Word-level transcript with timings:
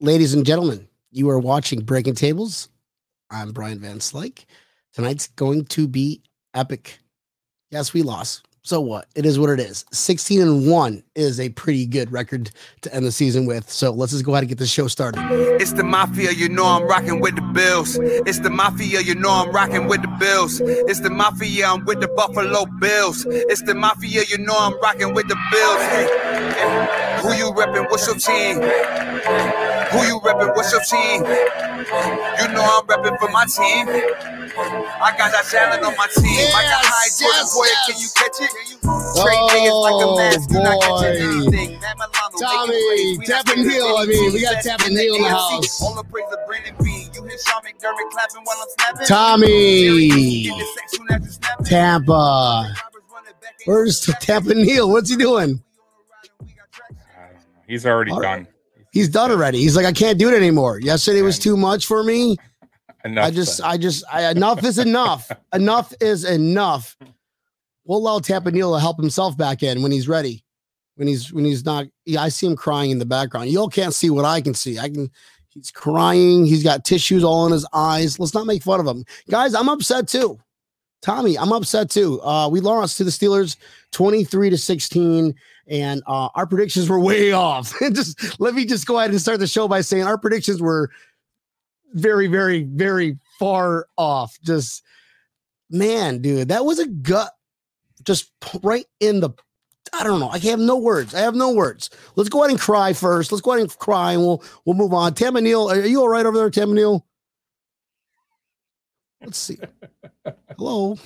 Ladies 0.00 0.34
and 0.34 0.44
gentlemen, 0.44 0.86
you 1.10 1.30
are 1.30 1.38
watching 1.38 1.80
Breaking 1.80 2.14
Tables. 2.14 2.68
I'm 3.30 3.52
Brian 3.52 3.80
Van 3.80 3.98
Slyke. 3.98 4.44
Tonight's 4.92 5.28
going 5.28 5.64
to 5.66 5.88
be 5.88 6.20
epic. 6.52 6.98
Yes, 7.70 7.94
we 7.94 8.02
lost. 8.02 8.46
So 8.62 8.78
what? 8.78 9.06
It 9.14 9.24
is 9.24 9.38
what 9.38 9.48
it 9.48 9.58
is. 9.58 9.86
16 9.92 10.42
and 10.42 10.70
1 10.70 11.02
is 11.14 11.40
a 11.40 11.48
pretty 11.48 11.86
good 11.86 12.12
record 12.12 12.50
to 12.82 12.94
end 12.94 13.06
the 13.06 13.12
season 13.12 13.46
with. 13.46 13.70
So 13.70 13.90
let's 13.90 14.12
just 14.12 14.22
go 14.22 14.32
ahead 14.32 14.42
and 14.42 14.50
get 14.50 14.58
this 14.58 14.70
show 14.70 14.86
started. 14.86 15.22
It's 15.62 15.72
the 15.72 15.84
mafia, 15.84 16.32
you 16.32 16.50
know 16.50 16.66
I'm 16.66 16.86
rocking 16.86 17.20
with 17.20 17.36
the 17.36 17.40
Bills. 17.54 17.96
It's 17.98 18.40
the 18.40 18.50
mafia, 18.50 19.00
you 19.00 19.14
know 19.14 19.30
I'm 19.30 19.50
rocking 19.50 19.86
with 19.86 20.02
the 20.02 20.14
Bills. 20.20 20.60
It's 20.60 21.00
the 21.00 21.08
mafia, 21.08 21.68
I'm 21.68 21.86
with 21.86 22.00
the 22.00 22.08
Buffalo 22.08 22.66
Bills. 22.80 23.24
It's 23.26 23.62
the 23.62 23.74
mafia, 23.74 24.24
you 24.28 24.36
know 24.36 24.56
I'm 24.58 24.78
rocking 24.80 25.14
with 25.14 25.26
the 25.28 25.38
Bills. 25.50 27.22
Who 27.22 27.32
you 27.32 27.50
reppin'? 27.54 27.90
What's 27.90 28.06
your 28.06 28.16
team? 28.16 29.65
Who 29.96 30.06
you 30.06 30.20
reppin'? 30.20 30.54
What's 30.54 30.72
your 30.72 30.82
team? 30.82 31.24
You 31.24 32.48
know 32.54 32.64
I'm 32.64 32.86
reppin' 32.86 33.18
for 33.18 33.30
my 33.30 33.44
team. 33.46 33.88
I 34.58 35.12
got 35.16 35.32
that 35.32 35.44
talent 35.50 35.84
on 35.84 35.96
my 35.96 36.06
team. 36.16 36.48
I 36.54 36.62
got 36.64 36.84
high 36.84 37.08
Yes, 37.08 37.20
Jordan 37.20 37.40
yes, 37.40 37.54
boy. 37.56 37.64
yes. 37.66 37.86
Can 37.86 37.96
you 38.00 38.10
catch 38.16 38.38
it? 38.40 38.52
Trade 39.20 39.44
niggas 39.52 39.82
like 39.82 40.00
a 40.00 40.08
Oh, 40.08 40.16
mask. 40.16 40.50
You 40.50 40.60
not 40.62 40.80
catching 40.80 40.92
oh, 40.92 41.00
boy. 41.00 41.56
anything. 41.56 41.80
Matt 41.80 41.96
Milano 41.96 42.36
Tommy, 42.40 42.72
making 42.72 43.16
plays. 43.16 43.18
Not 43.18 43.26
Tap 43.26 43.56
and 43.56 43.64
scared 43.64 43.66
of 43.66 43.72
Heel, 43.72 43.96
I 43.96 44.06
mean, 44.06 44.32
we 44.32 44.40
got 44.42 44.54
Best 44.54 44.66
Tap 44.68 44.80
and 44.80 44.88
in 44.90 44.94
the 44.96 45.14
in 45.16 45.22
the 45.22 45.28
house. 45.28 45.82
All 45.82 45.94
the 45.94 46.04
praise 46.04 46.24
of 46.32 46.38
Brandon 46.46 46.74
Beane. 46.82 47.08
You 47.14 47.22
hear 47.24 47.38
Sean 47.46 47.60
McDermott 47.62 48.10
clapping 48.12 48.42
while 48.44 48.56
I'm 48.60 48.68
snapping? 48.76 49.06
Tommy, 49.06 50.42
Get 50.44 50.58
the 50.58 50.64
sex 50.76 50.92
soon 50.96 51.06
as 51.10 51.20
you 51.24 51.32
snap 51.32 51.60
it. 51.60 51.66
Tampa. 51.66 52.74
Where's 53.66 54.00
Tampa 54.20 54.54
Neil? 54.54 54.88
What's 54.90 55.10
he 55.10 55.16
doing? 55.16 55.62
I 56.40 56.44
don't 56.44 57.34
know. 57.34 57.40
He's 57.66 57.84
already 57.86 58.12
All 58.12 58.20
right. 58.20 58.46
He's 58.96 59.10
done 59.10 59.30
already. 59.30 59.58
He's 59.58 59.76
like, 59.76 59.84
I 59.84 59.92
can't 59.92 60.18
do 60.18 60.26
it 60.30 60.34
anymore. 60.34 60.80
Yesterday 60.80 61.20
was 61.20 61.38
too 61.38 61.54
much 61.54 61.84
for 61.84 62.02
me. 62.02 62.38
Enough 63.04 63.26
I 63.26 63.30
just. 63.30 63.60
I 63.62 63.76
just, 63.76 64.04
I, 64.10 64.30
enough 64.30 64.64
is 64.64 64.78
enough. 64.78 65.30
enough 65.52 65.92
is 66.00 66.24
enough. 66.24 66.96
We'll 67.84 67.98
allow 67.98 68.20
Tampa 68.20 68.50
Neil 68.50 68.72
to 68.72 68.80
help 68.80 68.96
himself 68.96 69.36
back 69.36 69.62
in 69.62 69.82
when 69.82 69.92
he's 69.92 70.08
ready. 70.08 70.42
When 70.94 71.06
he's, 71.06 71.30
when 71.30 71.44
he's 71.44 71.62
not, 71.62 71.84
yeah, 72.06 72.22
I 72.22 72.30
see 72.30 72.46
him 72.46 72.56
crying 72.56 72.90
in 72.90 72.98
the 72.98 73.04
background. 73.04 73.50
You 73.50 73.60
all 73.60 73.68
can't 73.68 73.92
see 73.92 74.08
what 74.08 74.24
I 74.24 74.40
can 74.40 74.54
see. 74.54 74.78
I 74.78 74.88
can, 74.88 75.10
he's 75.50 75.70
crying. 75.70 76.46
He's 76.46 76.64
got 76.64 76.86
tissues 76.86 77.22
all 77.22 77.44
in 77.44 77.52
his 77.52 77.66
eyes. 77.74 78.18
Let's 78.18 78.32
not 78.32 78.46
make 78.46 78.62
fun 78.62 78.80
of 78.80 78.86
him. 78.86 79.04
Guys, 79.28 79.54
I'm 79.54 79.68
upset 79.68 80.08
too. 80.08 80.40
Tommy, 81.02 81.36
I'm 81.36 81.52
upset 81.52 81.90
too. 81.90 82.18
Uh, 82.22 82.48
we 82.48 82.60
lost 82.60 82.96
to 82.96 83.04
the 83.04 83.10
Steelers 83.10 83.58
23 83.92 84.48
to 84.48 84.56
16, 84.56 85.34
and 85.68 86.02
uh, 86.06 86.28
our 86.34 86.46
predictions 86.46 86.88
were 86.88 87.00
way 87.00 87.32
off. 87.32 87.74
just 87.92 88.40
let 88.40 88.54
me 88.54 88.64
just 88.64 88.86
go 88.86 88.98
ahead 88.98 89.10
and 89.10 89.20
start 89.20 89.40
the 89.40 89.46
show 89.46 89.68
by 89.68 89.80
saying 89.80 90.04
our 90.04 90.18
predictions 90.18 90.60
were 90.60 90.90
very, 91.92 92.26
very, 92.26 92.64
very 92.64 93.18
far 93.38 93.88
off. 93.96 94.38
Just 94.42 94.82
man, 95.70 96.20
dude, 96.20 96.48
that 96.48 96.64
was 96.64 96.78
a 96.78 96.86
gut, 96.86 97.32
just 98.04 98.30
right 98.62 98.86
in 99.00 99.20
the. 99.20 99.30
I 99.92 100.02
don't 100.02 100.20
know. 100.20 100.28
I 100.28 100.38
have 100.38 100.58
no 100.58 100.76
words. 100.76 101.14
I 101.14 101.20
have 101.20 101.34
no 101.34 101.52
words. 101.52 101.90
Let's 102.16 102.28
go 102.28 102.40
ahead 102.40 102.50
and 102.50 102.60
cry 102.60 102.92
first. 102.92 103.30
Let's 103.30 103.40
go 103.40 103.52
ahead 103.52 103.62
and 103.62 103.78
cry, 103.78 104.12
and 104.12 104.20
we'll 104.22 104.42
we'll 104.64 104.76
move 104.76 104.92
on. 104.92 105.14
Tamma 105.14 105.42
Neil, 105.42 105.70
are 105.70 105.80
you 105.80 106.00
all 106.00 106.08
right 106.08 106.26
over 106.26 106.36
there, 106.36 106.50
Tamma 106.50 106.74
Neil? 106.74 107.06
Let's 109.22 109.38
see. 109.38 109.58
Hello, 110.56 110.98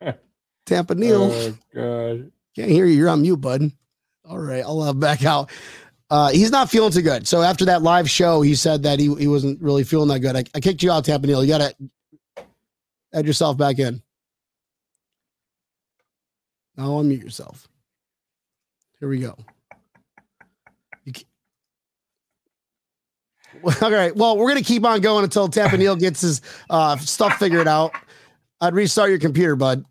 Tampa 0.66 0.94
Neal. 0.94 1.22
Oh 1.22 1.58
god. 1.74 2.30
Can't 2.56 2.70
hear 2.70 2.86
you. 2.86 2.96
You're 2.96 3.08
on 3.08 3.22
mute, 3.22 3.36
bud. 3.40 3.70
All 4.24 4.38
right, 4.38 4.62
I'll 4.62 4.80
uh, 4.80 4.92
back 4.92 5.24
out. 5.24 5.50
Uh, 6.10 6.30
he's 6.30 6.50
not 6.50 6.70
feeling 6.70 6.92
too 6.92 7.02
good. 7.02 7.26
So 7.26 7.42
after 7.42 7.64
that 7.66 7.82
live 7.82 8.08
show, 8.08 8.42
he 8.42 8.54
said 8.54 8.82
that 8.84 9.00
he, 9.00 9.14
he 9.16 9.26
wasn't 9.26 9.60
really 9.60 9.84
feeling 9.84 10.08
that 10.08 10.20
good. 10.20 10.36
I, 10.36 10.44
I 10.54 10.60
kicked 10.60 10.82
you 10.82 10.90
out, 10.90 11.04
Tampa 11.04 11.26
Neal. 11.26 11.42
You 11.42 11.48
got 11.48 11.74
to 12.38 12.44
add 13.12 13.26
yourself 13.26 13.56
back 13.56 13.78
in. 13.78 14.02
Now 16.76 16.88
unmute 16.88 17.22
yourself. 17.22 17.68
Here 19.00 19.08
we 19.08 19.18
go. 19.18 19.36
All 23.82 23.90
right. 23.90 24.14
Well, 24.14 24.36
we're 24.36 24.48
gonna 24.48 24.62
keep 24.62 24.84
on 24.84 25.00
going 25.00 25.24
until 25.24 25.48
Tampa 25.48 25.76
Neal 25.76 25.96
gets 25.96 26.20
his 26.20 26.40
uh, 26.70 26.96
stuff 26.96 27.38
figured 27.38 27.68
out. 27.68 27.92
I'd 28.60 28.74
restart 28.74 29.10
your 29.10 29.18
computer, 29.18 29.56
bud. 29.56 29.84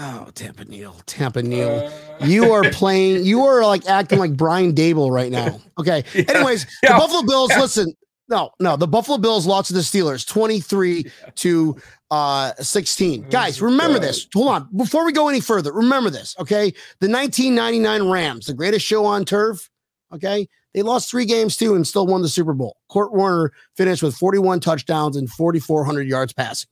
Oh, 0.00 0.28
Tampa 0.34 0.64
Neal, 0.64 0.94
Tampa 1.06 1.42
Neal. 1.42 1.90
Uh, 2.20 2.24
You 2.26 2.52
are 2.52 2.70
playing, 2.70 3.24
you 3.24 3.42
are 3.44 3.64
like 3.64 3.84
acting 3.86 4.18
like 4.20 4.36
Brian 4.36 4.72
Daboll 4.72 5.10
right 5.10 5.30
now. 5.32 5.60
Okay. 5.78 6.04
Yeah. 6.14 6.24
Anyways, 6.28 6.66
Yeah. 6.82 6.92
the 6.92 6.98
Buffalo 7.00 7.22
Bills, 7.22 7.50
Yeah. 7.50 7.60
listen. 7.60 7.92
No, 8.30 8.50
no, 8.60 8.76
the 8.76 8.86
Buffalo 8.86 9.16
Bills 9.18 9.46
lost 9.46 9.68
to 9.68 9.72
the 9.74 9.80
Steelers 9.80 10.26
23 10.26 11.10
to 11.36 11.76
uh 12.10 12.52
16. 12.60 13.22
Guys, 13.30 13.60
remember 13.60 13.98
this. 13.98 14.28
Hold 14.34 14.48
on. 14.48 14.68
Before 14.76 15.04
we 15.04 15.12
go 15.12 15.28
any 15.28 15.40
further, 15.40 15.72
remember 15.72 16.10
this, 16.10 16.36
okay? 16.38 16.70
The 17.00 17.08
1999 17.08 18.08
Rams, 18.10 18.46
the 18.46 18.54
greatest 18.54 18.84
show 18.86 19.04
on 19.06 19.24
turf, 19.24 19.68
okay? 20.14 20.46
They 20.74 20.82
lost 20.82 21.10
three 21.10 21.24
games 21.24 21.56
too 21.56 21.74
and 21.74 21.86
still 21.86 22.06
won 22.06 22.22
the 22.22 22.28
Super 22.28 22.52
Bowl. 22.52 22.76
Kurt 22.90 23.12
Warner 23.12 23.50
finished 23.76 24.02
with 24.02 24.14
41 24.16 24.60
touchdowns 24.60 25.16
and 25.16 25.28
4,400 25.30 26.06
yards 26.06 26.32
passing. 26.34 26.68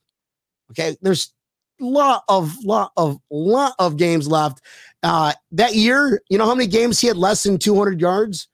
Okay, 0.73 0.97
there's 1.01 1.33
lot 1.81 2.25
of 2.29 2.57
lot 2.65 2.93
of 2.97 3.19
lot 3.31 3.75
of 3.79 3.97
games 3.97 4.29
left. 4.29 4.61
Uh, 5.03 5.33
that 5.53 5.75
year, 5.75 6.23
you 6.29 6.39
know 6.39 6.47
how 6.47 6.55
many 6.55 6.69
games 6.69 7.01
he 7.01 7.07
had 7.07 7.17
less 7.17 7.43
than 7.43 7.59
200 7.59 8.01
yards? 8.01 8.49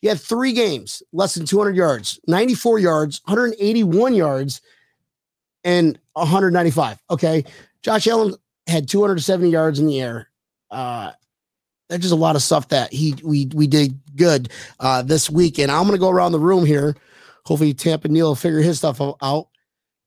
He 0.00 0.08
had 0.08 0.20
three 0.20 0.52
games 0.52 1.02
less 1.12 1.34
than 1.34 1.46
200 1.46 1.74
yards, 1.74 2.20
94 2.26 2.78
yards, 2.78 3.20
181 3.24 4.14
yards, 4.14 4.60
and 5.64 5.98
195. 6.12 7.02
Okay, 7.10 7.44
Josh 7.82 8.06
Allen 8.06 8.34
had 8.66 8.88
270 8.88 9.50
yards 9.50 9.78
in 9.78 9.86
the 9.86 10.00
air. 10.00 10.28
Uh, 10.70 11.12
there's 11.88 12.02
just 12.02 12.12
a 12.12 12.16
lot 12.16 12.36
of 12.36 12.42
stuff 12.42 12.68
that 12.68 12.92
he 12.92 13.14
we 13.22 13.46
we 13.54 13.66
did 13.66 13.98
good 14.16 14.50
uh, 14.80 15.02
this 15.02 15.30
week, 15.30 15.58
and 15.58 15.70
I'm 15.70 15.86
gonna 15.86 15.98
go 15.98 16.10
around 16.10 16.32
the 16.32 16.40
room 16.40 16.66
here. 16.66 16.96
Hopefully, 17.44 17.74
Tampa 17.74 18.08
Neal 18.08 18.28
will 18.28 18.34
figure 18.34 18.60
his 18.60 18.78
stuff 18.78 19.00
out. 19.00 19.48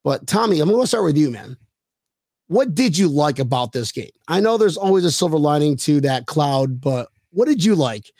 But 0.03 0.27
Tommy, 0.27 0.59
I'm 0.59 0.69
to 0.69 0.87
start 0.87 1.05
with 1.05 1.17
you, 1.17 1.31
man. 1.31 1.57
What 2.49 2.73
did 2.75 2.97
you 2.97 3.07
like 3.07 3.37
about 3.39 3.71
this 3.71 3.91
game? 3.91 4.09
I 4.27 4.39
know 4.39 4.57
there's 4.57 4.75
always 4.75 5.05
a 5.05 5.11
silver 5.11 5.37
lining 5.37 5.77
to 5.77 6.01
that 6.01 6.25
cloud, 6.25 6.81
but 6.81 7.09
what 7.31 7.47
did 7.47 7.63
you 7.63 7.75
like? 7.75 8.11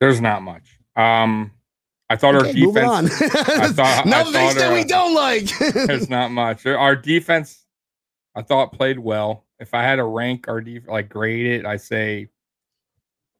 There's 0.00 0.20
not 0.20 0.42
much. 0.42 0.78
Um, 0.94 1.50
I 2.08 2.14
thought 2.16 2.36
our 2.36 2.46
Okay, 2.46 2.62
on. 2.64 3.04
defense. 3.06 3.18
thought- 3.74 4.06
I 4.06 4.08
Nothing 4.08 4.32
thought, 4.32 4.54
that 4.54 4.72
we 4.72 4.84
don't 4.84 5.12
like. 5.14 5.46
There's 5.74 6.08
not 6.10 6.30
much. 6.30 6.64
Our 6.66 6.94
defense, 6.94 7.64
I 8.36 8.42
thought 8.42 8.72
played 8.72 8.98
well. 9.00 9.44
If 9.58 9.74
I 9.74 9.82
had 9.82 9.96
to 9.96 10.04
rank 10.04 10.46
our 10.46 10.60
def, 10.60 10.86
like 10.86 11.08
grade 11.08 11.46
it, 11.46 11.66
I 11.66 11.76
say 11.78 12.28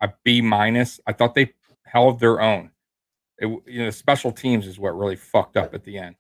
a 0.01 0.11
B 0.25 0.41
minus. 0.41 0.99
I 1.07 1.13
thought 1.13 1.37
they 1.37 1.53
held 1.85 2.19
their 2.19 2.41
own. 2.41 2.73
It, 3.39 3.47
you 3.67 3.85
know, 3.85 3.91
special 3.91 4.33
teams 4.33 4.67
is 4.67 4.81
what 4.81 4.99
really 4.99 5.15
fucked 5.15 5.57
up 5.57 5.75
at 5.75 5.85
the 5.85 5.97
end. 5.99 6.17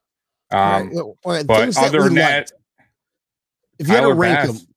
Um, 0.52 0.58
All 0.60 0.70
right, 0.70 0.92
well, 0.94 1.18
all 1.24 1.32
right, 1.32 1.46
but 1.46 1.76
other 1.78 2.02
than 2.04 2.14
that. 2.14 2.52
If 3.78 3.88
you 3.88 3.94
had 3.94 4.02
to 4.02 4.12
rank 4.12 4.38
Bass, 4.38 4.58
them, 4.58 4.68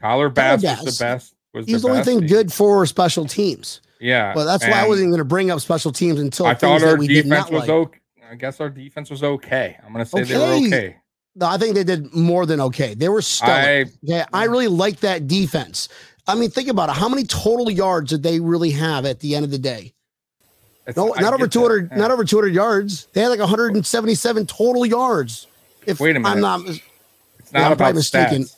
Tyler 0.00 0.28
Bass 0.28 0.62
Bass, 0.62 0.82
was 0.84 0.98
the 0.98 1.04
best. 1.04 1.34
Was 1.52 1.66
he's 1.66 1.82
the 1.82 1.88
the 1.88 1.92
only 1.94 2.04
thing 2.04 2.26
good 2.26 2.52
for 2.52 2.84
special 2.86 3.26
teams. 3.26 3.80
Yeah, 4.00 4.34
well, 4.34 4.44
that's 4.44 4.64
why 4.66 4.82
I 4.82 4.88
wasn't 4.88 5.08
going 5.10 5.18
to 5.18 5.24
bring 5.24 5.50
up 5.50 5.60
special 5.60 5.92
teams 5.92 6.20
until 6.20 6.46
I 6.46 6.54
thought 6.54 6.82
our 6.82 6.96
defense 6.96 7.50
was 7.50 7.60
like. 7.60 7.68
okay. 7.70 7.98
I 8.30 8.34
guess 8.36 8.60
our 8.60 8.70
defense 8.70 9.10
was 9.10 9.22
okay. 9.22 9.76
I'm 9.84 9.92
gonna 9.92 10.04
say 10.04 10.24
they 10.24 10.36
were 10.36 10.42
Okay. 10.44 10.66
okay. 10.66 10.96
No, 11.36 11.46
I 11.46 11.58
think 11.58 11.74
they 11.74 11.84
did 11.84 12.12
more 12.14 12.46
than 12.46 12.60
okay. 12.60 12.94
They 12.94 13.08
were 13.08 13.22
stellar. 13.22 13.52
I 13.52 13.84
Yeah, 14.02 14.26
I 14.32 14.44
really 14.44 14.68
like 14.68 15.00
that 15.00 15.26
defense. 15.28 15.88
I 16.26 16.34
mean, 16.34 16.50
think 16.50 16.68
about 16.68 16.88
it. 16.88 16.96
How 16.96 17.08
many 17.08 17.24
total 17.24 17.70
yards 17.70 18.10
did 18.10 18.22
they 18.22 18.40
really 18.40 18.70
have 18.70 19.04
at 19.04 19.20
the 19.20 19.34
end 19.36 19.44
of 19.44 19.50
the 19.50 19.58
day? 19.58 19.92
No, 20.96 21.14
I 21.14 21.20
not 21.20 21.32
over 21.34 21.44
get 21.46 21.52
that. 21.52 21.58
200. 21.60 21.88
Yeah. 21.92 21.98
Not 21.98 22.10
over 22.10 22.24
200 22.24 22.54
yards. 22.54 23.06
They 23.12 23.20
had 23.22 23.28
like 23.28 23.40
177 23.40 24.46
total 24.46 24.84
yards. 24.86 25.46
If 25.86 26.00
Wait 26.00 26.16
a 26.16 26.18
I'm 26.18 26.22
minute. 26.22 26.40
not, 26.40 26.60
It's 27.44 27.52
Yeah, 27.52 27.60
not 27.60 27.66
I'm 27.66 27.72
about 27.72 27.78
probably 27.84 27.98
mistaken. 27.98 28.42
stats. 28.44 28.56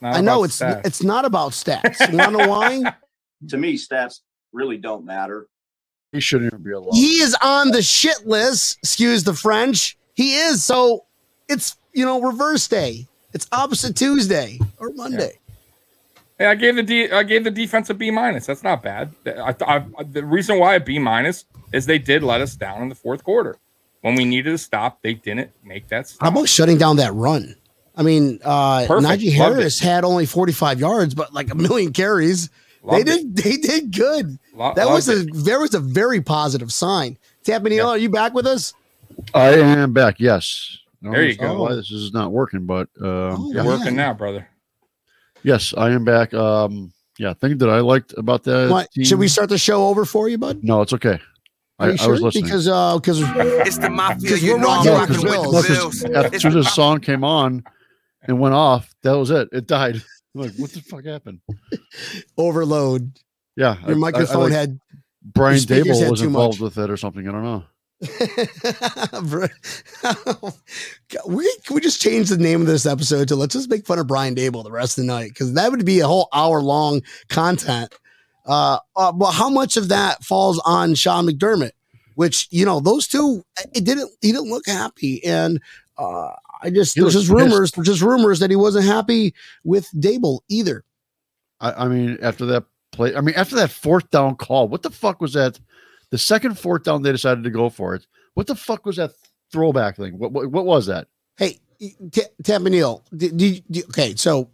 Not 0.00 0.14
I 0.16 0.20
know 0.20 0.44
it's 0.44 0.60
stats. 0.60 0.86
it's 0.86 1.02
not 1.02 1.24
about 1.24 1.52
stats. 1.52 2.10
You 2.10 2.18
want 2.18 2.34
to 2.34 2.38
know 2.38 2.48
why? 2.48 2.94
to 3.48 3.56
me, 3.56 3.74
stats 3.74 4.20
really 4.52 4.76
don't 4.76 5.04
matter. 5.04 5.48
He 6.12 6.20
shouldn't 6.20 6.52
even 6.52 6.62
be 6.62 6.70
allowed. 6.70 6.94
he 6.94 7.20
is 7.20 7.36
on 7.42 7.70
the 7.72 7.82
shit 7.82 8.26
list. 8.26 8.78
Excuse 8.82 9.24
the 9.24 9.34
French. 9.34 9.98
He 10.14 10.36
is. 10.36 10.64
So 10.64 11.04
it's 11.48 11.76
you 11.92 12.04
know 12.04 12.20
reverse 12.22 12.68
day. 12.68 13.06
It's 13.34 13.46
opposite 13.50 13.96
Tuesday 13.96 14.58
or 14.78 14.90
Monday. 14.94 15.32
Hey, 16.38 16.46
I 16.46 16.54
gave 16.54 16.76
the 16.76 16.84
D, 16.84 17.10
I 17.10 17.24
gave 17.24 17.42
the 17.42 17.50
defense 17.50 17.90
a 17.90 17.94
B 17.94 18.12
minus. 18.12 18.46
That's 18.46 18.62
not 18.62 18.82
bad. 18.84 19.12
I, 19.26 19.52
I, 19.66 19.76
I- 19.98 20.02
the 20.04 20.24
reason 20.24 20.60
why 20.60 20.76
a 20.76 20.80
B 20.80 21.00
minus 21.00 21.44
is 21.72 21.86
they 21.86 21.98
did 21.98 22.22
let 22.22 22.40
us 22.40 22.54
down 22.54 22.82
in 22.82 22.88
the 22.88 22.94
fourth 22.94 23.24
quarter. 23.24 23.56
When 24.02 24.14
we 24.14 24.24
needed 24.24 24.52
to 24.52 24.58
stop, 24.58 25.02
they 25.02 25.14
didn't 25.14 25.50
make 25.64 25.88
that 25.88 26.06
stop. 26.08 26.22
How 26.22 26.28
about 26.28 26.48
shutting 26.48 26.78
down 26.78 26.96
that 26.98 27.12
run? 27.12 27.56
I 27.98 28.02
mean, 28.02 28.38
uh, 28.44 28.86
Perfect. 28.86 29.08
Najee 29.20 29.36
Loved 29.38 29.56
Harris 29.56 29.80
had 29.80 30.04
only 30.04 30.24
45 30.24 30.78
yards, 30.80 31.14
but 31.14 31.34
like 31.34 31.50
a 31.50 31.54
million 31.56 31.92
carries. 31.92 32.48
Loved 32.84 33.06
they 33.06 33.12
it. 33.12 33.34
did. 33.34 33.36
They 33.36 33.56
did 33.56 33.92
good. 33.96 34.38
Lo- 34.54 34.72
That 34.74 34.86
was 34.88 35.08
a 35.08 35.22
it. 35.22 35.28
there 35.34 35.58
was 35.60 35.74
a 35.74 35.80
very 35.80 36.20
positive 36.20 36.72
sign. 36.72 37.18
Tapping 37.44 37.72
Yeah. 37.72 37.86
are 37.88 37.98
you 37.98 38.08
back 38.08 38.34
with 38.34 38.46
us? 38.46 38.72
I 39.34 39.48
am 39.54 39.92
back. 39.92 40.20
Yes. 40.20 40.78
I 41.02 41.06
don't 41.06 41.12
There 41.14 41.24
you 41.24 41.36
go. 41.36 41.60
Why 41.60 41.74
this 41.74 41.90
is 41.90 42.12
not 42.12 42.30
working, 42.32 42.66
but 42.66 42.88
um, 43.00 43.06
Oh, 43.06 43.52
yeah. 43.52 43.62
wow. 43.64 43.78
working 43.78 43.96
now, 43.96 44.14
brother. 44.14 44.48
yes, 45.42 45.74
I 45.76 45.90
am 45.90 46.04
back. 46.04 46.32
Um, 46.34 46.92
yeah, 47.18 47.34
thing 47.34 47.58
that 47.58 47.68
I 47.68 47.80
liked 47.80 48.14
about 48.16 48.44
that. 48.44 48.70
What, 48.70 48.90
team- 48.92 49.04
should 49.04 49.18
we 49.18 49.26
start 49.28 49.48
the 49.48 49.58
show 49.58 49.88
over 49.88 50.04
for 50.04 50.28
you, 50.28 50.38
bud? 50.38 50.60
No, 50.62 50.82
it's 50.82 50.92
okay. 50.92 51.18
I, 51.80 51.86
Are 51.86 51.90
you 51.90 51.96
I 52.00 52.06
was 52.08 52.20
listening. 52.22 52.44
Because 52.44 52.68
uh, 52.68 52.96
because 52.98 53.20
It's 53.66 53.78
the 53.78 53.90
mafia, 53.90 54.18
Because 54.22 54.42
you 54.42 54.52
we're 54.54 54.58
know 54.60 54.70
I'm 54.70 54.86
rocking 54.86 54.92
rocking 54.92 55.16
with 55.24 55.24
with 55.24 55.42
the 55.42 55.62
the 55.62 55.74
Bills. 55.74 56.02
bills. 56.02 56.14
as 56.26 56.32
It's 56.44 56.54
the 56.54 56.62
song 56.64 57.00
came 57.00 57.22
on 57.24 57.64
and 58.28 58.38
went 58.38 58.54
off, 58.54 58.94
that 59.02 59.16
was 59.18 59.30
it. 59.30 59.48
It 59.52 59.66
died. 59.66 59.96
I'm 60.34 60.42
like, 60.42 60.52
what 60.56 60.70
the 60.72 60.80
fuck 60.82 61.04
happened? 61.04 61.40
overload. 62.38 63.18
Yeah, 63.56 63.76
I- 63.82 63.84
I- 63.84 63.88
Your 63.88 63.96
I 63.96 63.98
microphone 63.98 64.42
like 64.44 64.52
had 64.52 64.78
Brian 65.22 65.58
your 65.58 65.84
Daboll 65.84 66.10
was 66.10 66.22
involved 66.22 66.60
much. 66.60 66.76
with 66.76 66.78
it 66.84 66.90
or 66.90 66.96
something. 66.96 67.26
I 67.28 67.32
don't 67.32 67.42
know. 67.42 67.64
we 71.26 71.52
can 71.64 71.74
we 71.74 71.80
just 71.80 72.00
change 72.00 72.28
the 72.28 72.36
name 72.38 72.60
of 72.60 72.66
this 72.68 72.86
episode 72.86 73.26
to 73.28 73.34
let's 73.36 73.54
just 73.54 73.68
make 73.68 73.84
fun 73.86 73.98
of 73.98 74.06
Brian 74.06 74.34
Daboll 74.36 74.62
the 74.62 74.70
rest 74.70 74.96
of 74.98 75.02
the 75.04 75.08
night 75.12 75.30
because 75.30 75.54
that 75.54 75.70
would 75.70 75.84
be 75.84 75.98
a 76.00 76.06
whole 76.06 76.28
hour 76.32 76.62
long 76.62 77.02
content. 77.28 77.92
Uh, 78.46 78.78
uh, 78.96 79.10
but 79.12 79.32
how 79.32 79.50
much 79.50 79.76
of 79.76 79.88
that 79.88 80.22
falls 80.22 80.60
on 80.64 80.94
Sean 80.94 81.26
McDermott? 81.26 81.72
Which 82.14 82.46
you 82.50 82.64
know 82.64 82.80
those 82.80 83.06
two, 83.08 83.44
it 83.74 83.84
didn't 83.84 84.10
he 84.20 84.32
didn't 84.32 84.48
look 84.50 84.66
happy, 84.66 85.24
and 85.24 85.60
uh, 85.96 86.30
I 86.62 86.70
just 86.70 86.94
He 86.94 87.00
there's 87.00 87.14
just 87.14 87.28
rumors 87.28 87.72
there's 87.72 87.86
just 87.86 88.02
rumors 88.02 88.40
that 88.40 88.50
he 88.50 88.56
wasn't 88.56 88.86
happy 88.86 89.34
with 89.64 89.88
Daboll 89.92 90.40
either. 90.48 90.84
I, 91.60 91.84
I 91.84 91.88
mean, 91.88 92.18
after 92.22 92.46
that 92.46 92.64
play, 92.92 93.14
I 93.14 93.20
mean, 93.20 93.34
after 93.36 93.56
that 93.56 93.70
fourth 93.70 94.10
down 94.10 94.36
call, 94.36 94.68
what 94.68 94.82
the 94.82 94.90
fuck 94.90 95.20
was 95.20 95.32
that? 95.34 95.58
The 96.10 96.18
second 96.18 96.58
fourth 96.58 96.84
down, 96.84 97.02
they 97.02 97.12
decided 97.12 97.44
to 97.44 97.50
go 97.50 97.68
for 97.68 97.94
it. 97.94 98.06
What 98.34 98.46
the 98.46 98.54
fuck 98.54 98.86
was 98.86 98.96
that 98.96 99.12
throwback 99.52 99.96
thing? 99.96 100.18
What 100.18 100.32
what, 100.32 100.50
what 100.50 100.64
was 100.64 100.86
that? 100.86 101.08
Hey, 101.36 101.58
T- 101.78 102.22
Tampanil, 102.42 103.02
okay, 103.88 104.14
so 104.16 104.50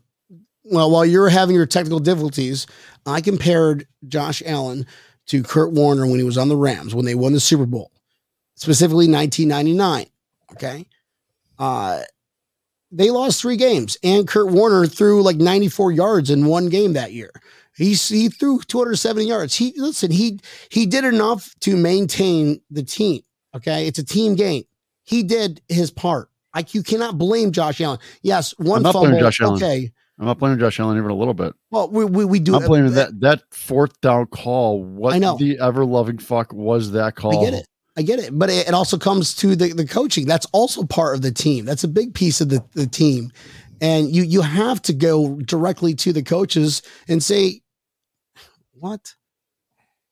well, 0.64 0.90
while 0.90 1.04
you're 1.04 1.28
having 1.28 1.54
your 1.54 1.66
technical 1.66 2.00
difficulties, 2.00 2.66
I 3.06 3.20
compared 3.20 3.86
Josh 4.08 4.42
Allen 4.44 4.86
to 5.26 5.42
Kurt 5.42 5.72
Warner 5.72 6.06
when 6.06 6.18
he 6.18 6.24
was 6.24 6.38
on 6.38 6.48
the 6.48 6.56
Rams 6.56 6.94
when 6.94 7.04
they 7.04 7.14
won 7.14 7.32
the 7.32 7.40
Super 7.40 7.66
Bowl, 7.66 7.90
specifically 8.56 9.08
1999. 9.08 10.06
Okay, 10.52 10.86
uh, 11.58 12.02
they 12.90 13.10
lost 13.10 13.40
three 13.40 13.56
games, 13.56 13.96
and 14.02 14.26
Kurt 14.26 14.52
Warner 14.52 14.86
threw 14.86 15.22
like 15.22 15.36
94 15.36 15.92
yards 15.92 16.30
in 16.30 16.46
one 16.46 16.68
game 16.68 16.92
that 16.92 17.12
year. 17.12 17.30
He 17.76 17.94
he 17.94 18.28
threw 18.28 18.60
270 18.60 19.26
yards. 19.26 19.54
He 19.54 19.72
listen, 19.76 20.10
he 20.10 20.38
he 20.68 20.86
did 20.86 21.04
enough 21.04 21.52
to 21.60 21.76
maintain 21.76 22.60
the 22.70 22.84
team. 22.84 23.22
Okay, 23.54 23.88
it's 23.88 23.98
a 23.98 24.04
team 24.04 24.36
game. 24.36 24.62
He 25.02 25.22
did 25.22 25.60
his 25.68 25.90
part. 25.90 26.30
Like 26.54 26.72
you 26.74 26.84
cannot 26.84 27.18
blame 27.18 27.50
Josh 27.50 27.80
Allen. 27.80 27.98
Yes, 28.22 28.54
one 28.58 28.78
I'm 28.78 28.82
not 28.84 28.92
fumble. 28.92 29.08
blaming 29.08 29.20
Josh 29.20 29.40
Allen. 29.40 29.56
Okay, 29.56 29.90
I'm 30.20 30.26
not 30.26 30.38
blaming 30.38 30.60
Josh 30.60 30.78
Allen 30.78 30.96
even 30.96 31.10
a 31.10 31.16
little 31.16 31.34
bit. 31.34 31.52
well 31.72 31.90
we 31.90 32.04
we, 32.04 32.24
we 32.24 32.38
do. 32.38 32.54
I'm 32.54 32.64
blaming 32.64 32.92
that 32.92 33.18
that 33.20 33.42
fourth 33.50 34.00
down 34.00 34.26
call. 34.26 34.84
What 34.84 35.14
I 35.14 35.18
know. 35.18 35.36
the 35.36 35.58
ever 35.58 35.84
loving 35.84 36.18
fuck 36.18 36.52
was 36.52 36.92
that 36.92 37.16
call? 37.16 37.40
I 37.40 37.50
get 37.50 37.54
it. 37.54 37.66
I 37.96 38.02
get 38.02 38.18
it. 38.18 38.36
But 38.36 38.50
it, 38.50 38.68
it 38.68 38.74
also 38.74 38.98
comes 38.98 39.34
to 39.36 39.54
the, 39.54 39.72
the 39.72 39.86
coaching. 39.86 40.26
That's 40.26 40.46
also 40.52 40.84
part 40.84 41.14
of 41.14 41.22
the 41.22 41.30
team. 41.32 41.64
That's 41.64 41.84
a 41.84 41.88
big 41.88 42.14
piece 42.14 42.40
of 42.40 42.48
the, 42.48 42.64
the 42.74 42.86
team. 42.86 43.30
And 43.80 44.14
you 44.14 44.22
you 44.22 44.40
have 44.40 44.80
to 44.82 44.92
go 44.92 45.36
directly 45.36 45.94
to 45.96 46.12
the 46.12 46.22
coaches 46.22 46.82
and 47.08 47.22
say, 47.22 47.60
what? 48.72 49.14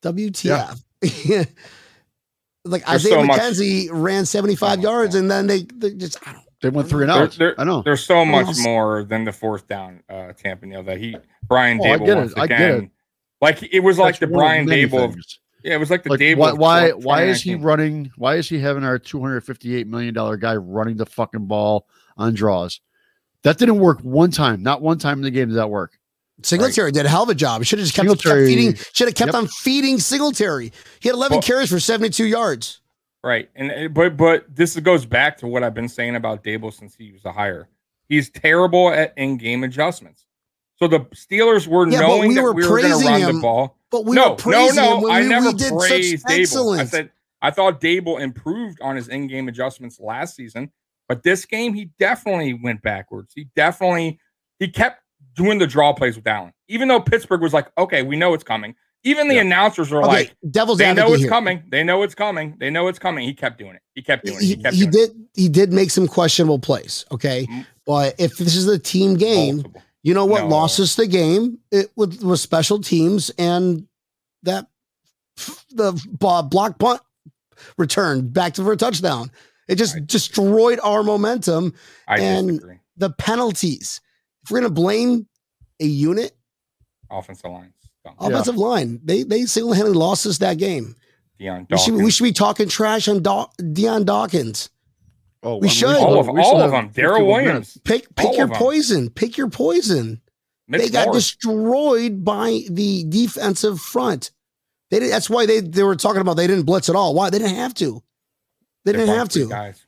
WTF. 0.03 0.81
like 2.65 2.85
There's 2.85 3.05
Isaiah 3.05 3.11
so 3.13 3.23
much- 3.23 3.39
McKenzie 3.39 3.87
ran 3.91 4.25
75 4.25 4.79
Oh, 4.79 4.81
yards 4.81 5.15
and 5.15 5.29
then 5.29 5.47
they, 5.47 5.63
they 5.75 5.93
just 5.95 6.17
I 6.27 6.33
don't 6.33 6.43
They 6.61 6.69
went 6.69 6.89
three 6.89 7.03
and 7.03 7.11
out. 7.11 7.31
there- 7.33 7.59
I 7.59 7.63
know. 7.63 7.81
There's 7.81 8.03
so 8.05 8.23
much 8.25 8.47
else? 8.47 8.63
more 8.63 9.03
than 9.03 9.23
the 9.25 9.31
fourth 9.33 9.67
down, 9.67 10.01
uh, 10.09 10.33
Tampa 10.33 10.65
Neal, 10.65 10.83
that 10.83 10.97
he 10.97 11.15
Brian 11.47 11.79
Oh, 11.81 11.85
I 11.85 11.97
get 11.97 12.09
it. 12.09 12.15
once 12.15 12.33
I 12.35 12.47
get 12.47 12.61
again. 12.61 12.83
it. 12.85 12.89
Like 13.41 13.63
it 13.73 13.79
was 13.81 13.97
like 13.97 14.19
the 14.19 14.27
Brian 14.27 14.65
many 14.65 14.85
Daboll. 14.85 15.05
Of, 15.05 15.11
things. 15.13 15.39
Yeah, 15.63 15.75
it 15.75 15.79
was 15.79 15.89
like 15.89 16.03
the 16.03 16.09
Like 16.09 16.19
Daboll. 16.19 16.37
why 16.37 16.51
why 16.53 16.89
why 16.91 17.23
is 17.23 17.41
he 17.41 17.55
running? 17.55 18.11
Why 18.17 18.35
is 18.35 18.49
he 18.49 18.59
having 18.59 18.83
our 18.83 18.99
258 18.99 19.87
million 19.87 20.13
dollar 20.13 20.35
guy 20.37 20.55
running 20.55 20.97
the 20.97 21.05
fucking 21.05 21.45
ball 21.47 21.87
on 22.17 22.33
draws? 22.33 22.81
That 23.43 23.57
didn't 23.57 23.79
work 23.79 23.99
one 24.01 24.31
time. 24.31 24.61
Not 24.63 24.81
one 24.81 24.97
time 24.97 25.19
in 25.19 25.23
the 25.23 25.31
game 25.31 25.49
did 25.49 25.57
that 25.57 25.69
work. 25.69 25.97
Singletary 26.41 26.91
did 26.91 27.05
a 27.05 27.09
hell 27.09 27.23
of 27.23 27.29
a 27.29 27.35
job. 27.35 27.63
Should 27.63 27.79
have 27.79 27.85
just 27.87 27.95
kept, 27.95 28.07
kept 28.07 28.23
feeding. 28.23 28.75
Should 28.93 29.07
have 29.07 29.15
kept 29.15 29.27
Yep. 29.33 29.35
on 29.35 29.47
feeding 29.47 29.99
Singletary. 29.99 30.71
He 30.99 31.07
had 31.09 31.15
11 31.15 31.35
Well- 31.35 31.41
carries 31.41 31.69
for 31.69 31.79
72 31.79 32.25
yards. 32.25 32.81
Right, 33.23 33.49
and 33.55 33.71
uh, 33.71 33.87
but 33.87 34.17
but 34.17 34.53
this 34.53 34.77
goes 34.79 35.05
back 35.05 35.37
to 35.37 35.47
what 35.47 35.63
I've 35.63 35.73
been 35.73 35.87
saying 35.87 36.17
about 36.17 36.43
Daboll 36.43 36.73
since 36.73 36.93
he 36.93 37.13
was 37.13 37.23
a 37.23 37.31
hire. 37.31 37.69
He's 38.09 38.29
terrible 38.29 38.89
at 38.89 39.13
in-game 39.15 39.63
adjustments. 39.63 40.25
So 40.75 40.89
the 40.89 40.99
Steelers 41.15 41.65
were 41.65 41.87
Yeah, 41.87 42.01
knowing 42.01 42.29
we 42.29 42.35
that 42.35 42.43
were 42.43 42.51
we 42.51 42.67
were 42.67 42.81
going 42.81 42.99
to 42.99 43.05
run 43.07 43.21
him 43.21 43.35
the 43.37 43.41
ball. 43.41 43.77
But 43.93 44.05
we 44.05 44.15
no, 44.15 44.31
were 44.43 44.51
no, 44.51 44.69
no. 44.71 45.07
I 45.09 45.21
we, 45.21 45.27
never 45.27 45.47
we 45.51 45.53
did 45.53 45.71
praised 45.71 46.23
such 46.23 46.31
Daboll. 46.31 46.79
I 46.79 46.85
said 46.85 47.11
I 47.43 47.51
thought 47.51 47.79
Daboll 47.79 48.19
improved 48.19 48.81
on 48.81 48.95
his 48.95 49.07
in-game 49.07 49.47
adjustments 49.47 49.99
last 49.99 50.35
season, 50.35 50.71
but 51.07 51.21
this 51.21 51.45
game 51.45 51.75
he 51.75 51.91
definitely 51.99 52.55
went 52.55 52.81
backwards. 52.81 53.33
He 53.35 53.49
definitely 53.55 54.19
he 54.57 54.67
kept 54.67 55.01
doing 55.35 55.59
the 55.59 55.67
draw 55.67 55.93
plays 55.93 56.15
with 56.15 56.25
Allen, 56.25 56.53
even 56.69 56.87
though 56.87 56.99
Pittsburgh 57.01 57.41
was 57.41 57.53
like, 57.53 57.67
"Okay, 57.77 58.01
we 58.01 58.15
know 58.17 58.33
it's 58.33 58.43
coming." 58.43 58.73
Even 59.03 59.27
the 59.27 59.35
Yeah. 59.35 59.41
announcers 59.41 59.91
are 59.91 59.97
okay, 60.01 60.07
like, 60.07 60.33
devil's 60.49 60.79
"They 60.79 60.91
know 60.93 61.11
it's 61.13 61.21
here. 61.21 61.29
coming. 61.29 61.61
They 61.69 61.83
know 61.83 62.01
it's 62.01 62.15
coming. 62.15 62.55
They 62.59 62.71
know 62.71 62.87
it's 62.87 62.97
coming." 62.99 63.27
He 63.27 63.33
kept 63.35 63.59
doing 63.59 63.75
it. 63.75 63.81
He 63.93 64.01
kept 64.01 64.25
doing 64.25 64.37
it. 64.37 64.41
He, 64.41 64.47
He 64.47 64.55
kept 64.55 64.75
he 64.75 64.87
doing 64.87 64.91
did 65.07 65.27
he 65.35 65.49
did 65.49 65.71
make 65.71 65.91
some 65.91 66.07
questionable 66.07 66.57
plays. 66.57 67.05
Okay, 67.11 67.45
Mm. 67.47 67.65
but 67.85 68.15
if 68.17 68.37
this 68.37 68.55
is 68.55 68.67
a 68.67 68.79
team 68.79 69.15
game, 69.17 69.57
Multiple. 69.57 69.81
you 70.03 70.13
know 70.13 70.23
what 70.25 70.43
No. 70.43 70.47
lost 70.49 70.79
us 70.79 70.95
the 70.95 71.05
game? 71.07 71.57
It 71.71 71.91
was, 71.97 72.17
was 72.19 72.41
special 72.41 72.79
teams 72.79 73.29
and 73.37 73.85
that 74.43 74.67
the 75.71 75.93
block 76.19 76.77
punt 76.79 77.01
return 77.77 78.29
back 78.29 78.53
to 78.55 78.63
for 78.63 78.71
a 78.73 78.77
touchdown. 78.77 79.31
It 79.67 79.75
just 79.75 79.95
Right. 79.95 80.05
destroyed 80.07 80.79
our 80.83 81.03
momentum. 81.03 81.73
I 82.07 82.19
and- 82.19 82.47
disagree. 82.49 82.79
The 82.97 83.09
penalties. 83.11 84.01
If 84.43 84.51
we're 84.51 84.59
gonna 84.59 84.69
blame 84.69 85.27
a 85.79 85.85
unit, 85.85 86.35
Offensive 87.09 87.49
line. 87.51 87.73
Dumb. 88.05 88.15
offensive 88.19 88.57
line, 88.57 88.99
they 89.03 89.23
they 89.23 89.45
single 89.45 89.73
handedly 89.73 89.97
lost 89.97 90.25
us 90.25 90.37
that 90.39 90.57
game. 90.57 90.95
Dion 91.39 91.65
We 91.69 91.77
should, 91.77 91.93
we 91.95 92.11
should 92.11 92.23
be 92.23 92.31
talking 92.33 92.67
trash 92.69 93.07
on 93.07 93.23
Do- 93.23 93.47
Dion 93.73 94.03
Dawkins. 94.05 94.69
Oh, 95.41 95.57
We 95.57 95.67
should. 95.69 95.95
all 95.95 96.19
of, 96.19 96.27
we 96.27 96.41
all 96.41 96.61
of 96.61 96.71
them. 96.71 96.89
Daryl 96.89 97.17
51 97.17 97.25
Williams. 97.25 97.77
Pick 97.83 98.13
pick 98.15 98.27
All 98.27 98.35
your 98.35 98.47
poison. 98.49 99.09
Pick 99.09 99.37
your 99.37 99.49
poison. 99.49 100.21
Mitch 100.67 100.81
they 100.81 100.89
got 100.89 101.13
destroyed 101.13 102.23
by 102.23 102.61
the 102.69 103.03
defensive 103.09 103.79
front. 103.79 104.31
They 104.91 104.99
did, 104.99 105.11
that's 105.11 105.29
why 105.29 105.45
they, 105.45 105.59
they 105.59 105.83
were 105.83 105.95
talking 105.95 106.21
about 106.21 106.35
they 106.35 106.47
didn't 106.47 106.65
blitz 106.65 106.87
at 106.89 106.95
all. 106.95 107.13
Why? 107.13 107.29
They 107.29 107.39
didn't 107.39 107.55
have 107.57 107.73
to. 107.75 108.01
They 108.85 108.91
didn't 108.91 109.15
have 109.15 109.29
to. 109.29 109.47
Guys. 109.49 109.85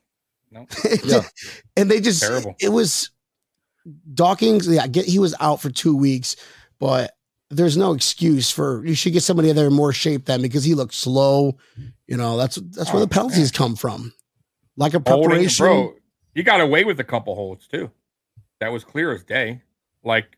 No. 0.52 0.66
Yeah. 1.04 1.22
and 1.78 1.90
they 1.92 2.00
just 2.02 2.22
Terrible. 2.22 2.56
it 2.60 2.70
was 2.70 3.12
Dawkins. 4.14 4.68
Yeah, 4.68 4.88
get 4.88 5.06
he 5.06 5.20
was 5.20 5.36
out 5.40 5.62
for 5.62 5.70
two 5.70 5.96
weeks, 5.96 6.36
but 6.80 7.12
there's 7.50 7.78
no 7.78 7.94
excuse 7.94 8.50
for 8.50 8.84
you 8.86 8.96
should 8.96 9.14
get 9.14 9.22
somebody 9.24 9.52
there 9.52 9.68
in 9.68 9.74
more 9.74 9.94
shape 9.94 10.26
than 10.26 10.42
because 10.42 10.64
he 10.64 10.74
looked 10.74 10.94
slow. 10.94 11.58
You 12.08 12.18
know, 12.18 12.38
that's 12.38 12.56
that's 12.56 12.90
where 12.92 12.98
Oh, 13.02 13.06
the 13.06 13.08
penalties 13.08 13.52
come 13.52 13.76
from. 13.76 14.14
Like 14.78 14.94
a 14.94 15.02
Holding, 15.06 15.30
preparation. 15.30 15.66
bro. 15.66 15.94
He 16.34 16.44
got 16.44 16.60
away 16.62 16.84
with 16.84 17.00
a 17.00 17.04
couple 17.04 17.36
holds 17.36 17.68
too. 17.68 17.92
That 18.60 18.72
was 18.72 18.84
clear 18.84 19.14
as 19.14 19.24
day. 19.24 19.62
Like 20.04 20.38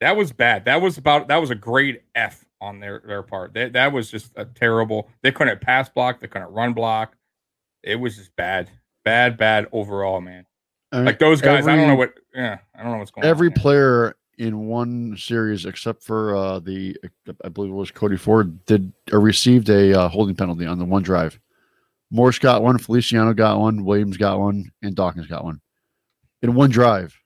that 0.00 0.16
was 0.16 0.32
bad. 0.32 0.64
That 0.64 0.80
was 0.80 0.98
about 0.98 1.28
that 1.28 1.36
was 1.36 1.50
a 1.50 1.54
grade 1.54 2.00
F 2.14 2.44
on 2.60 2.80
their 2.80 3.02
their 3.06 3.22
part. 3.22 3.54
That 3.54 3.72
that 3.74 3.92
was 3.92 4.10
just 4.10 4.32
a 4.36 4.44
terrible. 4.44 5.10
They 5.22 5.32
couldn't 5.32 5.60
pass 5.60 5.88
block. 5.88 6.20
They 6.20 6.26
couldn't 6.26 6.52
run 6.52 6.72
block. 6.72 7.16
It 7.82 7.96
was 7.96 8.16
just 8.16 8.34
bad, 8.36 8.70
bad, 9.04 9.36
bad 9.36 9.68
overall, 9.72 10.20
man. 10.20 10.46
I 10.92 10.96
mean, 10.96 11.04
Like 11.06 11.18
those 11.18 11.40
guys. 11.40 11.66
I 11.66 11.76
don't 11.76 11.88
know 11.88 11.96
what. 11.96 12.14
Yeah, 12.34 12.58
I 12.74 12.82
don't 12.82 12.92
know 12.92 12.98
what's 12.98 13.10
going 13.10 13.26
every 13.26 13.48
on. 13.48 13.54
player 13.54 14.16
in 14.38 14.66
one 14.66 15.16
series 15.16 15.64
except 15.64 16.02
for 16.02 16.34
uh, 16.34 16.58
the 16.58 16.96
I 17.44 17.48
believe 17.48 17.70
it 17.70 17.74
was 17.74 17.90
Cody 17.90 18.16
Ford 18.16 18.64
did 18.66 18.92
or 19.12 19.20
received 19.20 19.68
a 19.68 19.98
uh, 19.98 20.08
holding 20.08 20.34
penalty 20.34 20.66
on 20.66 20.78
the 20.78 20.84
one 20.84 21.02
drive. 21.02 21.38
Morse 22.10 22.38
got 22.38 22.62
one, 22.62 22.78
Feliciano 22.78 23.32
got 23.32 23.58
one, 23.58 23.84
Williams 23.84 24.16
got 24.16 24.38
one, 24.38 24.70
and 24.82 24.94
Dawkins 24.94 25.26
got 25.26 25.44
one 25.44 25.60
in 26.42 26.54
one 26.54 26.70
drive. 26.70 27.18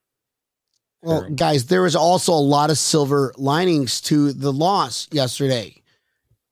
Well, 1.03 1.31
guys, 1.31 1.67
there 1.67 1.83
was 1.83 1.95
also 1.95 2.33
a 2.33 2.35
lot 2.35 2.71
of 2.71 2.79
silver 2.79 3.33
linings 3.37 4.01
to 4.03 4.33
the 4.33 4.53
loss 4.53 5.07
yesterday. 5.13 5.75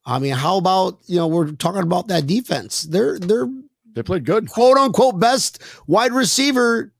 I 0.05 0.19
mean, 0.19 0.33
how 0.33 0.57
about 0.57 0.99
you 1.07 1.17
know 1.17 1.27
we're 1.27 1.51
talking 1.51 1.81
about 1.83 2.07
that 2.07 2.27
defense? 2.27 2.83
They're 2.83 3.19
they're 3.19 3.47
They 3.93 4.03
played 4.03 4.25
good. 4.25 4.49
quote 4.49 4.77
unquote 4.77 5.19
best 5.19 5.61
wide 5.85 6.13
receiver, 6.13 6.93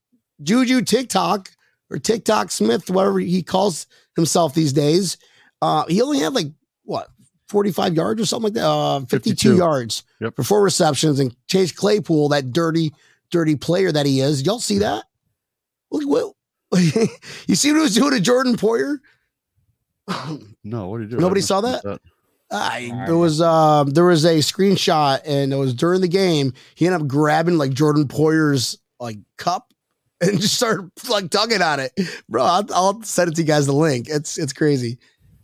Juju 0.43 0.81
TikTok 0.81 1.49
or 1.89 1.99
TikTok 1.99 2.51
Smith, 2.51 2.89
whatever 2.89 3.19
he 3.19 3.41
calls 3.41 3.87
himself 4.17 4.53
these 4.53 4.73
days. 4.73 5.17
Uh, 5.61 5.85
he 5.87 6.01
only 6.01 6.19
had 6.19 6.33
like 6.33 6.47
what 6.83 7.07
45 7.47 7.95
yards 7.95 8.21
or 8.21 8.25
something 8.25 8.53
like 8.53 8.61
that. 8.61 8.67
Uh, 8.67 8.99
52, 9.05 9.19
52. 9.29 9.55
yards 9.55 10.03
Yep. 10.19 10.35
for 10.35 10.43
four 10.43 10.61
receptions. 10.61 11.21
And 11.21 11.33
Chase 11.47 11.71
Claypool, 11.71 12.27
that 12.29 12.51
dirty, 12.51 12.93
dirty 13.31 13.55
player 13.55 13.89
that 13.89 14.05
he 14.05 14.19
is. 14.19 14.45
Y'all 14.45 14.59
see 14.59 14.79
that? 14.79 15.05
Look 15.91 16.03
what 16.09 16.33
you 17.47 17.55
see 17.55 17.71
what 17.71 17.77
he 17.77 17.81
was 17.83 17.95
doing 17.95 18.11
to 18.11 18.19
Jordan 18.19 18.55
Poyer? 18.55 18.97
No, 20.63 20.87
what 20.89 20.97
do 20.97 21.03
you 21.03 21.09
do? 21.09 21.17
Nobody 21.17 21.41
saw 21.41 21.61
missed 21.61 21.83
that? 21.83 21.99
I, 22.51 22.91
I 22.93 23.05
there 23.07 23.17
was 23.17 23.41
um 23.41 23.89
there 23.89 24.05
was 24.05 24.23
a 24.25 24.37
screenshot 24.37 25.19
and 25.25 25.51
it 25.51 25.55
was 25.57 25.73
during 25.73 26.01
the 26.01 26.07
game. 26.07 26.53
He 26.75 26.85
ended 26.87 27.01
up 27.01 27.07
grabbing 27.07 27.57
like 27.57 27.71
Jordan 27.71 28.07
Poyer's 28.07 28.77
like 28.99 29.17
cup 29.37 29.73
and 30.21 30.39
just 30.39 30.55
started 30.55 30.89
like 31.09 31.29
tugging 31.29 31.61
on 31.61 31.79
it, 31.79 31.91
bro. 32.29 32.43
I'll, 32.43 32.65
I'll 32.73 33.01
send 33.03 33.29
it 33.31 33.35
to 33.35 33.41
you 33.41 33.47
guys 33.47 33.65
the 33.65 33.73
link. 33.73 34.07
It's 34.09 34.37
it's 34.37 34.53
crazy. 34.53 34.97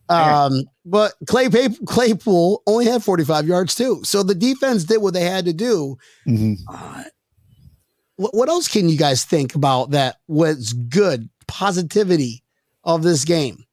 Um, 0.10 0.64
but 0.86 1.14
Clay 1.28 1.50
Pay- 1.50 1.70
Claypool 1.86 2.62
only 2.68 2.86
had 2.86 3.04
45 3.04 3.48
yards 3.48 3.76
too, 3.76 4.02
so 4.04 4.22
the 4.24 4.36
defense 4.36 4.84
did 4.84 4.98
what 5.02 5.14
they 5.14 5.24
had 5.24 5.46
to 5.46 5.54
do. 5.54 5.98
Mhm. 6.28 6.58
Uh, 6.68 7.04
what, 8.16 8.34
what 8.34 8.50
else 8.50 8.68
can 8.68 8.90
you 8.90 8.98
guys 8.98 9.24
think 9.26 9.56
about 9.56 9.92
that 9.92 10.18
was 10.28 10.74
good 10.74 11.30
positivity 11.48 12.44
of 12.84 13.04
this 13.04 13.26
game? 13.26 13.66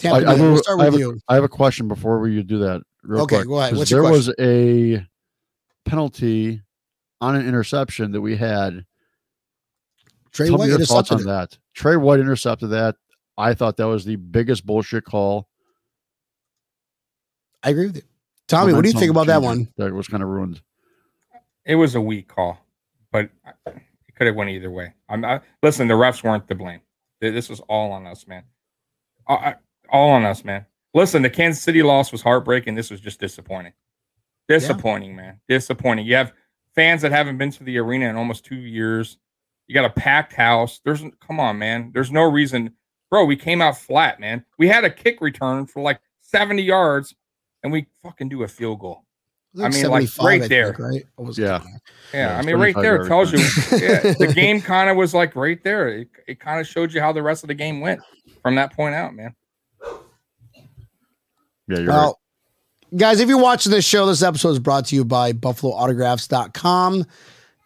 Tampa 0.00 0.26
I- 0.26 0.32
I 0.32 0.34
will- 0.34 0.52
we'll 0.52 0.62
start 0.62 0.80
I 0.80 0.84
with 0.84 0.92
have 0.94 1.00
you. 1.00 1.20
I 1.28 1.34
have 1.34 1.44
a 1.44 1.48
question 1.48 1.88
before 1.88 2.18
we 2.20 2.42
do 2.42 2.58
that. 2.58 2.82
Real 3.02 3.22
Okay, 3.22 3.36
quick, 3.36 3.48
go 3.48 3.58
ahead. 3.58 3.70
'cause 3.70 3.78
What's 3.78 3.90
your 3.90 4.02
there 4.02 4.12
was 4.12 4.30
a 4.38 5.06
penalty 5.84 6.60
on 7.20 7.36
an 7.36 7.46
interception 7.46 8.12
that 8.12 8.20
we 8.20 8.36
had. 8.36 8.84
Trey 10.30 10.46
Tell 10.48 10.56
me 10.56 10.60
White 10.60 10.68
your 10.68 10.78
thoughts 10.80 11.10
intercepted 11.10 11.26
on 11.28 11.42
it. 11.42 11.50
that. 11.50 11.58
Trey 11.74 11.96
White 11.96 12.20
intercepted 12.20 12.70
that. 12.70 12.96
I 13.38 13.54
thought 13.54 13.76
that 13.78 13.86
was 13.86 14.04
the 14.04 14.16
biggest 14.16 14.66
bullshit 14.66 15.04
call. 15.04 15.48
I 17.62 17.70
agree 17.70 17.86
with 17.86 17.96
you. 17.96 18.02
Tommy, 18.46 18.72
what 18.72 18.82
do 18.82 18.90
you 18.90 18.98
think 18.98 19.10
about 19.10 19.26
that 19.28 19.42
one? 19.42 19.68
That 19.76 19.92
was 19.92 20.06
kind 20.08 20.22
of 20.22 20.28
ruined. 20.28 20.60
It 21.64 21.74
was 21.76 21.94
a 21.94 22.00
weak 22.00 22.28
call, 22.28 22.58
but 23.12 23.30
it 23.66 24.14
could 24.16 24.26
have 24.26 24.36
went 24.36 24.50
either 24.50 24.70
way. 24.70 24.92
I'm 25.08 25.24
I, 25.24 25.40
listen. 25.62 25.88
The 25.88 25.94
refs 25.94 26.22
weren't 26.22 26.48
to 26.48 26.54
blame. 26.54 26.80
This 27.20 27.48
was 27.48 27.60
all 27.60 27.92
on 27.92 28.06
us, 28.06 28.26
man. 28.26 28.44
I- 29.28 29.56
all 29.90 30.10
on 30.10 30.24
us, 30.24 30.44
man. 30.44 30.66
Listen, 30.94 31.22
the 31.22 31.30
Kansas 31.30 31.62
City 31.62 31.82
loss 31.82 32.12
was 32.12 32.22
heartbreaking. 32.22 32.74
This 32.74 32.90
was 32.90 33.00
just 33.00 33.20
disappointing. 33.20 33.72
Disappointing, 34.48 35.14
man. 35.16 35.40
Disappointing. 35.48 36.06
You 36.06 36.14
have 36.16 36.32
fans 36.74 37.02
that 37.02 37.12
haven't 37.12 37.38
been 37.38 37.50
to 37.52 37.64
the 37.64 37.78
arena 37.78 38.08
in 38.08 38.16
almost 38.16 38.44
two 38.44 38.56
years. 38.56 39.18
You 39.66 39.74
got 39.74 39.84
a 39.84 39.90
packed 39.90 40.32
house. 40.32 40.80
There's 40.84 41.02
come 41.26 41.40
on, 41.40 41.58
man. 41.58 41.90
There's 41.92 42.10
no 42.10 42.22
reason, 42.22 42.74
bro. 43.10 43.24
We 43.24 43.36
came 43.36 43.60
out 43.60 43.76
flat, 43.76 44.20
man. 44.20 44.44
We 44.58 44.68
had 44.68 44.84
a 44.84 44.90
kick 44.90 45.20
return 45.20 45.66
for 45.66 45.82
like 45.82 46.00
70 46.22 46.62
yards, 46.62 47.14
and 47.62 47.72
we 47.72 47.86
fucking 48.02 48.30
do 48.30 48.42
a 48.42 48.48
field 48.48 48.80
goal. 48.80 49.04
I 49.56 49.68
mean, 49.68 49.88
like, 49.88 50.08
right 50.20 50.42
I 50.42 50.48
there. 50.48 50.66
think, 50.66 50.78
right? 50.78 51.04
Or 51.16 51.26
was 51.26 51.38
Yeah. 51.38 51.62
Yeah, 52.12 52.32
Yeah, 52.32 52.38
I 52.38 52.42
mean, 52.42 52.56
right 52.56 52.74
there 52.74 53.02
it 53.02 53.08
tells 53.08 53.32
you. 53.32 53.38
Yeah, 53.38 54.12
the 54.18 54.32
game 54.34 54.60
kind 54.60 54.90
of 54.90 54.96
was 54.96 55.14
like 55.14 55.34
right 55.36 55.62
there. 55.64 55.88
It, 55.88 56.08
it 56.26 56.40
kind 56.40 56.60
of 56.60 56.66
showed 56.66 56.92
you 56.92 57.00
how 57.00 57.12
the 57.12 57.22
rest 57.22 57.44
of 57.44 57.48
the 57.48 57.54
game 57.54 57.80
went 57.80 58.00
from 58.42 58.54
that 58.56 58.72
point 58.72 58.94
out, 58.94 59.14
man. 59.14 59.34
Yeah, 61.66 61.78
you're 61.78 61.88
Well, 61.88 62.20
guys, 62.96 63.20
if 63.20 63.28
you're 63.28 63.40
watching 63.40 63.72
this 63.72 63.84
show, 63.84 64.06
this 64.06 64.22
episode 64.22 64.50
is 64.50 64.58
brought 64.58 64.86
to 64.86 64.94
you 64.94 65.04
by 65.04 65.32
BuffaloAutographs.com. 65.32 67.04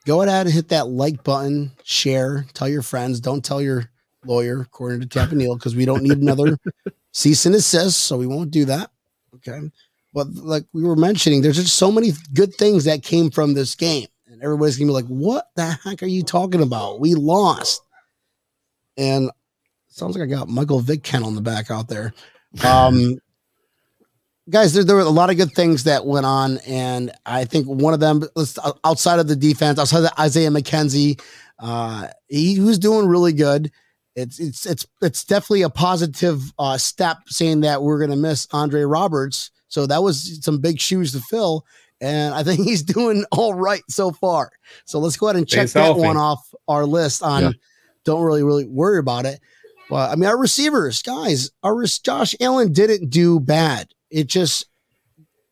Go 0.05 0.23
ahead 0.23 0.47
and 0.47 0.55
hit 0.55 0.69
that 0.71 0.89
like 0.89 1.23
button, 1.23 1.71
share, 1.85 2.45
tell 2.55 2.69
your 2.69 2.83
friends. 2.83 3.21
Don't 3.21 3.45
tell 3.45 3.63
your 3.63 3.89
lawyer, 4.25 4.63
according 4.63 5.01
to 5.01 5.07
Tampa 5.07 5.35
Neal, 5.35 5.55
because 5.55 5.77
we 5.77 5.85
don't 5.85 6.03
need 6.03 6.19
another 6.19 6.59
cease 7.13 7.47
and 7.47 7.55
desist, 7.55 8.01
so 8.01 8.17
we 8.17 8.27
won't 8.27 8.51
do 8.51 8.65
that. 8.65 8.91
Okay. 9.37 9.61
But 10.13 10.29
like 10.35 10.65
we 10.73 10.83
were 10.83 10.97
mentioning, 10.97 11.43
there's 11.43 11.57
just 11.57 11.77
so 11.77 11.91
many 11.91 12.11
good 12.35 12.55
things 12.55 12.85
that 12.85 13.03
came 13.03 13.31
from 13.31 13.55
this 13.55 13.75
game. 13.75 14.07
And 14.27 14.43
everybody's 14.43 14.77
gonna 14.77 14.89
be 14.89 14.95
like, 14.95 15.07
what 15.07 15.49
the 15.57 15.79
heck 15.85 16.03
are 16.03 16.07
you 16.07 16.23
talking 16.23 16.63
about? 16.63 17.01
We 17.01 17.15
lost. 17.15 17.83
And 18.97 19.31
sounds 19.89 20.17
like 20.17 20.27
I 20.27 20.31
got 20.31 20.49
Michael 20.49 20.81
Vick 20.81 21.03
Kennel 21.03 21.29
in 21.29 21.35
the 21.35 21.41
back 21.41 21.71
out 21.71 21.89
there. 21.89 22.13
Um 22.65 23.19
guys, 24.51 24.73
there, 24.75 24.85
there 24.85 24.97
were 24.97 25.03
a 25.03 25.09
lot 25.09 25.31
of 25.31 25.37
good 25.37 25.53
things 25.53 25.85
that 25.85 26.07
went 26.07 26.27
on, 26.27 26.59
and 26.67 27.11
I 27.27 27.45
think 27.45 27.67
one 27.67 27.95
of 27.95 28.01
them, 28.01 28.23
outside 28.85 29.19
of 29.19 29.29
the 29.29 29.37
defense, 29.37 29.79
outside 29.79 30.05
of 30.05 30.11
Isaiah 30.19 30.51
McKenzie, 30.51 31.21
uh, 31.59 32.09
he 32.29 32.61
was 32.61 32.79
doing 32.79 33.07
really 33.07 33.33
good. 33.33 33.71
It's 34.15 34.39
it's 34.39 34.67
it's 34.67 34.87
it's 35.01 35.25
definitely 35.25 35.63
a 35.63 35.71
positive 35.71 36.53
uh, 36.59 36.77
step, 36.77 37.19
saying 37.29 37.61
that 37.61 37.83
we're 37.83 37.99
going 37.99 38.11
to 38.11 38.17
miss 38.17 38.47
Andre 38.53 38.83
Roberts. 38.83 39.51
So 39.73 39.87
that 39.87 40.03
was 40.03 40.39
some 40.45 40.59
big 40.59 40.79
shoes 40.79 41.13
to 41.13 41.21
fill, 41.21 41.65
and 42.03 42.35
I 42.35 42.43
think 42.43 42.61
he's 42.65 42.83
doing 42.83 43.25
all 43.33 43.55
right 43.55 43.83
so 43.89 44.11
far. 44.13 44.51
So 44.85 44.99
let's 44.99 45.17
go 45.17 45.29
ahead 45.29 45.37
and 45.37 45.49
check 45.49 45.69
that 45.71 45.97
one 45.97 46.17
off 46.19 46.53
our 46.69 46.85
list. 46.85 47.23
On 47.23 47.43
Yeah. 47.43 47.51
don't 48.05 48.23
really 48.23 48.43
really 48.43 48.67
worry 48.67 48.99
about 48.99 49.25
it. 49.25 49.41
But 49.89 50.11
I 50.11 50.17
mean, 50.17 50.29
our 50.29 50.39
receivers, 50.39 51.01
guys, 51.01 51.51
our 51.63 51.75
rec- 51.75 52.03
Josh 52.05 52.35
Allen 52.39 52.71
didn't 52.73 53.09
do 53.09 53.41
bad. 53.41 53.89
It 54.11 54.27
just 54.27 54.67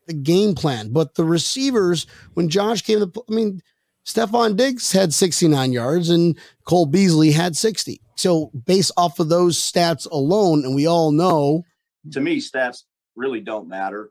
the 0.06 0.12
game 0.12 0.54
plan. 0.54 0.90
But 0.92 1.14
the 1.14 1.24
receivers, 1.24 2.06
when 2.34 2.48
Josh 2.50 2.82
came 2.82 2.98
to, 3.00 3.24
I 3.30 3.32
mean, 3.34 3.62
Stefon 4.04 4.54
Diggs 4.56 4.92
had 4.92 5.14
69 5.14 5.72
yards 5.72 6.10
and 6.10 6.36
Cole 6.66 6.84
Beasley 6.86 7.30
had 7.32 7.56
60. 7.56 8.00
So 8.16 8.50
based 8.66 8.92
off 8.98 9.18
of 9.18 9.28
those 9.30 9.56
stats 9.58 10.10
alone, 10.10 10.64
and 10.66 10.74
we 10.74 10.86
all 10.86 11.10
know, 11.10 11.64
To 12.12 12.20
me, 12.20 12.38
stats 12.40 12.82
really 13.20 13.40
don't 13.40 13.68
matter. 13.68 14.10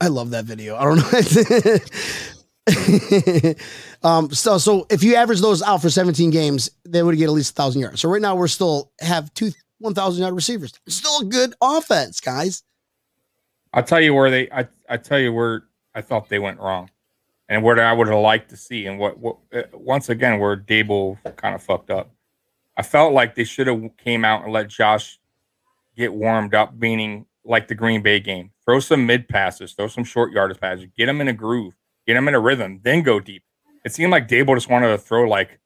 I 0.00 0.08
love 0.08 0.30
that 0.30 0.44
video. 0.44 0.76
I 0.76 0.84
don't 0.84 0.98
know. 0.98 1.04
um, 4.08 4.30
so 4.30 4.58
so 4.58 4.86
if 4.90 5.02
you 5.02 5.14
average 5.14 5.40
those 5.40 5.62
out 5.62 5.80
for 5.80 5.88
17 5.88 6.30
games, 6.30 6.70
they 6.84 7.02
would 7.02 7.16
get 7.16 7.24
at 7.24 7.30
least 7.30 7.52
a 7.52 7.54
thousand 7.54 7.80
yards. 7.80 8.00
So 8.00 8.10
right 8.10 8.20
now 8.20 8.34
we're 8.36 8.48
still 8.48 8.90
have 9.00 9.32
two 9.32 9.52
1,000 9.78 10.22
yard 10.22 10.34
receivers. 10.34 10.72
Still 10.88 11.20
a 11.20 11.24
good 11.24 11.54
offense, 11.60 12.20
guys. 12.20 12.62
I'll 13.72 13.82
tell 13.82 14.00
you 14.00 14.14
where 14.14 14.30
they. 14.30 14.50
I 14.50 14.68
I 14.88 14.96
tell 14.96 15.18
you 15.18 15.32
where 15.32 15.64
I 15.94 16.00
thought 16.00 16.28
they 16.28 16.38
went 16.38 16.60
wrong, 16.60 16.90
and 17.48 17.62
what 17.62 17.78
I 17.78 17.92
would 17.92 18.08
have 18.08 18.20
liked 18.20 18.50
to 18.50 18.56
see, 18.56 18.86
and 18.86 18.98
what 18.98 19.18
what 19.18 19.36
uh, 19.52 19.62
once 19.72 20.08
again 20.08 20.38
where 20.38 20.56
Daboll 20.56 21.18
kind 21.36 21.54
of 21.54 21.62
fucked 21.62 21.90
up. 21.90 22.10
I 22.78 22.82
felt 22.82 23.12
like 23.12 23.34
they 23.34 23.44
should 23.44 23.66
have 23.66 23.90
came 23.96 24.24
out 24.24 24.44
and 24.44 24.52
let 24.52 24.68
Josh 24.68 25.18
get 25.96 26.12
warmed 26.14 26.54
up, 26.54 26.74
meaning 26.74 27.26
like 27.44 27.68
the 27.68 27.74
Green 27.74 28.02
Bay 28.02 28.20
game. 28.20 28.50
Throw 28.64 28.80
some 28.80 29.06
mid 29.06 29.28
passes, 29.28 29.72
throw 29.72 29.88
some 29.88 30.04
short 30.04 30.32
yardage 30.32 30.60
passes, 30.60 30.86
get 30.96 31.06
them 31.06 31.20
in 31.20 31.28
a 31.28 31.32
groove, 31.32 31.74
get 32.06 32.14
them 32.14 32.28
in 32.28 32.34
a 32.34 32.40
rhythm, 32.40 32.80
then 32.82 33.02
go 33.02 33.20
deep. 33.20 33.42
It 33.84 33.92
seemed 33.92 34.10
like 34.10 34.28
Daboll 34.28 34.56
just 34.56 34.68
wanted 34.68 34.88
to 34.88 34.98
throw 34.98 35.28
like 35.28 35.58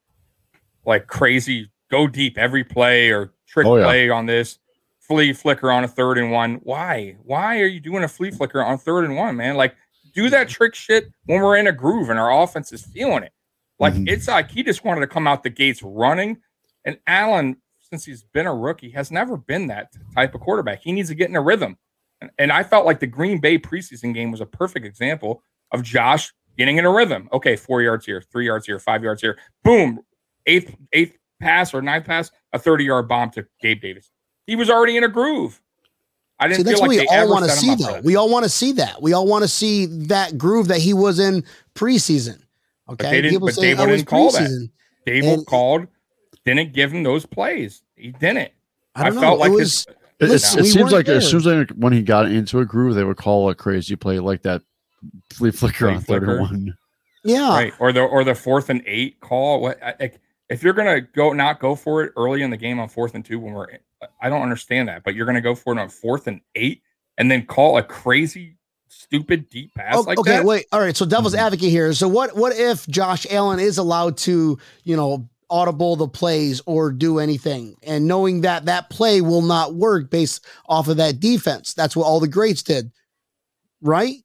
like 0.87 1.07
crazy, 1.07 1.71
go 1.91 2.07
deep 2.07 2.39
every 2.39 2.65
play 2.65 3.11
or 3.11 3.33
trick 3.47 3.67
Oh, 3.67 3.77
yeah. 3.77 3.85
play 3.85 4.11
on 4.11 4.27
this 4.27 4.59
flea 4.99 5.33
flicker 5.33 5.71
on 5.71 5.85
a 5.85 5.89
third 5.89 6.19
and 6.19 6.31
one. 6.31 6.57
Why? 6.63 7.17
Why 7.23 7.61
are 7.61 7.67
you 7.67 7.81
doing 7.81 8.05
a 8.05 8.09
flea 8.09 8.31
flicker 8.31 8.63
on 8.63 8.79
third 8.79 9.05
and 9.05 9.17
one, 9.17 9.37
man? 9.37 9.57
Like, 9.57 9.75
do 10.15 10.31
that 10.31 10.49
trick 10.49 10.75
shit 10.75 11.11
when 11.27 11.41
we're 11.43 11.57
in 11.57 11.67
a 11.67 11.73
groove 11.73 12.11
and 12.11 12.19
our 12.19 12.43
offense 12.43 12.73
is 12.73 12.83
feeling 12.83 13.23
it. 13.25 13.33
Like, 13.79 13.95
Mhm. 13.95 14.09
it's 14.09 14.29
like 14.29 14.51
he 14.51 14.63
just 14.63 14.85
wanted 14.85 15.01
to 15.01 15.07
come 15.07 15.27
out 15.27 15.43
the 15.43 15.51
gates 15.51 15.83
running. 15.83 16.39
And 16.85 16.99
Allen, 17.07 17.57
since 17.91 18.05
he's 18.05 18.23
been 18.33 18.47
a 18.47 18.55
rookie, 18.55 18.91
has 18.91 19.11
never 19.11 19.37
been 19.37 19.67
that 19.67 19.93
type 20.15 20.35
of 20.35 20.41
quarterback. 20.41 20.81
He 20.83 20.93
needs 20.93 21.09
to 21.09 21.15
get 21.15 21.29
in 21.29 21.37
a 21.37 21.41
rhythm. 21.41 21.77
And, 22.21 22.31
and 22.39 22.53
I 22.53 22.63
felt 22.63 22.87
like 22.87 23.01
the 23.01 23.07
Green 23.07 23.39
Bay 23.41 23.59
preseason 23.59 24.15
game 24.15 24.31
was 24.31 24.41
a 24.41 24.47
perfect 24.47 24.87
example 24.87 25.43
of 25.73 25.83
Josh 25.83 26.33
getting 26.57 26.77
in 26.77 26.85
a 26.85 26.91
rhythm. 26.93 27.29
Okay, 27.33 27.57
four 27.57 27.83
yards 27.83 28.07
here, 28.07 28.23
three 28.33 28.47
yards 28.47 28.67
here, 28.67 28.79
five 28.79 29.03
yards 29.03 29.21
here. 29.21 29.39
Boom. 29.65 30.01
Eighth, 30.47 30.75
eighth 30.93 31.17
pass 31.41 31.75
or 31.75 31.83
ninth 31.83 32.07
pass, 32.07 32.31
a 32.53 32.59
30 32.59 32.85
yard 32.85 33.09
bomb 33.09 33.31
to 33.31 33.45
Gabe 33.61 33.81
Davis. 33.81 34.11
He 34.47 34.57
was 34.57 34.71
already 34.71 34.97
in 34.97 35.05
a 35.05 35.09
groove. 35.09 35.61
I 36.39 36.49
didn't 36.49 36.65
that's 36.65 36.79
feel 36.81 36.89
what 36.89 36.97
like 36.97 37.09
we 37.11 37.17
all 37.17 37.29
want 37.29 37.45
to 37.45 37.51
see, 37.51 37.75
though. 37.75 37.85
that. 37.93 38.05
We 38.05 38.17
all 38.17 38.31
want 38.31 38.45
to 38.45 38.49
see 38.49 38.73
that. 38.73 39.03
We 39.03 39.13
all 39.13 39.27
want 39.27 39.43
to 39.43 39.49
see 39.49 39.85
that 40.07 40.39
groove 40.39 40.69
that 40.69 40.79
he 40.79 40.95
was 40.95 41.19
in 41.19 41.45
preseason. 41.75 42.41
Okay, 42.89 43.11
they 43.11 43.17
didn't- 43.23 43.31
People 43.33 43.49
but 43.49 43.55
say, 43.55 43.75
Daboll 43.75 43.81
"Oh, 43.81 43.87
didn't 43.87 44.07
call 44.07 44.31
that. 44.33 44.43
preseason." 44.49 44.71
Daboll 45.07 45.35
and- 45.35 45.47
called, 45.47 45.87
didn't 46.45 46.73
give 46.73 46.93
him 46.93 47.03
those 47.03 47.27
plays. 47.27 47.83
He 47.97 48.13
didn't. 48.13 48.51
I 48.95 49.05
don't 49.05 49.15
know. 49.17 49.21
felt 49.21 49.39
like 49.41 49.53
it 49.53 49.59
his- 49.59 49.87
was 49.87 49.97
It, 50.21 50.29
Listen, 50.29 50.61
it 50.61 50.65
seems 50.65 50.77
weren't 50.93 50.93
like 50.93 51.09
as 51.09 51.29
soon 51.29 51.39
as 51.39 51.45
they, 51.45 51.63
when 51.77 51.93
he 51.95 52.03
got 52.03 52.27
into 52.27 52.59
a 52.61 52.65
groove, 52.67 52.95
they 52.95 53.05
would 53.05 53.17
call 53.17 53.49
a 53.49 53.55
crazy 53.55 53.97
play 53.97 54.19
like 54.19 54.43
that 54.43 54.61
flea 55.33 55.51
flicker 55.51 55.87
Flea 55.87 55.95
on 55.95 56.01
third 56.03 56.29
and 56.29 56.41
one. 56.41 56.77
yeah. 57.25 57.49
right 57.55 57.73
or 57.79 57.91
the 57.93 58.03
or 58.03 58.23
the 58.23 58.35
fourth 58.35 58.69
and 58.69 58.83
eight 58.87 59.19
call 59.21 59.61
what 59.63 59.83
I- 59.83 59.95
like 59.99 60.21
if 60.51 60.63
you're 60.63 60.75
gonna 60.75 61.01
go 61.01 61.33
not 61.33 61.59
go 61.59 61.75
for 61.75 62.03
it 62.05 62.13
early 62.19 62.43
in 62.43 62.51
the 62.51 62.59
game 62.59 62.79
on 62.79 62.89
fourth 62.91 63.15
and 63.15 63.25
two 63.25 63.39
when 63.39 63.55
we're 63.55 63.69
i 64.21 64.29
don't 64.29 64.43
understand 64.43 64.89
that 64.89 65.03
but 65.03 65.15
you're 65.15 65.25
gonna 65.25 65.41
go 65.41 65.55
for 65.55 65.73
it 65.73 65.79
on 65.81 65.89
fourth 65.89 66.27
and 66.27 66.43
eight 66.55 66.83
and 67.17 67.31
then 67.31 67.47
call 67.47 67.79
a 67.79 67.83
crazy 67.83 68.59
stupid 68.89 69.49
deep 69.49 69.73
pass 69.75 69.95
Oh, 69.97 70.01
like 70.03 70.19
okay, 70.19 70.33
that 70.33 70.45
wait. 70.45 70.67
All 70.73 70.81
right. 70.81 70.95
So 70.97 71.07
devil's 71.07 71.35
Mhm. 71.35 71.39
advocate 71.39 71.71
here. 71.71 71.93
So 71.95 72.09
what 72.09 72.37
what 72.37 72.55
if 72.55 72.87
Josh 72.89 73.27
Allen 73.31 73.59
is 73.61 73.79
allowed 73.79 74.17
to, 74.19 74.59
you 74.85 74.97
know, 74.97 75.29
audible 75.51 75.97
the 75.97 76.09
plays 76.09 76.61
or 76.67 76.93
do 76.93 77.19
anything, 77.19 77.77
and 77.83 78.07
knowing 78.07 78.41
that 78.43 78.65
that 78.67 78.89
play 78.91 79.21
will 79.21 79.43
not 79.43 79.75
work 79.75 80.11
based 80.11 80.45
off 80.69 80.89
of 80.89 80.97
that 80.99 81.21
defense. 81.21 81.75
That's 81.75 81.97
what 81.97 82.05
all 82.05 82.21
the 82.21 82.29
greats 82.29 82.63
did, 82.63 82.91
right? 83.83 84.17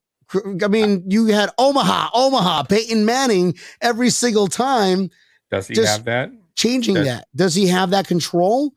I 0.64 0.68
mean, 0.68 1.04
you 1.10 1.28
had 1.28 1.52
Omaha, 1.58 2.10
Omaha, 2.14 2.64
Peyton 2.64 3.06
Manning 3.06 3.56
every 3.82 4.10
single 4.10 4.48
time 4.48 5.10
Does 5.52 5.68
he 5.68 5.80
have 5.84 6.06
that? 6.06 6.32
changing 6.56 6.96
Does- 6.96 7.06
that. 7.06 7.28
Does 7.36 7.54
he 7.56 7.68
have 7.68 7.92
that 7.92 8.08
control? 8.08 8.74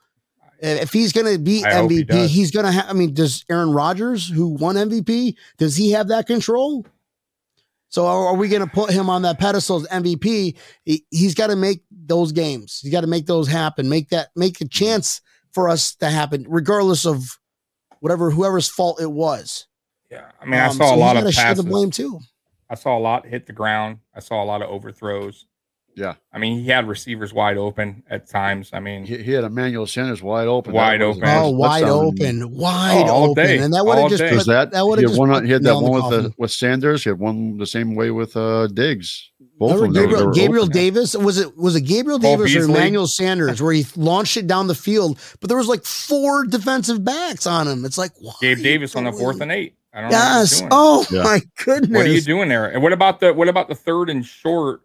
If 0.61 0.93
he's 0.93 1.13
going 1.13 1.33
to 1.33 1.39
be 1.39 1.65
I 1.65 1.75
hope 1.75 1.91
he 1.93 2.05
MVP, 2.05 2.27
he's 2.27 2.51
going 2.51 2.67
to 2.67 2.73
have. 2.73 2.91
I 2.91 2.93
mean, 2.93 3.15
does 3.15 3.45
Aaron 3.49 3.71
Rodgers, 3.73 4.29
who 4.29 4.49
won 4.49 4.75
MVP, 4.75 5.37
does 5.57 5.77
he 5.77 5.93
have 5.93 6.09
that 6.09 6.27
control? 6.27 6.85
So 7.91 8.07
are, 8.07 8.35
we 8.35 8.49
going 8.49 8.61
to 8.63 8.69
put 8.71 8.91
him 8.91 9.09
on 9.09 9.23
that 9.23 9.39
pedestal 9.39 9.77
as 9.77 9.87
MVP? 9.89 10.57
He, 10.85 11.07
he's 11.11 11.35
got 11.35 11.47
to 11.47 11.57
make 11.57 11.83
those 11.91 12.33
games. 12.33 12.81
He's 12.83 12.93
got 12.93 13.01
to 13.01 13.07
make 13.07 13.25
those 13.27 13.49
happen. 13.49 13.89
Make 13.89 14.11
that 14.11 14.29
make 14.37 14.61
a 14.61 14.69
chance 14.69 15.23
for 15.53 15.69
us 15.71 15.95
to 15.97 16.11
happen, 16.11 16.45
regardless 16.49 17.07
of 17.07 17.25
whatever 18.01 18.31
whoever's 18.31 18.69
fault 18.69 19.01
it 19.01 19.11
was. 19.11 19.67
Yeah. 20.11 20.31
I 20.41 20.45
mean, 20.45 20.61
I 20.61 20.67
Um, 20.67 20.77
saw 20.77 20.89
so 20.91 20.95
a 20.95 20.97
lot 20.97 21.17
of 21.17 21.33
share 21.33 21.45
passes. 21.45 21.65
the 21.65 21.71
blame 21.71 21.91
too. 21.91 22.21
I 22.71 22.75
saw 22.75 22.97
a 22.97 23.01
lot 23.01 23.27
hit 23.27 23.47
the 23.47 23.53
ground. 23.55 23.99
I 24.15 24.21
saw 24.21 24.43
a 24.43 24.45
lot 24.45 24.61
of 24.61 24.69
overthrows. 24.69 25.47
Yeah. 25.99 26.15
I 26.33 26.39
mean, 26.39 26.61
he 26.63 26.69
had 26.69 26.87
receivers 26.87 27.33
wide 27.33 27.57
open 27.57 28.05
at 28.09 28.29
times. 28.29 28.71
I 28.73 28.79
mean, 28.81 29.05
He, 29.05 29.19
he 29.23 29.33
had 29.33 29.43
Emmanuel 29.45 29.87
Sanders 29.87 30.23
wide 30.23 30.47
open. 30.47 30.73
Wide 30.73 31.03
open. 31.03 31.21
the 31.21 31.27
Oh, 31.27 31.51
first 31.51 31.55
wide 31.57 31.83
open, 31.85 32.51
wide 32.55 33.05
Oh, 33.09 33.13
all 33.13 33.31
open, 33.31 33.45
day. 33.47 33.59
and 33.59 33.75
that 33.75 33.85
would 33.85 33.99
have 33.99 34.11
just 34.11 34.23
put, 34.23 34.47
that, 34.47 34.71
that 34.71 34.87
would 34.87 35.01
he 35.01 35.05
have 35.05 35.11
had 35.11 35.17
just 35.17 35.19
one? 35.19 35.31
put 35.31 35.45
He 35.45 35.51
had 35.53 35.63
that 35.65 35.75
one 35.81 35.93
with 35.93 36.23
the, 36.23 36.35
with 36.39 36.51
Sanders. 36.53 37.03
He 37.05 37.11
had 37.11 37.19
one 37.19 37.59
the 37.59 37.67
same 37.67 37.95
way 37.97 38.11
with 38.13 38.37
uh, 38.37 38.69
Diggs. 38.69 39.31
Both 39.59 39.81
Remember 39.81 39.87
of 39.87 39.93
them. 39.95 40.03
were- 40.05 40.09
Gabriel, 40.09 40.27
were 40.29 40.33
Gabriel 40.35 40.65
open. 40.67 40.73
Davis 40.73 41.17
was 41.17 41.39
it 41.39 41.57
was 41.57 41.75
it 41.75 41.81
Gabriel 41.81 42.21
Cole 42.21 42.37
Davis 42.37 42.55
or 42.55 42.63
Emmanuel 42.71 43.09
Sanders 43.09 43.61
where 43.61 43.73
he 43.73 43.85
launched 43.97 44.37
it 44.37 44.47
down 44.47 44.69
the 44.69 44.75
field, 44.77 45.19
but 45.41 45.49
there 45.49 45.59
was 45.59 45.67
like 45.67 45.85
four 45.85 46.45
defensive 46.45 47.05
backs 47.05 47.45
on 47.45 47.67
him. 47.67 47.85
It's 47.85 47.99
like 47.99 48.13
why 48.21 48.35
Gabe 48.41 48.59
Davis 48.63 48.95
on 48.95 49.03
the 49.03 49.11
fourth 49.13 49.41
and 49.41 49.51
eight. 49.51 49.75
I 49.93 50.03
don't 50.03 50.11
know. 50.13 50.17
Yes. 50.17 50.63
Oh 50.71 51.05
Yeah. 51.11 51.25
my 51.25 51.41
goodness. 51.65 51.91
What 51.91 52.07
are 52.07 52.11
you 52.13 52.21
doing 52.21 52.49
there? 52.49 52.67
And 52.67 52.85
what 52.85 52.93
about 52.93 53.19
the 53.19 53.35
what 53.35 53.49
about 53.49 53.67
the 53.69 53.75
third 53.75 54.11
and 54.11 54.25
short? 54.25 54.83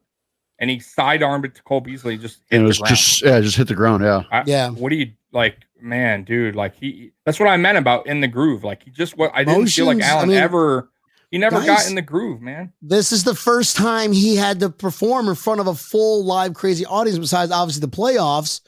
And 0.64 0.70
he 0.70 0.80
sidearmed 0.80 1.44
it 1.44 1.56
to 1.56 1.64
Cole 1.64 1.82
Beasley. 1.82 2.18
Just 2.18 2.40
hit 2.50 2.56
And 2.56 2.64
it 2.64 2.68
was 2.68 2.78
ground. 2.80 2.96
just 2.96 3.22
yeah, 3.22 3.42
just 3.42 3.58
hit 3.58 3.68
the 3.68 3.76
ground. 3.76 4.02
Yeah, 4.02 4.24
I- 4.32 4.44
Yeah. 4.48 4.70
What 4.70 4.92
do 4.92 4.96
you 4.96 5.12
like, 5.34 5.58
man, 5.82 6.24
dude? 6.24 6.56
Like 6.56 6.74
he. 6.78 7.12
That's 7.26 7.38
what 7.38 7.50
I 7.50 7.58
meant 7.58 7.78
about 7.78 8.08
in 8.08 8.22
the 8.22 8.30
groove. 8.30 8.64
Like 8.64 8.84
he 8.84 8.90
just 8.92 9.18
what 9.18 9.32
I 9.34 9.44
didn't 9.44 9.68
feel 9.68 9.88
like 9.88 9.98
Motions, 9.98 10.10
I 10.10 10.16
Allen 10.16 10.30
mean, 10.30 10.38
ever. 10.38 10.90
He 11.32 11.38
never 11.38 11.62
got 11.66 11.86
in 11.86 11.96
the 11.96 12.02
groove, 12.02 12.42
man. 12.42 12.72
This 12.82 13.12
is 13.12 13.26
the 13.26 13.36
first 13.36 13.76
time 13.76 14.14
he 14.14 14.38
had 14.38 14.62
to 14.62 14.70
perform 14.70 15.28
in 15.28 15.36
front 15.36 15.60
of 15.60 15.68
a 15.68 15.76
full 15.76 16.24
live 16.24 16.54
crazy 16.54 16.86
audience 16.86 17.20
besides 17.20 17.52
obviously 17.52 17.82
the 17.82 17.88
playoffs. 17.90 18.62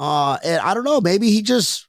Uh 0.00 0.36
and 0.42 0.60
I 0.62 0.74
don't 0.74 0.82
know, 0.84 1.00
maybe 1.00 1.30
he 1.30 1.42
just 1.42 1.86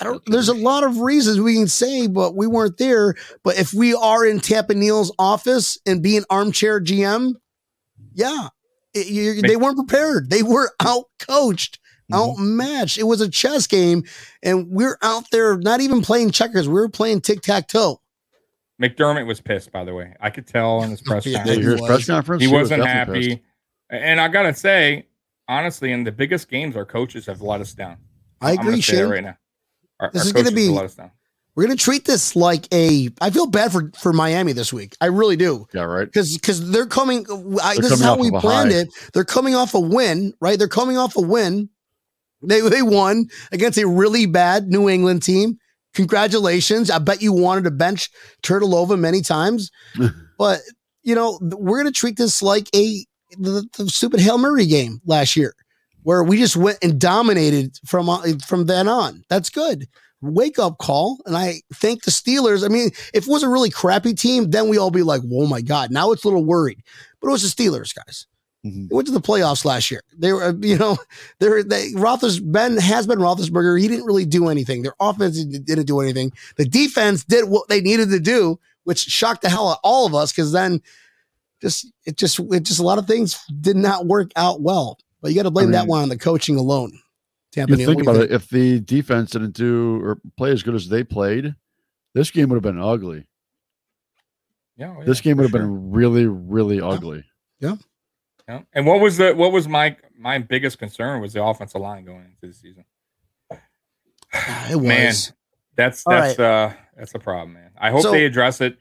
I 0.00 0.04
don't 0.04 0.22
there's 0.26 0.48
a 0.48 0.54
lot 0.54 0.82
of 0.82 0.98
reasons 0.98 1.38
we 1.40 1.54
can 1.54 1.68
say, 1.68 2.08
but 2.08 2.34
we 2.34 2.46
weren't 2.48 2.78
there. 2.78 3.14
But 3.44 3.56
if 3.58 3.72
we 3.72 3.94
are 3.94 4.24
in 4.26 4.40
Tampa 4.40 4.74
Neal's 4.74 5.12
office 5.18 5.78
and 5.86 6.02
being 6.02 6.24
armchair 6.30 6.80
GM, 6.80 7.34
yeah. 8.14 8.48
It- 8.94 9.06
you- 9.08 9.42
they 9.42 9.56
weren't 9.56 9.76
prepared. 9.76 10.30
They 10.30 10.42
were 10.42 10.72
out 10.80 11.04
coached, 11.18 11.78
Mhm. 12.10 12.16
outmatched. 12.16 12.98
It 12.98 13.04
was 13.04 13.20
a 13.20 13.28
chess 13.28 13.66
game, 13.66 14.04
and 14.42 14.68
we're 14.68 14.98
out 15.02 15.24
there 15.30 15.56
not 15.58 15.80
even 15.80 16.02
playing 16.02 16.30
checkers. 16.32 16.68
We 16.68 16.74
were 16.74 16.88
playing 16.88 17.20
tic 17.22 17.40
tac 17.42 17.68
toe. 17.68 18.00
McDermott 18.82 19.26
was 19.26 19.40
pissed, 19.40 19.70
by 19.72 19.84
the 19.84 19.92
way. 19.94 20.14
I 20.20 20.30
could 20.30 20.46
tell 20.46 20.82
in 20.82 20.90
his 20.90 21.02
press 21.02 21.26
Yeah, 21.26 21.44
yeah. 21.44 21.54
conference. 21.54 21.66
His 21.80 21.86
press 21.86 22.06
conference. 22.06 22.42
he 22.42 22.48
was 22.48 22.62
wasn't 22.70 22.82
definitely 22.84 23.22
happy. 23.22 23.36
pissed. 23.36 23.46
And 23.90 24.20
I 24.20 24.28
gotta 24.28 24.54
say, 24.54 25.06
honestly, 25.48 25.92
in 25.92 26.04
the 26.04 26.12
biggest 26.12 26.48
games, 26.48 26.76
our 26.76 26.84
coaches 26.86 27.26
have 27.26 27.42
let 27.42 27.60
us 27.60 27.74
down. 27.74 27.96
I 28.40 28.50
I'm 28.52 28.56
gonna 28.56 28.68
agree, 28.70 28.80
say 28.82 28.92
that 28.96 29.02
Shane. 29.02 29.10
right 29.10 29.24
now. 29.24 29.36
Our, 30.00 30.10
This 30.12 30.22
our 30.22 30.26
is 30.28 30.32
gonna 30.32 30.44
coaches 30.50 30.68
be- 30.68 30.68
have 31.68 31.70
let 31.70 31.78
us 31.78 31.86
down. 31.86 31.96
We're 31.96 31.98
gonna 31.98 31.98
treat 31.98 32.04
this 32.06 32.36
like 32.36 32.66
a. 32.72 33.10
I 33.20 33.30
feel 33.30 33.46
bad 33.46 33.72
for 33.72 33.90
for 33.98 34.12
Miami 34.12 34.52
this 34.52 34.72
week. 34.72 34.96
I 35.00 35.06
really 35.06 35.36
do 35.36 35.66
Yeah, 35.74 35.82
right. 35.82 36.06
because 36.06 36.34
because 36.34 36.70
they're 36.70 36.86
coming. 36.86 37.26
I, 37.62 37.74
They're 37.74 37.82
this 37.82 37.92
is 37.92 38.02
how 38.02 38.16
we 38.16 38.30
planned 38.30 38.72
high. 38.72 38.78
it. 38.78 38.88
They're 39.12 39.24
coming 39.24 39.54
off 39.54 39.74
a 39.74 39.80
win, 39.80 40.32
right? 40.40 40.58
They're 40.58 40.68
coming 40.68 40.96
off 40.98 41.16
a 41.16 41.20
win. 41.20 41.68
They 42.42 42.60
they 42.60 42.82
won 42.82 43.26
against 43.52 43.78
a 43.78 43.86
really 43.86 44.26
bad 44.26 44.68
New 44.68 44.88
England 44.88 45.22
team. 45.22 45.58
Congratulations! 45.94 46.90
I 46.90 46.98
bet 46.98 47.20
you 47.20 47.32
wanted 47.32 47.64
to 47.64 47.70
bench 47.70 48.10
Turtlova 48.42 48.98
many 48.98 49.20
times, 49.20 49.70
but 50.38 50.60
you 51.02 51.14
know 51.14 51.38
we're 51.42 51.78
gonna 51.78 51.92
treat 51.92 52.16
this 52.16 52.42
like 52.42 52.74
a 52.74 53.04
the, 53.38 53.68
the 53.76 53.88
stupid 53.88 54.20
Hail 54.20 54.38
Murray 54.38 54.66
game 54.66 55.00
last 55.04 55.36
year, 55.36 55.54
where 56.04 56.24
we 56.24 56.38
just 56.38 56.56
went 56.56 56.78
and 56.82 57.00
dominated 57.00 57.76
from 57.86 58.08
uh, 58.08 58.22
from 58.46 58.66
then 58.66 58.88
on. 58.88 59.24
That's 59.28 59.50
good 59.50 59.86
wake 60.22 60.58
up 60.58 60.78
call. 60.78 61.18
And 61.26 61.36
I 61.36 61.62
thank 61.74 62.04
the 62.04 62.10
Steelers. 62.10 62.64
I 62.64 62.68
mean, 62.68 62.90
if 63.14 63.26
it 63.26 63.28
was 63.28 63.42
a 63.42 63.48
really 63.48 63.70
crappy 63.70 64.14
team, 64.14 64.50
then 64.50 64.68
we 64.68 64.78
all 64.78 64.90
be 64.90 65.02
like, 65.02 65.22
oh 65.32 65.46
my 65.46 65.60
God, 65.60 65.90
now 65.90 66.12
it's 66.12 66.24
a 66.24 66.28
little 66.28 66.44
worried. 66.44 66.82
But 67.20 67.28
it 67.28 67.32
was 67.32 67.54
the 67.54 67.62
Steelers, 67.62 67.94
guys. 67.94 68.26
Mhm. 68.64 68.88
They 68.88 68.94
went 68.94 69.06
to 69.06 69.14
the 69.14 69.20
playoffs 69.20 69.64
last 69.64 69.90
year. 69.90 70.02
They 70.16 70.32
were, 70.32 70.42
uh, 70.42 70.52
you 70.60 70.76
know, 70.76 70.98
they 71.38 71.48
were, 71.48 71.62
they, 71.62 71.92
Roethlis, 71.92 72.40
Ben 72.52 72.76
has 72.76 73.06
been 73.06 73.18
Roethlisberger. 73.18 73.80
He 73.80 73.88
didn't 73.88 74.04
really 74.04 74.26
do 74.26 74.48
anything. 74.48 74.82
Their 74.82 74.94
offense 75.00 75.42
didn't 75.44 75.86
do 75.86 76.00
anything. 76.00 76.32
The 76.56 76.66
defense 76.66 77.24
did 77.24 77.48
what 77.48 77.68
they 77.68 77.80
needed 77.80 78.10
to 78.10 78.20
do, 78.20 78.58
which 78.84 78.98
shocked 79.00 79.42
the 79.42 79.48
hell 79.48 79.68
out 79.68 79.72
of 79.74 79.80
all 79.82 80.06
of 80.06 80.14
us 80.14 80.32
because 80.32 80.52
then 80.52 80.82
just, 81.62 81.90
it 82.04 82.16
just, 82.16 82.38
it 82.38 82.64
just, 82.64 82.80
a 82.80 82.82
lot 82.84 82.98
of 82.98 83.06
things 83.06 83.42
did 83.60 83.76
not 83.76 84.06
work 84.06 84.30
out 84.36 84.60
well. 84.60 84.98
But 85.22 85.30
you 85.30 85.36
got 85.36 85.42
to 85.42 85.50
blame 85.50 85.68
I 85.70 85.72
that 85.72 85.86
one 85.86 86.02
on 86.02 86.08
the 86.08 86.18
coaching 86.18 86.56
alone. 86.56 86.98
Tampa 87.52 87.72
You 87.72 87.76
think 87.76 87.88
what 87.88 87.96
do 87.98 88.04
you 88.04 88.10
about 88.10 88.24
it. 88.30 88.32
If 88.32 88.48
the 88.48 88.80
defense 88.80 89.30
didn't 89.30 89.54
do 89.54 90.00
or 90.04 90.18
play 90.36 90.52
as 90.52 90.62
good 90.62 90.74
as 90.74 90.88
they 90.88 91.02
played, 91.02 91.54
this 92.14 92.30
game 92.30 92.48
would 92.48 92.56
have 92.56 92.62
been 92.62 92.80
ugly. 92.80 93.26
Yeah, 94.76 94.94
oh, 94.98 95.04
This 95.04 95.20
game 95.20 95.36
would 95.36 95.44
have 95.44 95.50
sure. 95.50 95.60
been 95.60 95.90
really, 95.90 96.26
really 96.26 96.80
ugly. 96.80 97.24
Yeah. 97.58 97.76
yeah. 98.48 98.62
And 98.72 98.86
what 98.86 99.00
was 99.00 99.16
the 99.18 99.34
what 99.34 99.52
was 99.52 99.68
my 99.68 99.96
my 100.16 100.38
biggest 100.38 100.78
concern 100.78 101.20
was 101.20 101.32
the 101.32 101.42
offensive 101.42 101.80
line 101.80 102.04
going 102.04 102.24
into 102.24 102.46
the 102.46 102.52
season. 102.54 102.84
It 104.70 104.76
was. 104.76 104.84
Man, 104.84 105.12
That's 105.76 106.06
All 106.06 106.12
that's 106.12 106.38
uh 106.38 106.72
that's 106.96 107.14
a 107.14 107.18
problem, 107.18 107.54
man. 107.54 107.70
I 107.78 107.90
hope 107.90 108.02
So- 108.02 108.12
they 108.12 108.24
address 108.24 108.60
it. 108.60 108.78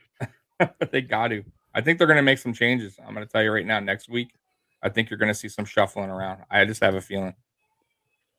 they 0.91 1.01
got 1.01 1.29
to. 1.29 1.43
I 1.73 1.81
think 1.81 1.97
they're 1.97 2.07
going 2.07 2.17
to 2.17 2.23
make 2.23 2.39
some 2.39 2.53
changes. 2.53 2.97
I'm 3.05 3.13
going 3.13 3.25
to 3.25 3.31
tell 3.31 3.43
you 3.43 3.51
right 3.51 3.65
now. 3.65 3.79
Next 3.79 4.09
week, 4.09 4.33
I 4.81 4.89
think 4.89 5.09
you're 5.09 5.19
going 5.19 5.31
to 5.31 5.37
see 5.37 5.47
some 5.47 5.65
shuffling 5.65 6.09
around. 6.09 6.43
I 6.49 6.65
just 6.65 6.81
have 6.81 6.95
a 6.95 7.01
feeling. 7.01 7.33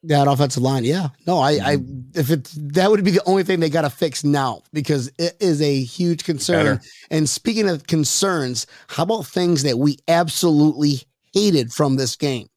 That 0.04 0.28
offensive 0.28 0.62
line, 0.62 0.84
yeah. 0.84 1.08
No, 1.26 1.38
I, 1.38 1.50
I, 1.50 1.76
Mm-hmm. 1.76 2.18
if 2.18 2.30
it 2.30 2.50
that 2.74 2.90
would 2.90 3.04
be 3.04 3.10
the 3.10 3.22
only 3.26 3.44
thing 3.44 3.60
they 3.60 3.68
got 3.68 3.82
to 3.82 3.90
fix 3.90 4.24
now 4.24 4.62
because 4.72 5.12
it 5.18 5.36
is 5.40 5.60
a 5.60 5.82
huge 5.82 6.24
concern. 6.24 6.76
Better. 6.76 6.80
And 7.10 7.28
speaking 7.28 7.68
of 7.68 7.86
concerns, 7.86 8.66
how 8.88 9.02
about 9.02 9.26
things 9.26 9.62
that 9.64 9.78
we 9.78 9.98
absolutely 10.08 11.02
hated 11.34 11.70
from 11.72 11.96
this 11.96 12.16
game? 12.16 12.48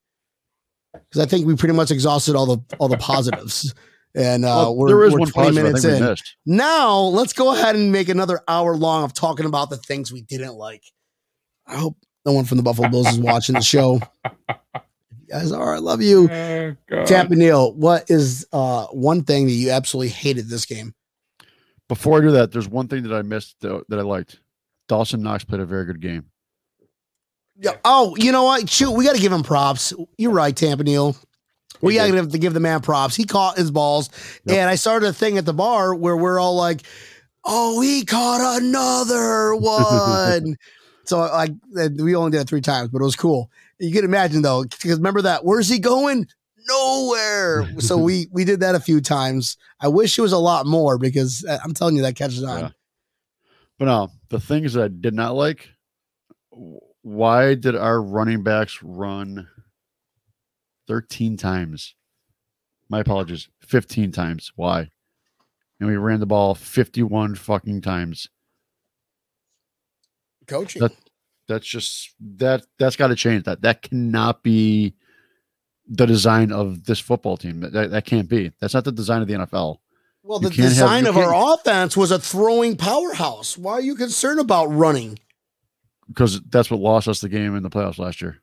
Because 0.93 1.21
I 1.21 1.25
think 1.25 1.45
we 1.45 1.55
pretty 1.55 1.73
much 1.73 1.91
exhausted 1.91 2.35
all 2.35 2.45
the 2.45 2.59
all 2.79 2.87
the 2.87 2.97
positives, 2.97 3.73
and 4.15 4.45
uh, 4.45 4.47
Well, 4.47 4.75
we're, 4.77 4.87
there 4.87 5.03
is 5.03 5.13
we're 5.13 5.19
one 5.19 5.29
20 5.29 5.47
positive 5.49 5.63
minutes 5.63 6.25
in. 6.45 6.55
Now 6.55 6.99
let's 6.99 7.33
go 7.33 7.53
ahead 7.53 7.75
and 7.75 7.91
make 7.91 8.07
another 8.09 8.39
hour 8.47 8.77
long 8.77 9.03
of 9.03 9.13
talking 9.13 9.45
about 9.45 9.69
the 9.69 9.77
things 9.77 10.13
we 10.13 10.21
didn't 10.21 10.53
like. 10.55 10.83
I 11.67 11.75
hope 11.75 11.97
no 12.25 12.31
one 12.31 12.45
from 12.45 12.57
the 12.57 12.63
Buffalo 12.63 12.87
Bills 12.89 13.07
is 13.09 13.19
watching 13.19 13.55
the 13.55 13.61
show. 13.61 13.99
You 15.33 15.39
guys 15.39 15.51
are. 15.51 15.75
I 15.75 15.79
love 15.79 16.01
you. 16.01 16.29
Oh, 16.29 16.75
God. 16.87 17.07
Tampa 17.07 17.35
Neal, 17.35 17.73
what 17.73 18.09
is 18.09 18.45
uh 18.53 18.85
one 18.87 19.23
thing 19.23 19.45
that 19.47 19.51
you 19.53 19.71
absolutely 19.71 20.09
hated 20.09 20.47
this 20.49 20.65
game? 20.65 20.93
Before 21.89 22.19
I 22.19 22.21
do 22.21 22.31
that, 22.31 22.51
there's 22.51 22.67
one 22.67 22.87
thing 22.87 23.03
that 23.03 23.13
I 23.13 23.21
missed 23.23 23.55
though, 23.61 23.83
that 23.89 23.99
I 23.99 24.03
liked. 24.03 24.39
Dawson 24.87 25.21
Knox 25.21 25.43
played 25.43 25.61
a 25.61 25.65
very 25.65 25.85
good 25.85 26.01
game. 26.01 26.25
Yeah. 27.59 27.73
Oh, 27.85 28.15
you 28.17 28.31
know 28.31 28.43
what? 28.43 28.69
Shoot, 28.69 28.91
we 28.91 29.05
got 29.05 29.15
to 29.15 29.21
give 29.21 29.31
him 29.31 29.43
props. 29.43 29.93
You're 30.17 30.31
right, 30.31 30.55
Tampa 30.55 30.83
Neal. 30.83 31.15
We 31.81 31.95
got 31.95 32.07
to 32.07 32.15
have 32.15 32.29
to 32.29 32.37
give 32.37 32.53
the 32.53 32.59
man 32.59 32.81
props. 32.81 33.15
He 33.15 33.25
caught 33.25 33.57
his 33.57 33.69
balls, 33.71 34.09
Yep. 34.45 34.57
and 34.57 34.69
I 34.69 34.75
started 34.75 35.07
a 35.09 35.13
thing 35.13 35.37
at 35.37 35.45
the 35.45 35.53
bar 35.53 35.93
where 35.93 36.15
we're 36.15 36.39
all 36.39 36.55
like, 36.55 36.81
"Oh, 37.43 37.81
he 37.81 38.05
caught 38.05 38.61
another 38.61 39.55
one." 39.59 40.55
so 41.05 41.19
I, 41.21 41.49
we 41.99 42.15
only 42.15 42.31
did 42.31 42.41
it 42.41 42.47
three 42.47 42.61
times, 42.61 42.89
but 42.89 43.01
it 43.01 43.03
was 43.05 43.15
cool. 43.17 43.51
You 43.79 43.91
can 43.91 44.05
imagine 44.05 44.41
though, 44.41 44.63
because 44.63 44.97
remember 44.97 45.23
that? 45.23 45.43
Where's 45.43 45.69
he 45.69 45.79
going? 45.79 46.27
Nowhere. 46.67 47.79
so 47.79 47.97
we 47.97 48.27
we 48.31 48.45
did 48.45 48.61
that 48.61 48.75
a 48.75 48.79
few 48.79 49.01
times. 49.01 49.57
I 49.81 49.89
wish 49.89 50.17
it 50.17 50.21
was 50.21 50.31
a 50.31 50.37
lot 50.37 50.65
more 50.65 50.97
because 50.97 51.43
uh, 51.47 51.57
I'm 51.63 51.73
telling 51.73 51.95
you 51.95 52.03
that 52.03 52.15
catches 52.15 52.43
on. 52.43 52.59
Yeah. 52.59 52.69
But 53.77 53.85
no, 53.85 54.11
the 54.29 54.39
things 54.39 54.73
that 54.73 54.83
I 54.83 54.87
did 54.87 55.13
not 55.13 55.35
like. 55.35 55.69
Why 57.01 57.55
did 57.55 57.75
our 57.75 58.01
running 58.01 58.43
backs 58.43 58.81
run 58.81 59.47
13 60.87 61.35
times? 61.35 61.95
My 62.87 62.99
apologies, 62.99 63.49
15 63.61 64.11
times. 64.11 64.53
Why? 64.55 64.89
And 65.79 65.89
we 65.89 65.97
ran 65.97 66.21
the 66.21 66.25
ball 66.25 66.55
51 66.55 67.35
fucking 67.35 67.81
times. 67.81 68.29
Coaching. 70.47 70.81
That- 70.81 70.95
That's 71.53 71.67
just 71.67 72.13
that 72.37 72.65
that's 72.79 72.95
got 72.95 73.07
to 73.07 73.15
change 73.15 73.43
that. 73.45 73.61
That 73.61 73.81
cannot 73.81 74.43
be 74.43 74.95
the 75.87 76.05
design 76.05 76.51
of 76.51 76.85
this 76.85 76.99
football 76.99 77.37
team. 77.37 77.59
That, 77.59 77.91
that, 77.91 78.05
can't 78.05 78.29
be. 78.29 78.51
That's 78.59 78.73
not 78.73 78.85
the 78.85 78.91
design 78.91 79.21
of 79.21 79.27
the 79.27 79.33
NFL. 79.35 79.77
Well, 80.23 80.41
You 80.41 80.49
the 80.49 80.55
can't 80.55 80.63
have- 80.69 80.73
design 80.73 81.05
of 81.07 81.17
our 81.17 81.53
offense 81.55 81.97
was 81.97 82.09
a 82.11 82.19
throwing 82.19 82.77
powerhouse. 82.77 83.57
Why 83.57 83.73
are 83.73 83.81
you 83.81 83.95
concerned 83.95 84.39
about 84.39 84.65
running? 84.67 85.19
because 86.09 86.41
that's 86.49 86.69
what 86.69 86.79
lost 86.81 87.07
us 87.07 87.21
the 87.21 87.29
game 87.29 87.55
in 87.55 87.63
the 87.63 87.69
playoffs 87.69 87.97
last 87.97 88.21
year. 88.21 88.37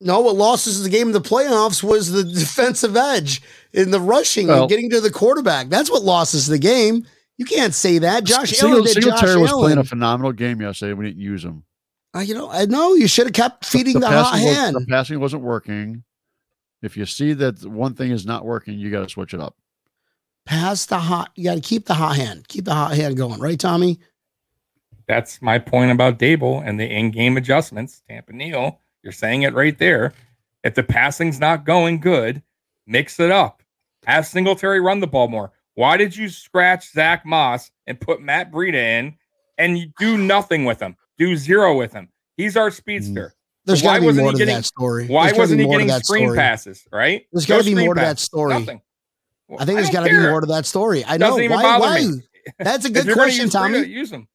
No, 0.00 0.20
what 0.20 0.36
lost 0.36 0.66
us 0.68 0.80
the 0.80 0.88
game 0.90 1.08
in 1.08 1.12
the 1.12 1.20
playoffs 1.20 1.82
was 1.82 2.10
the 2.10 2.22
defensive 2.40 2.96
edge 2.96 3.42
in 3.72 3.90
the 3.90 4.00
rushing 4.00 4.46
Well- 4.48 4.62
and 4.62 4.68
getting 4.70 4.90
to 4.90 5.00
the 5.00 5.10
quarterback. 5.10 5.68
That's 5.68 5.90
what 5.90 6.02
lost 6.02 6.34
us 6.34 6.46
the 6.46 6.58
game. 6.58 7.06
You 7.36 7.44
can't 7.46 7.74
say 7.74 7.98
that. 7.98 8.24
Josh 8.24 8.50
Single- 8.50 8.80
Allen 8.80 8.84
did 8.84 8.94
Josh 8.96 9.04
Singletary 9.04 9.40
was 9.40 9.52
playing 9.52 9.78
a 9.78 9.84
phenomenal 9.84 10.32
game 10.32 10.60
yesterday. 10.60 10.92
We 10.92 11.06
didn't 11.06 11.20
use 11.20 11.42
him. 11.44 11.64
Uh, 12.14 12.20
you 12.20 12.34
know, 12.34 12.50
I 12.50 12.64
know 12.66 12.94
you 12.94 13.06
should 13.06 13.26
have 13.26 13.34
kept 13.34 13.64
feeding 13.64 14.00
the, 14.00 14.08
hot 14.08 14.32
was- 14.32 14.42
hand. 14.42 14.76
the 14.76 14.86
passing 14.86 15.20
wasn't 15.20 15.42
working. 15.42 16.02
If 16.82 16.96
you 16.96 17.04
see 17.06 17.34
that 17.34 17.64
one 17.64 17.94
thing 17.94 18.10
is 18.10 18.24
not 18.24 18.44
working, 18.44 18.78
you 18.78 18.90
got 18.90 19.02
to 19.02 19.08
switch 19.08 19.34
it 19.34 19.40
up. 19.40 19.54
Pass 20.46 20.86
the 20.86 20.98
hot. 20.98 21.30
You 21.36 21.44
got 21.44 21.54
to 21.56 21.60
keep 21.60 21.84
the 21.86 21.94
hot 21.94 22.16
hand. 22.16 22.48
Keep 22.48 22.64
the 22.64 22.74
hot 22.74 22.94
hand 22.94 23.16
going, 23.16 23.38
right, 23.38 23.60
Tommy? 23.60 23.98
That's 25.06 25.42
my 25.42 25.58
point 25.58 25.90
about 25.90 26.18
Daboll 26.18 26.66
and 26.66 26.80
the 26.80 26.86
in-game 26.86 27.36
adjustments. 27.36 28.02
Tampa 28.08 28.32
Neal, 28.32 28.80
you're 29.02 29.12
saying 29.12 29.42
it 29.42 29.54
right 29.54 29.78
there. 29.78 30.14
If 30.64 30.74
the 30.74 30.82
passing's 30.82 31.38
not 31.38 31.64
going 31.64 32.00
good, 32.00 32.42
mix 32.86 33.20
it 33.20 33.30
up. 33.30 33.62
Have 34.06 34.26
Singletary 34.26 34.80
run 34.80 35.00
the 35.00 35.06
ball 35.06 35.28
more. 35.28 35.52
Why 35.74 35.96
did 35.96 36.16
you 36.16 36.28
scratch 36.28 36.90
Zach 36.92 37.26
Moss 37.26 37.70
and 37.86 38.00
put 38.00 38.22
Matt 38.22 38.50
Breida 38.50 38.74
in 38.74 39.16
and 39.58 39.78
you 39.78 39.92
do 39.98 40.16
nothing 40.16 40.64
with 40.64 40.80
him? 40.80 40.96
Do 41.20 41.36
zero 41.36 41.76
with 41.76 41.92
him. 41.92 42.08
He's 42.38 42.56
our 42.56 42.70
mm. 42.70 42.74
speedster. 42.74 43.34
There's 43.66 43.82
Why 43.82 43.88
got 43.88 43.94
to 43.96 44.00
be 44.00 44.06
wasn't 44.06 44.24
more 44.24 44.30
he 44.30 44.32
to 44.32 44.38
getting- 44.38 44.54
that 44.54 44.64
story. 44.64 45.06
Why 45.06 45.26
There's 45.26 45.38
wasn't 45.38 45.60
he 45.60 45.66
getting 45.68 45.86
that 45.88 46.06
screen 46.06 46.28
story. 46.28 46.38
passes? 46.38 46.88
Right? 46.90 47.26
There's 47.30 47.44
got 47.44 47.58
to 47.58 47.64
be 47.64 47.74
more 47.74 47.94
to 47.94 48.00
that 48.00 48.18
story. 48.18 48.54
Nothing. 48.54 48.80
I 49.58 49.64
think 49.66 49.76
there's 49.76 49.90
don't 49.90 50.02
got 50.04 50.08
to 50.08 50.14
be 50.22 50.28
more 50.28 50.40
to 50.40 50.46
that 50.46 50.64
story. 50.64 51.04
I 51.04 51.18
know. 51.18 51.26
Doesn't 51.26 51.42
even 51.42 51.56
Why? 51.56 51.62
bother 51.62 51.84
why? 51.84 52.00
me. 52.00 52.22
That's 52.58 52.86
a 52.86 52.90
good 52.96 53.12
question, 53.12 53.44
use 53.44 53.50
Breida, 53.50 53.52
Tommy. 53.52 53.78
Use 53.86 54.10
him. 54.10 54.28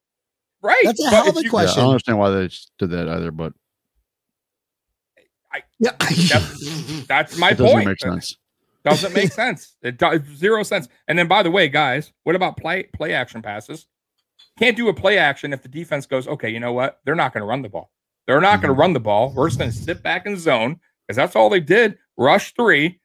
Right. 0.61 0.79
That's 0.83 0.99
a 0.99 1.03
But 1.05 1.13
hell 1.13 1.29
of 1.29 1.37
a 1.37 1.43
you- 1.43 1.49
Yeah, 1.51 1.59
I 1.59 1.65
don't 1.75 1.89
understand 1.89 2.19
why 2.19 2.29
they 2.29 2.49
did 2.77 2.91
that 2.91 3.09
either, 3.09 3.31
but 3.31 3.53
Yeah. 5.79 5.91
That's 7.07 7.37
my 7.39 7.49
it 7.49 7.57
doesn't 7.57 7.65
point. 7.65 7.87
make 7.87 7.99
sense. 7.99 8.37
Doesn't 8.83 9.13
make 9.13 9.31
sense. 9.33 9.75
It 9.81 9.97
does 9.97 10.21
zero 10.35 10.61
sense. 10.61 10.87
And 11.07 11.17
then 11.17 11.27
by 11.27 11.41
the 11.41 11.49
way, 11.49 11.67
guys, 11.67 12.13
what 12.23 12.35
about 12.35 12.57
play 12.57 12.83
play 12.83 13.13
action 13.13 13.41
passes? 13.41 13.87
Can't 14.57 14.77
do 14.77 14.87
a 14.87 14.93
play 14.93 15.17
action 15.17 15.51
if 15.53 15.61
the 15.61 15.67
defense 15.69 16.05
goes, 16.05 16.27
okay, 16.27 16.49
you 16.49 16.59
know 16.59 16.71
what? 16.73 16.99
They're 17.05 17.15
not 17.15 17.33
going 17.33 17.41
to 17.41 17.47
run 17.47 17.61
the 17.61 17.69
ball. 17.69 17.91
They're 18.25 18.41
not 18.41 18.61
going 18.61 18.73
to 18.73 18.79
run 18.79 18.93
the 18.93 18.99
ball. 18.99 19.31
We're 19.35 19.47
just 19.47 19.59
going 19.59 19.71
to 19.71 19.75
sit 19.77 20.01
back 20.01 20.25
in 20.25 20.37
zone 20.37 20.79
because 21.07 21.17
that's 21.17 21.35
all 21.35 21.49
they 21.49 21.59
did. 21.59 21.97
Rush 22.17 22.53
three. 22.55 22.99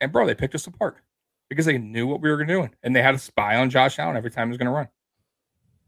And 0.00 0.12
bro, 0.12 0.26
they 0.26 0.34
picked 0.34 0.54
us 0.54 0.66
apart 0.66 0.96
because 1.48 1.66
they 1.66 1.78
knew 1.78 2.06
what 2.06 2.20
we 2.20 2.30
were 2.30 2.44
doing. 2.44 2.70
And 2.82 2.94
they 2.94 3.02
had 3.02 3.14
a 3.14 3.18
spy 3.18 3.56
on 3.56 3.70
Josh 3.70 3.98
Allen 3.98 4.16
every 4.16 4.30
time 4.30 4.48
he 4.48 4.50
was 4.50 4.58
going 4.58 4.66
to 4.66 4.72
run. 4.72 4.88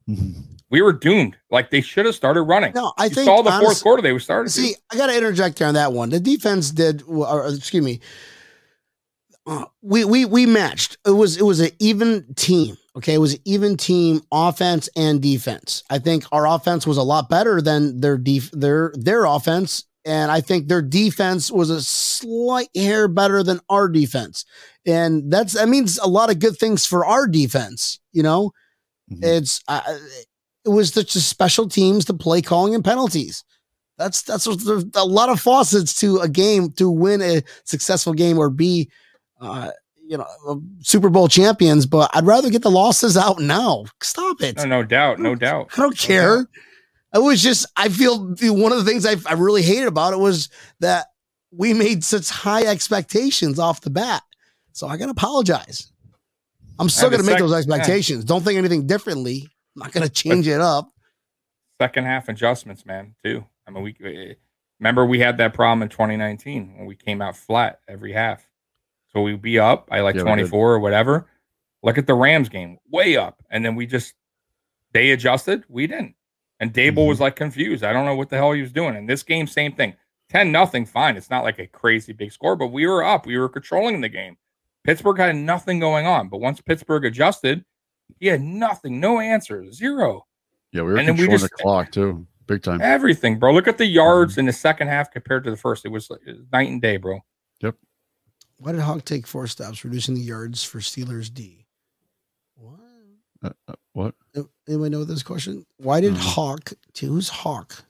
Mhm. 0.09 0.43
We 0.71 0.83
were 0.83 0.93
doomed. 0.93 1.37
Like 1.51 1.71
they 1.71 1.81
should 1.81 2.07
have 2.07 2.15
started 2.15 2.43
running. 2.43 2.73
No, 2.75 2.93
I 2.97 3.05
you 3.05 3.11
think 3.11 3.27
saw 3.27 3.43
the 3.43 3.53
fourth 3.53 3.83
quarter 3.83 4.03
they 4.03 4.13
were 4.13 4.21
starting. 4.21 4.47
to. 4.47 4.53
See, 4.53 4.75
I 4.91 4.97
got 4.97 5.07
to 5.07 5.17
interject 5.17 5.59
there 5.59 5.69
on 5.69 5.75
that 5.75 5.93
one. 5.93 6.11
The 6.11 6.19
defense 6.21 6.71
did, 6.71 7.03
or, 7.07 7.47
excuse 7.49 7.85
me, 7.85 8.01
we 9.83 10.05
we 10.05 10.25
we 10.25 10.47
matched. 10.47 10.97
It 11.07 11.11
was 11.11 11.37
it 11.37 11.43
was 11.45 11.61
an 11.61 11.71
even 11.79 12.25
team. 12.35 12.77
Okay, 12.97 13.15
it 13.15 13.19
was 13.19 13.35
an 13.35 13.41
even 13.45 13.77
team, 13.77 14.21
offense 14.33 14.89
and 14.97 15.21
defense. 15.21 15.83
I 15.91 15.99
think 15.99 16.25
our 16.33 16.47
offense 16.47 16.87
was 16.87 16.97
a 16.97 17.03
lot 17.03 17.29
better 17.29 17.61
than 17.61 18.01
their 18.01 18.17
def- 18.17 18.53
their 18.53 18.93
their 18.97 19.25
offense, 19.25 19.85
and 20.05 20.31
I 20.31 20.41
think 20.41 20.69
their 20.69 20.83
defense 20.83 21.51
was 21.51 21.71
a 21.71 21.83
slight 21.83 22.69
hair 22.75 23.09
better 23.09 23.43
than 23.43 23.61
our 23.69 23.89
defense. 23.89 24.45
And 24.87 25.31
that's 25.31 25.55
that 25.55 25.69
means 25.69 25.99
a 25.99 26.07
lot 26.09 26.31
of 26.31 26.39
good 26.39 26.57
things 26.57 26.87
for 26.87 27.05
our 27.05 27.27
defense. 27.27 27.99
You 28.13 28.23
know, 28.23 28.53
Mhm. 29.13 29.25
it's 29.25 29.61
uh, 29.69 29.99
it 30.65 30.71
was 30.71 30.93
the 30.93 31.05
special 31.05 31.69
teams, 31.69 32.07
the 32.07 32.15
play 32.15 32.41
calling 32.41 32.75
and 32.75 32.85
penalties. 32.85 33.45
That's 33.99 34.23
that's 34.23 34.47
a 34.47 35.05
lot 35.05 35.29
of 35.29 35.41
faucets 35.41 35.99
to 36.01 36.19
a 36.19 36.29
game 36.29 36.71
to 36.73 36.89
win 36.91 37.21
a 37.23 37.43
successful 37.65 38.13
game 38.13 38.39
or 38.39 38.51
be, 38.51 38.89
uh, 39.45 39.71
you 40.07 40.19
know, 40.19 40.27
uh, 40.47 40.57
Super 40.81 41.09
Bowl 41.09 41.29
champions. 41.29 41.87
But 41.87 42.11
I'd 42.15 42.27
rather 42.27 42.51
get 42.51 42.63
the 42.63 42.71
losses 42.71 43.17
out 43.17 43.41
now. 43.41 43.85
Stop 44.03 44.43
it. 44.43 44.57
No, 44.57 44.65
no 44.65 44.83
doubt, 44.83 45.19
no 45.19 45.35
doubt. 45.35 45.71
I 45.77 45.83
don't 45.83 45.97
care. 45.97 46.47
I 47.13 47.19
was 47.19 47.43
just 47.43 47.67
I 47.77 47.89
feel 47.89 48.35
one 48.41 48.73
of 48.73 48.79
the 48.79 48.85
things 48.85 49.07
I, 49.07 49.17
I 49.27 49.35
really 49.35 49.63
hated 49.63 49.87
about 49.87 50.13
it 50.13 50.19
was 50.19 50.49
that 50.81 51.07
we 51.53 51.73
made 51.73 52.03
such 52.03 52.29
high 52.29 52.65
expectations 52.65 53.59
off 53.59 53.81
the 53.81 53.91
bat. 53.91 54.23
So 54.73 54.89
I 54.89 54.97
gotta 54.97 55.13
apologize. 55.13 55.93
I'm 56.79 56.89
still 56.89 57.11
gonna 57.11 57.23
make 57.23 57.35
sec- 57.35 57.39
those 57.39 57.53
yeah. 57.53 57.59
expectations. 57.59 58.25
Don't 58.25 58.43
think 58.43 58.59
anything 58.59 58.87
differently. 58.87 59.49
I'm 59.77 59.83
not 59.83 59.93
gonna 59.93 60.09
change 60.09 60.49
it 60.49 60.61
up. 60.61 60.91
second 61.81 62.05
half 62.05 62.29
adjustments, 62.29 62.85
man, 62.85 63.15
too. 63.25 63.45
I 63.67 63.71
mean, 63.71 63.85
we 63.85 63.97
eh, 64.05 64.35
remember 64.81 65.07
we 65.07 65.21
had 65.21 65.39
that 65.39 65.55
problem 65.55 65.83
in 65.83 65.89
2019 65.89 66.75
when 66.77 66.87
we 66.87 66.97
came 66.97 67.23
out 67.23 67.37
flat 67.37 67.79
every 67.89 68.13
half. 68.13 68.45
So 69.15 69.23
we'd 69.23 69.41
be 69.43 69.59
up 69.59 69.89
by 69.89 70.01
like 70.01 70.17
Yeah, 70.17 70.23
24 70.23 70.73
or 70.75 70.81
whatever. 70.81 71.27
Look 71.83 71.99
at 71.99 72.07
the 72.07 72.15
Rams 72.15 72.49
game, 72.49 72.79
way 72.91 73.17
up. 73.17 73.43
And 73.51 73.65
then 73.65 73.77
we 73.77 73.87
just, 73.87 74.15
they 74.93 75.11
adjusted, 75.13 75.65
we 75.69 75.87
didn't. 75.87 76.15
And 76.61 76.73
Daboll 76.73 76.93
Mm-hmm. 76.93 77.09
was 77.09 77.21
like 77.21 77.37
confused. 77.37 77.85
I 77.85 77.93
don't 77.93 78.07
know 78.07 78.15
what 78.17 78.29
the 78.31 78.37
hell 78.37 78.53
he 78.53 78.61
was 78.63 78.73
doing. 78.73 78.97
And 78.97 79.09
this 79.09 79.23
game, 79.23 79.47
same 79.47 79.73
thing 79.73 79.95
10 80.31 80.51
nothing, 80.51 80.87
fine. 80.87 81.17
It's 81.17 81.31
not 81.31 81.45
like 81.45 81.59
a 81.59 81.67
crazy 81.67 82.13
big 82.13 82.33
score, 82.33 82.57
but 82.57 82.69
we 82.69 82.87
were 82.87 83.05
up. 83.05 83.27
We 83.27 83.37
were 83.39 83.49
controlling 83.49 84.01
the 84.01 84.09
game. 84.09 84.37
Pittsburgh 84.83 85.19
had 85.19 85.37
nothing 85.37 85.79
going 85.79 86.07
on. 86.07 86.29
But 86.29 86.41
once 86.41 86.61
Pittsburgh 86.61 87.05
adjusted, 87.05 87.65
he 88.19 88.27
had 88.27 88.41
nothing, 88.41 88.99
no 89.01 89.21
answers, 89.21 89.77
zero. 89.77 90.27
Yeah, 90.73 90.83
we 90.83 90.93
were 90.93 90.97
And 90.99 91.07
then 91.09 91.15
we 91.15 91.27
controlling 91.27 91.39
just- 91.41 91.51
the 91.57 91.63
clock 91.63 91.91
too, 91.93 92.27
big 92.47 92.63
time. 92.63 92.81
Everything, 92.83 93.39
bro. 93.39 93.53
Look 93.53 93.69
at 93.69 93.79
the 93.79 93.87
yards 93.87 94.39
in 94.39 94.47
the 94.47 94.53
second 94.53 94.89
half 94.89 95.11
compared 95.11 95.45
to 95.45 95.51
the 95.51 95.57
first. 95.57 95.85
It 95.85 95.91
was 95.91 96.11
night 96.53 96.69
and 96.71 96.81
day, 96.83 96.97
bro. 96.97 97.21
Why 98.65 98.73
did 98.73 98.81
Hawk 98.81 99.05
take 99.05 99.27
four 99.27 99.47
stops, 99.47 99.85
reducing 99.85 100.15
the 100.15 100.23
yards 100.23 100.65
for 100.65 100.79
Steelers 100.79 101.31
D? 101.33 101.67
What? 102.55 102.81
Uh, 103.43 103.51
uh, 103.69 103.75
what? 103.93 104.15
Anybody 104.67 104.89
know 104.89 105.05
this 105.05 105.23
question? 105.23 105.67
Why 105.77 106.01
did 106.01 106.15
Mhm. 106.15 106.35
Hawk? 106.35 106.73
Who's 106.99 107.29
Hawk? 107.29 107.85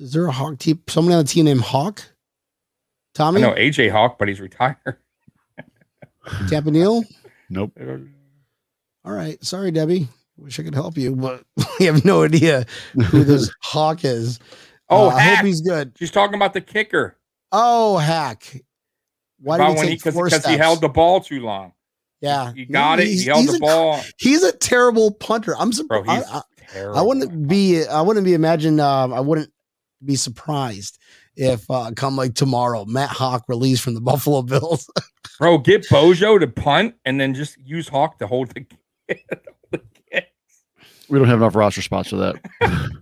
Is 0.00 0.12
there 0.12 0.26
a 0.26 0.32
Hawk 0.32 0.58
team? 0.58 0.82
Somebody 0.88 1.14
on 1.14 1.24
the 1.24 1.28
team 1.30 1.44
named 1.44 1.60
Hawk? 1.60 2.02
I 2.04 2.10
Tommy? 3.14 3.40
know 3.40 3.54
AJ 3.54 3.90
Hawk, 3.92 4.18
but 4.18 4.26
he's 4.26 4.40
retired. 4.40 4.96
Tampa 6.48 6.72
Neal? 6.72 7.04
Nope. 7.48 7.78
All 9.04 9.12
right. 9.12 9.42
Sorry, 9.44 9.70
Debbie. 9.70 10.08
Wish 10.36 10.58
I 10.58 10.64
could 10.64 10.74
help 10.74 10.96
you, 10.98 11.14
but 11.14 11.44
we 11.78 11.86
have 11.86 12.04
no 12.04 12.24
idea 12.24 12.66
who 12.92 13.22
this 13.22 13.48
Hawk 13.62 14.04
is. 14.04 14.40
Oh, 14.88 15.10
Uh, 15.10 15.14
I 15.14 15.20
hope 15.20 15.46
he's 15.46 15.60
good. 15.60 15.92
She's 15.96 16.10
talking 16.10 16.34
about 16.34 16.54
the 16.54 16.60
kicker. 16.60 17.16
Oh, 17.52 17.98
Hack. 17.98 18.64
Why 19.40 19.56
about 19.56 19.68
did 19.68 19.72
he 19.74 19.78
when 19.78 19.86
take 19.88 20.04
he 20.04 20.10
four 20.10 20.24
because 20.26 20.44
he 20.46 20.56
held 20.56 20.80
the 20.80 20.88
ball 20.88 21.20
too 21.20 21.40
long. 21.40 21.72
yeah, 22.20 22.52
He 22.52 22.64
got 22.64 22.98
it. 23.00 23.06
He 23.06 23.12
He's- 23.14 23.26
held 23.26 23.46
the 23.48 23.56
a- 23.56 23.58
ball. 23.60 24.00
He's 24.18 24.42
a 24.42 24.52
terrible 24.52 25.12
punter. 25.12 25.54
I'm 25.56 25.72
surprised. 25.72 26.08
he's 26.10 26.24
I, 26.24 26.42
terrible. 26.72 26.98
I 26.98 27.02
wouldn't 27.02 27.48
be. 27.48 27.84
I 27.86 28.00
wouldn't 28.02 28.24
be 28.24 28.34
imagine. 28.34 28.80
Um, 28.80 29.12
I 29.12 29.20
wouldn't 29.20 29.52
be 30.04 30.16
surprised 30.16 30.98
if 31.36 31.70
uh, 31.70 31.92
come 31.94 32.16
like 32.16 32.34
tomorrow, 32.34 32.84
Matt 32.84 33.10
Haack 33.10 33.42
released 33.48 33.82
from 33.82 33.94
the 33.94 34.00
Buffalo 34.10 34.42
Bills. 34.42 34.90
Bro, 35.38 35.58
get 35.58 35.88
Bojo 35.88 36.36
to 36.38 36.48
punt 36.48 36.96
and 37.04 37.20
then 37.20 37.32
just 37.34 37.56
use 37.64 37.86
Hawk 37.88 38.18
to 38.18 38.26
hold 38.26 38.48
the, 38.50 38.66
the. 39.70 39.80
We 41.08 41.18
don't 41.18 41.28
have 41.28 41.38
enough 41.40 41.54
roster 41.54 41.80
spots 41.82 42.10
for 42.10 42.16
that. 42.16 42.36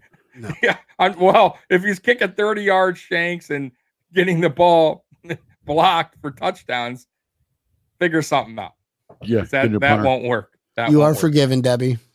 Yeah. 0.63 0.77
I- 0.99 1.09
well, 1.09 1.59
if 1.71 1.83
he's 1.83 1.99
kicking 1.99 2.31
30 2.33 2.63
yard 2.63 2.99
shanks 2.99 3.49
and 3.49 3.73
getting 4.13 4.43
the 4.43 4.51
ball 4.51 5.06
blocked 5.67 6.17
for 6.23 6.31
touchdowns, 6.31 7.07
figure 7.99 8.23
something 8.23 8.59
out. 8.59 8.73
yeah, 9.23 9.41
'Cause 9.41 9.51
That, 9.51 9.71
that 9.73 9.81
punter. 9.81 10.05
won't 10.05 10.25
work. 10.25 10.59
That 10.77 10.91
you 10.91 10.99
won't 10.99 11.11
are 11.11 11.13
work. 11.13 11.21
forgiven, 11.21 11.61
Debbie. 11.61 11.99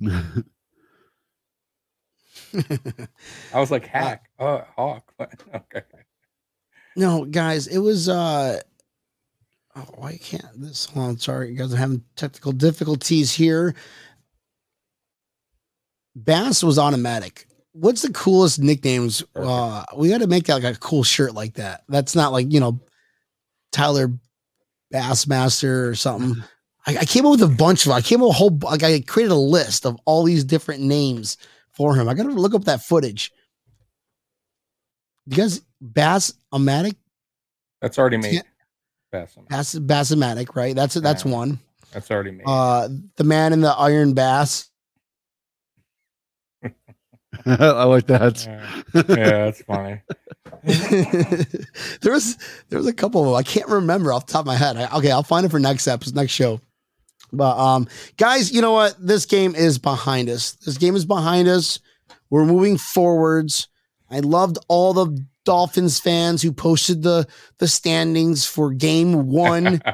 I 3.52 3.60
was 3.60 3.70
like, 3.70 3.86
hack. 3.86 4.28
Oh, 4.38 4.62
Hawk. 4.76 5.12
okay. 5.20 5.82
no, 6.96 7.24
guys, 7.24 7.66
it 7.66 7.78
was. 7.78 8.08
uh 8.08 8.60
Oh, 9.78 9.86
why 9.96 10.16
can't 10.16 10.58
this? 10.58 10.86
Hold 10.86 11.06
on, 11.06 11.18
sorry, 11.18 11.50
you 11.50 11.56
guys 11.56 11.74
are 11.74 11.76
having 11.76 12.02
technical 12.16 12.52
difficulties 12.52 13.32
here. 13.34 13.74
Bass 16.14 16.62
was 16.62 16.78
automatic. 16.78 17.45
What's 17.78 18.02
the 18.02 18.12
coolest 18.12 18.58
nicknames? 18.58 19.22
Uh, 19.34 19.84
we 19.96 20.08
got 20.08 20.22
to 20.22 20.26
make 20.26 20.44
that 20.44 20.62
like 20.62 20.76
a 20.76 20.78
cool 20.78 21.02
shirt 21.02 21.34
like 21.34 21.54
that. 21.54 21.82
That's 21.88 22.14
not 22.14 22.32
like 22.32 22.50
you 22.50 22.58
know, 22.58 22.80
Tyler 23.72 24.08
Bassmaster 24.92 25.88
or 25.88 25.94
something. 25.94 26.42
I, 26.86 26.98
I 26.98 27.04
came 27.04 27.26
up 27.26 27.32
with 27.32 27.42
a 27.42 27.48
bunch 27.48 27.84
of. 27.84 27.92
I 27.92 28.00
came 28.00 28.22
up 28.22 28.28
with 28.28 28.36
a 28.36 28.38
whole. 28.38 28.58
Like 28.62 28.82
I 28.82 29.00
created 29.00 29.32
a 29.32 29.36
list 29.36 29.84
of 29.84 29.98
all 30.06 30.22
these 30.24 30.42
different 30.44 30.82
names 30.82 31.36
for 31.72 31.94
him. 31.94 32.08
I 32.08 32.14
got 32.14 32.22
to 32.22 32.30
look 32.30 32.54
up 32.54 32.64
that 32.64 32.82
footage. 32.82 33.30
you 35.26 35.36
guys 35.36 35.60
Bass-O-Matic? 35.80 36.96
That's 37.82 37.98
already 37.98 38.16
made. 38.16 38.34
Yeah. 38.34 38.42
Bass. 39.12 39.36
Bass 39.80 40.12
right? 40.54 40.74
That's 40.74 40.94
that's 40.94 41.24
Yeah. 41.24 41.32
one. 41.32 41.58
That's 41.92 42.10
already 42.10 42.32
made. 42.32 42.44
Uh 42.46 42.88
the 43.16 43.24
man 43.24 43.52
in 43.52 43.60
the 43.60 43.72
iron 43.72 44.14
bass. 44.14 44.70
I 47.60 47.84
like 47.84 48.06
that. 48.08 48.44
yeah. 48.44 49.02
yeah, 49.08 49.44
that's 49.44 49.62
funny. 49.62 50.00
there 52.00 52.12
was 52.12 52.36
there 52.68 52.78
was 52.78 52.88
a 52.88 52.92
couple 52.92 53.20
of 53.20 53.28
them. 53.28 53.36
I 53.36 53.44
can't 53.44 53.68
remember 53.68 54.12
off 54.12 54.26
the 54.26 54.32
top 54.32 54.40
of 54.40 54.46
my 54.46 54.56
head. 54.56 54.76
I, 54.76 54.96
okay, 54.98 55.12
I'll 55.12 55.22
find 55.22 55.46
it 55.46 55.50
for 55.50 55.60
next 55.60 55.86
episode, 55.86 56.16
next 56.16 56.32
show. 56.32 56.60
But 57.32 57.56
um, 57.56 57.86
guys, 58.16 58.50
you 58.52 58.62
know 58.62 58.72
what? 58.72 58.96
This 58.98 59.26
game 59.26 59.54
is 59.54 59.78
behind 59.78 60.28
us. 60.28 60.52
This 60.52 60.76
game 60.76 60.96
is 60.96 61.04
behind 61.04 61.46
us. 61.46 61.78
We're 62.30 62.44
moving 62.46 62.78
forwards. 62.78 63.68
I 64.10 64.20
loved 64.20 64.58
all 64.68 64.92
the 64.92 65.24
Dolphins 65.44 66.00
fans 66.00 66.42
who 66.42 66.52
posted 66.52 67.02
the 67.02 67.26
the 67.58 67.68
standings 67.68 68.44
for 68.44 68.72
game 68.72 69.28
one. 69.28 69.80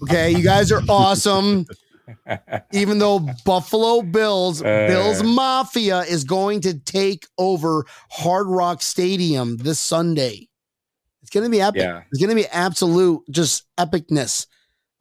Okay, 0.00 0.30
you 0.30 0.44
guys 0.44 0.70
are 0.70 0.80
awesome. 0.88 1.66
Even 2.72 2.98
though 2.98 3.20
Buffalo 3.44 4.02
Bills, 4.02 4.62
Uh. 4.68 4.86
Bills 4.88 5.22
Mafia 5.22 6.00
is 6.00 6.24
going 6.24 6.60
to 6.62 6.78
take 6.78 7.26
over 7.38 7.84
Hard 8.10 8.46
Rock 8.48 8.82
Stadium 8.82 9.56
this 9.58 9.78
Sunday. 9.80 10.48
It's 11.22 11.30
going 11.30 11.44
to 11.44 11.50
be 11.50 11.60
epic. 11.60 11.82
yeah. 11.82 12.02
It's 12.10 12.20
going 12.20 12.30
to 12.30 12.40
be 12.42 12.46
absolute 12.46 13.22
just 13.30 13.64
epicness. 13.76 14.46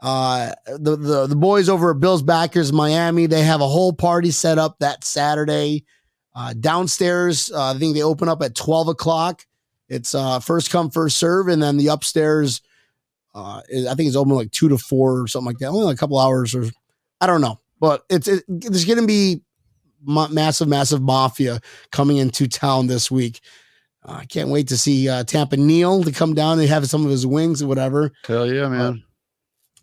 Uh, 0.02 0.52
the, 0.68 0.96
the 0.96 1.28
the 1.28 1.36
boys 1.36 1.70
over 1.70 1.92
at 1.92 2.00
Bills 2.00 2.22
Backers 2.22 2.72
Miami, 2.72 3.26
they 3.26 3.42
have 3.42 3.62
a 3.62 3.68
whole 3.68 3.94
party 3.94 4.30
set 4.32 4.58
up 4.60 4.78
that 4.80 5.04
Saturday. 5.04 5.86
Uh, 6.36 6.54
downstairs, 6.54 7.52
uh, 7.52 7.74
I 7.74 7.80
think 7.80 7.96
they 7.96 8.04
open 8.04 8.30
up 8.30 8.44
at 8.44 8.54
twelve 8.54 8.88
o'clock. 8.90 9.46
It's 9.90 10.14
uh, 10.14 10.40
first 10.40 10.70
come 10.70 10.92
first 10.92 11.18
serve, 11.18 11.48
and 11.48 11.64
then 11.64 11.78
the 11.78 11.88
upstairs, 11.88 12.62
uh, 13.34 13.62
is, 13.70 13.88
I 13.88 13.96
think 13.96 14.08
it's 14.08 14.16
open 14.16 14.36
like 14.36 14.52
two 14.52 14.70
to 14.70 14.78
four 14.78 15.22
or 15.22 15.28
something 15.28 15.48
like 15.48 15.58
that. 15.60 15.68
Only 15.68 15.86
like 15.86 15.96
a 15.96 16.00
couple 16.00 16.20
hours, 16.20 16.54
or 16.54 16.66
I 17.20 17.28
don't 17.28 17.42
know, 17.42 17.60
but 17.80 18.06
it's 18.10 18.28
it, 18.28 18.44
there's 18.48 18.86
going 18.86 19.02
to 19.02 19.08
be 19.08 19.42
ma- 20.04 20.28
massive, 20.28 20.68
massive 20.68 21.02
mafia 21.02 21.60
coming 21.92 22.18
into 22.18 22.48
town 22.48 22.88
this 22.88 23.10
week. 23.10 23.42
Uh, 24.06 24.20
I 24.22 24.26
can't 24.26 24.50
wait 24.50 24.68
to 24.70 24.78
see 24.78 25.10
uh, 25.10 25.24
Tampa 25.24 25.58
Neal 25.58 26.04
to 26.04 26.12
come 26.12 26.34
down 26.34 26.60
and 26.60 26.70
have 26.70 26.88
some 26.88 27.04
of 27.06 27.12
his 27.12 27.26
wings 27.26 27.62
or 27.62 27.68
whatever. 27.68 28.12
Hell 28.26 28.52
yeah, 28.52 28.70
man. 28.70 29.04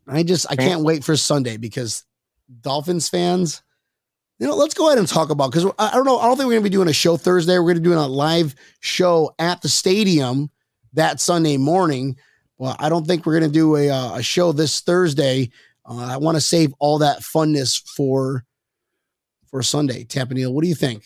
I 0.06 0.22
just 0.22 0.46
I 0.50 0.56
can't 0.56 0.82
wait 0.82 1.02
for 1.02 1.16
Sunday 1.16 1.56
because 1.56 2.04
Dolphins 2.60 3.08
fans, 3.08 3.62
you 4.38 4.46
know, 4.46 4.54
let's 4.54 4.74
go 4.74 4.88
ahead 4.88 4.98
and 4.98 5.08
talk 5.08 5.30
about 5.30 5.50
because 5.50 5.70
I, 5.78 5.88
I 5.88 5.92
don't 5.92 6.04
know. 6.04 6.18
I 6.18 6.26
don't 6.26 6.36
think 6.36 6.46
we're 6.48 6.54
gonna 6.54 6.64
be 6.64 6.70
doing 6.70 6.88
a 6.88 6.92
show 6.92 7.16
Thursday. 7.16 7.58
We're 7.58 7.72
gonna 7.72 7.80
be 7.80 7.84
doing 7.84 7.98
a 7.98 8.06
live 8.06 8.54
show 8.80 9.34
at 9.38 9.62
the 9.62 9.68
stadium 9.68 10.50
that 10.92 11.20
Sunday 11.20 11.56
morning. 11.56 12.16
Well, 12.58 12.76
I 12.78 12.88
don't 12.88 13.06
think 13.06 13.24
we're 13.24 13.34
gonna 13.34 13.52
do 13.52 13.76
a 13.76 13.90
uh, 13.90 14.16
a 14.16 14.22
show 14.22 14.52
this 14.52 14.80
Thursday. 14.80 15.50
Uh, 15.86 16.06
I 16.12 16.16
want 16.16 16.36
to 16.36 16.40
save 16.40 16.72
all 16.78 16.98
that 16.98 17.20
funness 17.20 17.82
for 17.96 18.44
for 19.48 19.62
Sunday. 19.62 20.04
Tampa 20.04 20.34
Neal, 20.34 20.52
what 20.52 20.62
do 20.62 20.68
you 20.68 20.74
think? 20.74 21.04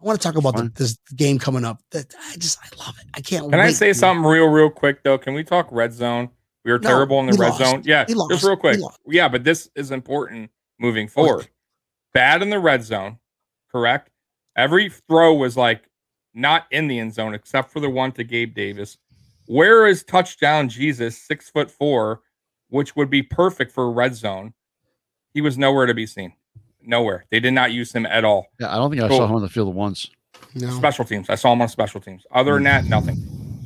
I 0.00 0.04
want 0.04 0.20
to 0.20 0.26
talk 0.26 0.36
about 0.36 0.56
the, 0.56 0.70
this 0.74 0.98
game 1.14 1.38
coming 1.38 1.64
up. 1.64 1.80
That 1.92 2.14
I 2.28 2.36
just 2.36 2.58
I 2.62 2.68
love 2.84 2.94
it. 3.00 3.06
I 3.14 3.20
can't. 3.20 3.50
Can 3.50 3.60
I 3.60 3.70
say 3.70 3.92
something 3.92 4.24
real, 4.24 4.46
real 4.46 4.70
quick 4.70 5.02
though? 5.02 5.18
Can 5.18 5.34
we 5.34 5.44
talk 5.44 5.68
red 5.70 5.92
zone? 5.92 6.30
We 6.64 6.72
were 6.72 6.78
No, 6.78 6.88
terrible 6.88 7.18
in 7.20 7.26
the 7.26 7.32
red 7.36 7.48
lost. 7.50 7.58
zone. 7.60 7.82
Yeah, 7.84 8.04
We 8.06 8.14
lost. 8.14 8.30
just 8.32 8.44
real 8.44 8.56
quick. 8.56 8.78
Yeah, 9.06 9.28
but 9.28 9.42
this 9.44 9.68
is 9.74 9.90
important 9.90 10.50
moving 10.78 11.08
forward. 11.08 11.48
Bad 12.14 12.42
in 12.42 12.50
the 12.50 12.58
red 12.60 12.84
zone, 12.84 13.18
correct? 13.70 14.10
Every 14.56 14.90
throw 15.08 15.34
was 15.34 15.56
like 15.56 15.88
not 16.34 16.66
in 16.70 16.86
the 16.88 16.98
end 16.98 17.14
zone 17.14 17.34
except 17.34 17.72
for 17.72 17.80
the 17.80 17.90
one 17.90 18.12
to 18.12 18.24
Gabe 18.24 18.54
Davis. 18.54 18.96
Where 19.46 19.86
is 19.86 20.04
touchdown 20.04 20.68
Jesus, 20.68 21.18
six 21.18 21.50
foot 21.50 21.70
four, 21.70 22.20
which 22.72 22.96
would 22.96 23.10
be 23.10 23.22
perfect 23.22 23.70
for 23.70 23.84
a 23.84 23.90
red 23.90 24.14
zone? 24.14 24.54
He 25.34 25.40
was 25.42 25.58
nowhere 25.58 25.86
to 25.86 25.94
be 25.94 26.06
seen. 26.06 26.32
Nowhere. 26.82 27.26
They 27.30 27.38
did 27.38 27.52
not 27.52 27.70
use 27.70 27.92
him 27.94 28.06
at 28.06 28.24
all. 28.24 28.46
Yeah, 28.58 28.72
I 28.72 28.76
don't 28.76 28.90
think 28.90 29.02
I 29.02 29.08
Cool. 29.08 29.18
saw 29.18 29.26
him 29.26 29.34
on 29.34 29.42
the 29.42 29.48
field 29.48 29.74
once. 29.74 30.10
No. 30.54 30.70
Special 30.70 31.04
teams. 31.04 31.28
I 31.30 31.34
saw 31.36 31.52
him 31.52 31.60
on 31.62 31.68
special 31.68 32.00
teams. 32.00 32.26
Other 32.32 32.54
than 32.54 32.64
that, 32.64 32.86
nothing. 32.86 33.16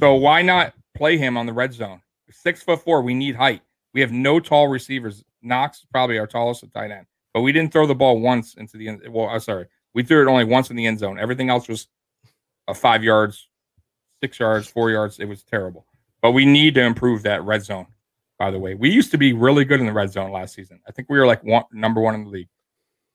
So 0.00 0.14
why 0.14 0.42
not 0.42 0.74
play 0.94 1.16
him 1.16 1.36
on 1.36 1.46
the 1.46 1.52
red 1.52 1.72
zone? 1.72 2.00
Six 2.30 2.62
foot 2.62 2.82
four. 2.82 3.00
We 3.02 3.14
need 3.14 3.36
height. 3.36 3.62
We 3.94 4.00
have 4.00 4.12
no 4.12 4.40
tall 4.40 4.68
receivers. 4.68 5.24
Knox 5.40 5.78
is 5.78 5.86
probably 5.90 6.18
our 6.18 6.26
tallest 6.26 6.64
at 6.64 6.72
tight 6.74 6.90
end, 6.90 7.06
but 7.32 7.40
we 7.42 7.52
didn't 7.52 7.72
throw 7.72 7.86
the 7.86 7.94
ball 7.94 8.20
once 8.20 8.54
into 8.54 8.76
the 8.76 8.88
end. 8.88 9.02
Well, 9.08 9.28
I'm 9.28 9.40
sorry, 9.40 9.66
we 9.94 10.02
threw 10.02 10.20
it 10.26 10.30
only 10.30 10.44
once 10.44 10.68
in 10.70 10.76
the 10.76 10.86
end 10.86 10.98
zone. 10.98 11.18
Everything 11.18 11.48
else 11.48 11.68
was 11.68 11.86
a 12.68 12.74
five 12.74 13.02
yards, 13.04 13.48
six 14.20 14.38
yards, 14.40 14.66
four 14.68 14.90
yards. 14.90 15.18
It 15.20 15.26
was 15.26 15.44
terrible. 15.44 15.86
But 16.20 16.32
we 16.32 16.44
need 16.44 16.74
to 16.74 16.82
improve 16.82 17.22
that 17.22 17.44
red 17.44 17.62
zone. 17.64 17.86
By 18.38 18.50
the 18.50 18.58
way, 18.58 18.74
we 18.74 18.90
used 18.90 19.10
to 19.12 19.18
be 19.18 19.32
really 19.32 19.64
good 19.64 19.80
in 19.80 19.86
the 19.86 19.92
red 19.92 20.12
zone 20.12 20.30
last 20.30 20.54
season. 20.54 20.80
I 20.86 20.92
think 20.92 21.08
we 21.08 21.18
were 21.18 21.26
like 21.26 21.42
one 21.42 21.64
number 21.72 22.00
one 22.00 22.14
in 22.14 22.24
the 22.24 22.30
league. 22.30 22.48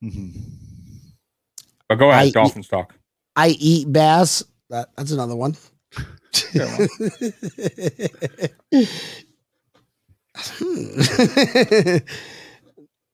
Mhm. 0.03 0.33
But 1.87 1.95
go 1.95 2.09
ahead, 2.09 2.27
I- 2.27 2.31
Dolphins 2.31 2.67
talk. 2.67 2.95
I 3.35 3.49
eat 3.59 3.91
bass. 3.91 4.43
That, 4.69 4.89
that's 4.95 5.11
another 5.11 5.35
one. 5.35 5.55
Hmm. 10.33 11.97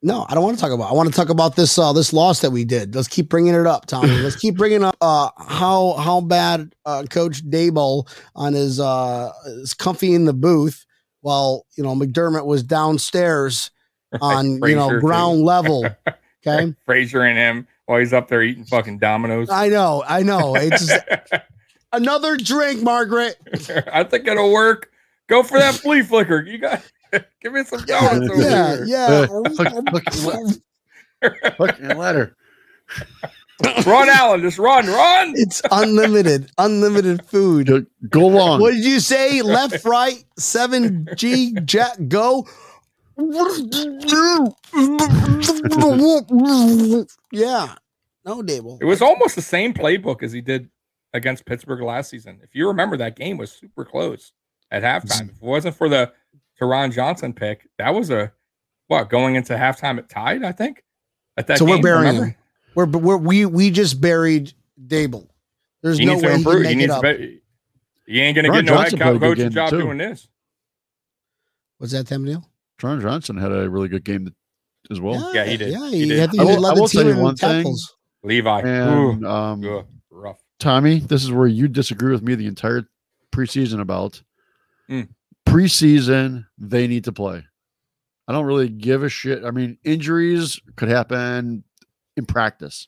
no, 0.03 0.25
I 0.29 0.33
don't 0.35 0.43
want 0.43 0.57
to 0.57 0.61
talk 0.61 0.71
about. 0.71 0.89
I 0.89 0.93
want 0.93 1.09
to 1.09 1.15
talk 1.15 1.29
about 1.29 1.55
this 1.55 1.77
uh, 1.77 1.93
this 1.93 2.13
loss 2.13 2.41
that 2.41 2.51
we 2.51 2.63
did. 2.63 2.95
Let's 2.95 3.07
keep 3.07 3.29
bringing 3.29 3.53
it 3.55 3.65
up, 3.65 3.85
Tommy. 3.87 4.09
Let's 4.21 4.35
keep 4.35 4.55
bringing 4.55 4.83
up 4.83 4.95
uh, 5.01 5.29
how 5.37 5.93
how 5.93 6.21
bad 6.21 6.73
uh, 6.85 7.03
Coach 7.09 7.43
Daboll 7.49 8.07
on 8.35 8.53
his 8.53 8.79
uh, 8.79 9.31
is 9.47 9.73
comfy 9.73 10.13
in 10.13 10.25
the 10.25 10.33
booth 10.33 10.85
while 11.27 11.65
you 11.75 11.83
know 11.83 11.93
McDermott 11.93 12.45
was 12.45 12.63
downstairs 12.63 13.69
on 14.21 14.45
you 14.63 14.75
know 14.75 14.87
Frazier, 14.87 15.01
too. 15.01 15.05
ground 15.05 15.41
level. 15.43 15.85
Okay, 16.45 16.73
Frazier 16.85 17.23
and 17.23 17.37
him 17.37 17.67
while 17.87 17.99
he's 17.99 18.13
up 18.13 18.29
there 18.29 18.41
eating 18.41 18.63
fucking 18.63 18.99
Dominoes. 18.99 19.49
I 19.49 19.67
know, 19.67 20.01
I 20.07 20.21
know. 20.23 20.55
It's 20.55 20.87
just 20.87 21.03
another 21.91 22.37
drink, 22.37 22.81
Margaret. 22.83 23.35
I 23.91 24.05
think 24.05 24.27
it'll 24.27 24.53
work. 24.53 24.89
Go 25.27 25.43
for 25.43 25.57
that 25.59 25.73
flea 25.73 26.03
flicker. 26.03 26.43
You 26.43 26.59
got 26.59 26.81
give 27.41 27.51
me 27.51 27.63
some 27.65 27.81
donuts 27.83 28.29
over 28.31 28.41
Yeah, 28.41 28.75
here. 28.77 28.85
yeah. 28.85 29.27
Uh, 29.29 29.39
look, 29.39 30.03
look, 30.23 31.59
Look, 31.59 31.79
your 31.79 31.95
letter. 31.95 32.37
Run, 33.85 34.07
Allen, 34.09 34.41
just 34.41 34.59
run, 34.59 34.85
run. 34.85 35.33
It's 35.35 35.61
unlimited, 35.71 36.51
unlimited 36.59 37.25
food. 37.25 37.67
Go- 37.67 37.85
Go 38.09 38.27
long. 38.27 38.61
What 38.61 38.73
did 38.73 38.85
you 38.85 38.99
say? 38.99 39.41
Left, 39.41 39.83
right, 39.83 40.23
seven 40.37 41.07
G, 41.15 41.53
jack, 41.65 41.97
go. 42.07 42.45
yeah. 47.31 47.75
No, 48.25 48.41
Daboll. 48.43 48.77
It 48.81 48.85
was 48.85 49.01
almost 49.01 49.35
the 49.35 49.41
same 49.41 49.73
playbook 49.73 50.21
as 50.21 50.31
he 50.31 50.41
did 50.41 50.69
against 51.13 51.45
Pittsburgh 51.45 51.81
last 51.81 52.09
season. 52.09 52.39
If 52.43 52.53
you 52.53 52.67
remember, 52.67 52.97
that 52.97 53.15
game 53.15 53.37
was 53.37 53.51
super 53.51 53.85
close 53.85 54.33
at 54.69 54.83
halftime. 54.83 55.29
If 55.29 55.35
it 55.37 55.41
wasn't 55.41 55.75
for 55.75 55.87
the 55.89 56.11
Taron 56.59 56.93
Johnson 56.93 57.33
pick, 57.33 57.67
that 57.77 57.93
was 57.93 58.09
a 58.09 58.31
what 58.87 59.09
going 59.09 59.35
into 59.35 59.53
halftime 59.55 59.97
at 59.97 60.09
tied. 60.09 60.43
I 60.43 60.51
think. 60.51 60.83
At 61.37 61.47
that 61.47 61.59
So 61.59 61.65
we're 61.65 61.75
game, 61.75 61.81
burying 61.83 62.05
remember? 62.15 62.25
him. 62.27 62.35
We're, 62.77 62.85
we're 62.85 63.17
we 63.17 63.45
we 63.47 63.71
just 63.71 63.99
buried 63.99 64.53
Dable. 64.79 65.27
There's 65.81 65.97
He 65.97 66.05
no 66.05 66.13
needs 66.13 66.21
to 66.21 66.27
way 66.27 66.37
he 66.37 66.43
can 66.43 66.51
improve. 66.53 66.67
He 66.67 66.75
make 66.75 66.83
it 66.85 66.89
up. 66.91 67.01
to. 67.01 67.17
Be, 67.17 67.41
he 68.05 68.21
ain't 68.21 68.35
gonna 68.35 68.49
Taron 68.49 68.53
get 68.53 68.65
no 68.65 68.77
head 68.77 68.81
Johnson 68.91 68.99
played 68.99 69.15
a 69.15 69.19
coaching 69.19 69.49
job 69.49 69.69
too. 69.71 69.81
doing 69.81 69.97
this. 69.97 70.27
What's 71.79 71.93
that, 71.93 72.05
Tim 72.05 72.23
Neal? 72.23 72.47
Tron 72.77 73.01
Johnson 73.01 73.35
had 73.37 73.51
a 73.51 73.67
really 73.67 73.87
good 73.87 74.03
game 74.03 74.31
as 74.91 75.01
well. 75.01 75.33
Yeah, 75.33 75.45
he 75.45 75.57
did. 75.57 75.71
Yeah, 75.71 75.89
He 75.89 75.99
he, 76.03 76.09
did. 76.09 76.19
I 76.19 76.27
think 76.27 76.39
I 76.41 76.45
he 76.45 76.51
will- 76.53 76.61
led 76.61 76.77
I 76.77 76.79
will 76.79 76.87
tell 76.87 77.01
team 77.01 77.07
you 77.11 77.17
in 77.17 77.21
one 77.23 77.35
thing. 77.35 77.75
Levi. 78.23 78.59
And 78.61 79.23
Ooh, 79.23 79.27
um, 79.27 79.65
ugh, 79.65 79.85
rough. 80.11 80.37
Tommy, 80.59 80.99
this 80.99 81.23
is 81.23 81.31
where 81.31 81.47
you 81.47 81.67
disagree 81.67 82.11
with 82.11 82.21
me 82.21 82.35
the 82.35 82.45
entire 82.45 82.87
preseason 83.31 83.79
about. 83.81 84.21
Mm. 84.87 85.09
Preseason, 85.47 86.45
they 86.59 86.87
need 86.87 87.05
to 87.05 87.11
play. 87.11 87.43
I 88.27 88.33
don't 88.33 88.45
really 88.45 88.69
give 88.69 89.01
a 89.03 89.09
shit. 89.09 89.43
I 89.43 89.51
mean, 89.51 89.77
injuries 89.83 90.59
could 90.75 90.89
happen 90.89 91.63
in 92.17 92.25
practice. 92.25 92.87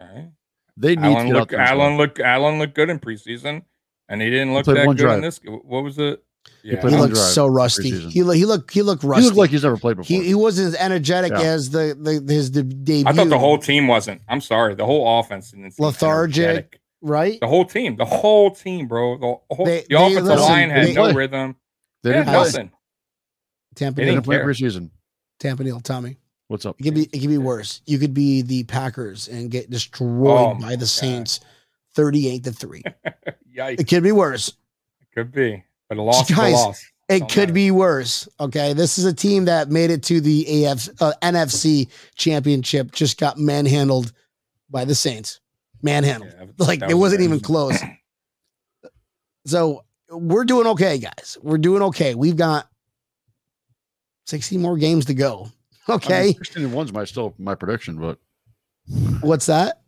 Okay. 0.00 0.28
They 0.76 0.96
need 0.96 1.04
Allen 1.04 1.16
to 1.16 1.24
get 1.26 1.34
out 1.34 1.38
looked. 1.38 1.50
there 1.52 1.60
and 1.60 1.68
Allen 1.68 1.92
play. 1.92 1.96
looked. 1.98 2.20
Allen 2.20 2.58
looked 2.58 2.74
good 2.74 2.90
in 2.90 2.98
preseason, 2.98 3.62
and 4.08 4.20
he 4.22 4.30
didn't 4.30 4.54
look 4.54 4.64
played 4.64 4.78
that 4.78 4.86
one 4.86 4.96
good 4.96 5.10
in 5.12 5.20
this. 5.20 5.40
What 5.44 5.84
was 5.84 5.98
it? 5.98 6.22
Yeah. 6.62 6.80
played 6.80 6.92
He 6.94 6.98
looked 6.98 7.16
so 7.16 7.46
rusty. 7.46 7.90
preseason. 7.92 8.10
He 8.10 8.22
look, 8.22 8.36
he 8.36 8.44
looked 8.44 8.70
he 8.72 8.82
looked 8.82 9.04
rusty. 9.04 9.22
He 9.22 9.26
looked 9.28 9.38
like 9.38 9.50
he's 9.50 9.62
never 9.62 9.76
played 9.76 9.96
before. 9.96 10.16
he, 10.16 10.24
he 10.26 10.34
wasn't 10.34 10.68
as 10.68 10.74
energetic 10.76 11.30
Yeah. 11.32 11.40
as 11.40 11.70
the, 11.70 11.96
the 12.26 12.32
his 12.34 12.50
de- 12.50 12.62
debut. 12.62 13.04
I 13.06 13.12
thought 13.12 13.28
the 13.28 13.38
whole 13.38 13.58
team 13.58 13.86
wasn't. 13.86 14.20
I'm 14.28 14.40
sorry. 14.40 14.74
The 14.74 14.84
whole 14.84 15.20
offense 15.20 15.52
didn't 15.52 15.78
Lethargic. 15.78 16.44
energetic. 16.44 16.80
right. 17.00 17.38
The 17.40 17.46
whole 17.46 17.64
team. 17.64 17.96
The 17.96 18.04
whole 18.04 18.50
team, 18.50 18.88
bro. 18.88 19.16
The 19.16 19.54
whole 19.54 19.64
They- 19.66 19.82
the 19.82 19.86
they- 19.88 19.94
offensive 19.94 20.24
listen, 20.24 20.42
line 20.42 20.70
had 20.70 20.86
they- 20.86 20.92
no 20.94 21.02
play. 21.04 21.12
rhythm. 21.14 21.56
they 22.02 22.10
Yeah, 22.10 22.16
didn't 22.16 22.26
play. 22.28 22.34
nothing. 22.34 22.70
Tampa 23.76 23.96
They 23.96 24.02
They 24.02 24.10
Neal, 24.10 24.14
didn't 24.16 24.24
play 24.26 24.36
care. 24.36 24.46
preseason. 24.46 24.90
Tampa 25.40 25.64
Neal, 25.64 25.80
Tommy. 25.80 26.18
What's 26.54 26.66
up? 26.66 26.76
It 26.78 26.84
could 26.84 26.94
be 26.94 27.02
it 27.12 27.18
could 27.18 27.30
be 27.30 27.36
worse. 27.38 27.80
You 27.84 27.98
could 27.98 28.14
be 28.14 28.40
the 28.40 28.62
Packers 28.62 29.26
and 29.26 29.50
get 29.50 29.70
destroyed 29.70 30.54
Oh 30.56 30.60
by 30.60 30.70
the 30.76 30.76
God. 30.76 30.86
Saints, 30.86 31.40
thirty-eight 31.96 32.44
to 32.44 32.52
three. 32.52 32.84
Yikes. 33.52 33.80
It 33.80 33.88
could 33.88 34.04
be 34.04 34.12
worse. 34.12 34.50
It 35.00 35.08
could 35.12 35.32
be, 35.32 35.64
but 35.88 35.98
a 35.98 36.02
loss 36.02 36.30
is 36.30 36.36
a 36.36 36.40
Guys, 36.40 36.52
loss. 36.52 36.92
It 37.08 37.18
Don't 37.18 37.28
could 37.32 37.40
matter. 37.40 37.52
be 37.54 37.70
worse. 37.72 38.28
Okay. 38.38 38.72
This 38.72 38.98
is 38.98 39.04
a 39.04 39.12
team 39.12 39.46
that 39.46 39.68
made 39.68 39.90
it 39.90 40.04
to 40.04 40.20
the 40.20 40.64
AF, 40.66 40.88
uh, 41.02 41.12
NFC 41.22 41.88
championship, 42.14 42.92
just 42.92 43.18
got 43.18 43.36
manhandled 43.36 44.12
by 44.70 44.84
the 44.84 44.94
Saints. 44.94 45.40
Manhandled. 45.82 46.32
Yeah, 46.38 46.46
Like 46.58 46.82
it 46.82 46.86
was 46.94 46.98
wasn't 46.98 47.22
even 47.22 47.40
close. 47.40 47.80
So 49.46 49.84
we're 50.08 50.44
doing 50.44 50.68
okay, 50.68 50.98
guys. 50.98 51.36
We're 51.42 51.58
doing 51.58 51.82
okay. 51.82 52.14
We've 52.14 52.36
got 52.36 52.68
60 54.26 54.56
more 54.56 54.78
games 54.78 55.04
to 55.06 55.14
go. 55.14 55.50
I 55.88 55.92
mean, 55.92 56.00
Okay. 56.02 56.32
16 56.34 56.64
and 56.64 56.72
one's 56.72 56.92
my 56.92 57.04
still 57.04 57.34
my 57.38 57.54
prediction, 57.54 57.98
but 57.98 58.18
What's 59.20 59.46
that? 59.46 59.80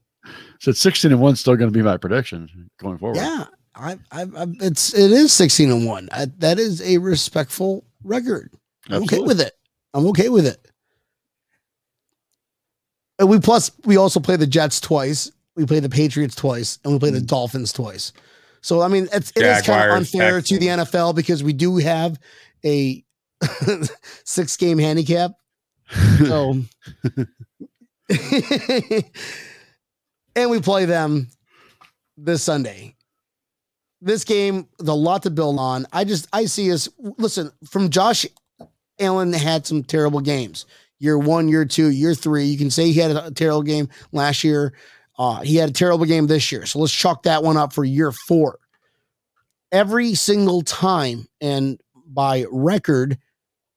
said 0.59 0.77
16 0.77 1.13
and 1.13 1.21
one's 1.21 1.39
still 1.41 1.55
going 1.57 1.71
to 1.71 1.77
be 1.77 1.83
my 1.83 1.97
prediction 1.99 2.71
going 2.81 2.99
forward. 2.99 3.17
Yeah. 3.17 3.45
I, 3.75 3.99
I, 4.11 4.23
I, 4.23 4.47
it's, 4.61 4.95
it 4.95 5.13
is 5.13 5.33
16 5.35 5.71
and 5.71 5.87
one. 5.87 6.09
I, 6.11 6.27
that 6.39 6.59
is 6.59 6.81
a 6.81 6.97
respectful 6.99 7.85
record. 8.03 8.51
I'm 8.89 9.03
okay 9.03 9.21
with 9.21 9.39
it. 9.41 9.53
I'm 9.93 10.07
okay 10.07 10.31
with 10.31 10.47
it. 10.47 10.67
And 13.19 13.29
we 13.29 13.39
plus 13.39 13.71
we 13.85 13.97
also 13.97 14.21
play 14.21 14.37
the 14.37 14.47
Jets 14.47 14.81
twice. 14.81 15.31
We 15.57 15.65
play 15.67 15.81
the 15.81 15.89
Patriots 15.89 16.35
twice, 16.35 16.79
and 16.85 16.93
we 16.93 16.99
play 16.99 17.11
the 17.11 17.19
Mm. 17.21 17.27
Dolphins 17.27 17.73
twice. 17.73 18.13
So 18.61 18.81
I 18.83 18.89
mean, 18.89 19.09
it's, 19.13 19.31
it 19.37 19.43
is 19.43 19.45
kind 19.45 19.59
of 19.59 19.65
Jaguars, 19.65 20.15
unfair 20.15 20.41
to 20.43 20.59
the 20.59 20.67
NFL 20.67 21.15
because 21.15 21.43
we 21.43 21.53
do 21.53 21.77
have 21.79 22.19
a 22.65 23.05
six 24.25 24.57
game 24.57 24.79
handicap. 24.79 25.33
So, 26.27 26.57
and 30.35 30.51
we 30.51 30.61
play 30.61 30.85
them 30.87 31.29
this 32.17 32.43
Sunday. 32.43 32.95
This 34.01 34.25
game, 34.25 34.69
the 34.79 34.95
lot 34.97 35.23
to 35.25 35.31
build 35.31 35.59
on. 35.59 35.87
I 35.93 36.05
just 36.05 36.29
I 36.33 36.47
see 36.47 36.73
us 36.73 36.89
listen 36.99 37.51
from 37.69 37.91
Josh 37.91 38.27
Allen 38.99 39.33
had 39.33 39.67
some 39.67 39.83
terrible 39.83 40.21
games. 40.21 40.67
Year 40.99 41.19
one, 41.19 41.49
year 41.49 41.65
two, 41.65 41.89
year 41.89 42.15
three. 42.15 42.45
You 42.45 42.59
can 42.59 42.71
say 42.71 42.91
he 42.91 43.01
had 43.01 43.11
a 43.11 43.31
terrible 43.31 43.63
game 43.63 43.89
last 44.13 44.45
year. 44.45 44.73
Uh, 45.19 45.41
he 45.41 45.57
had 45.57 45.71
a 45.71 45.73
terrible 45.75 46.07
game 46.07 46.27
this 46.27 46.51
year. 46.51 46.67
So 46.67 46.79
let's 46.79 46.93
chalk 46.93 47.23
that 47.25 47.43
one 47.43 47.57
up 47.57 47.73
for 47.73 47.85
year 47.85 48.13
four. 48.13 48.59
Every 49.73 50.15
single 50.15 50.63
time, 50.63 51.27
and 51.41 51.81
by 52.07 52.45
record, 52.51 53.19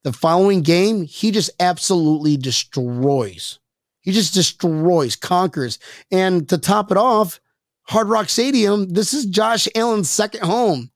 the 0.03 0.13
following 0.13 0.61
game, 0.61 1.03
he 1.03 1.31
just 1.31 1.49
absolutely 1.59 2.37
destroys. 2.37 3.59
He 4.01 4.11
just 4.11 4.33
destroys, 4.33 5.15
conquers. 5.15 5.77
And 6.11 6.47
to 6.49 6.57
top 6.57 6.91
it 6.91 6.97
off, 6.97 7.39
Hard 7.83 8.07
Rock 8.07 8.29
Stadium, 8.29 8.89
this 8.89 9.13
is 9.13 9.25
Josh 9.25 9.67
Allen's 9.75 10.09
second 10.09 10.43
home. 10.43 10.91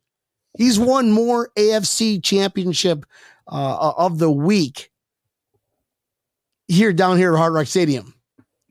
He's 0.58 0.80
won 0.80 1.12
more 1.12 1.50
AFC 1.58 2.24
championship 2.24 3.06
uh, 3.48 3.94
of 3.98 4.20
the 4.20 4.32
week 4.32 4.92
here 6.68 6.94
down 6.94 7.18
here 7.18 7.34
at 7.34 7.38
Hard 7.38 7.54
Rock 7.54 7.68
Stadium. 7.68 8.13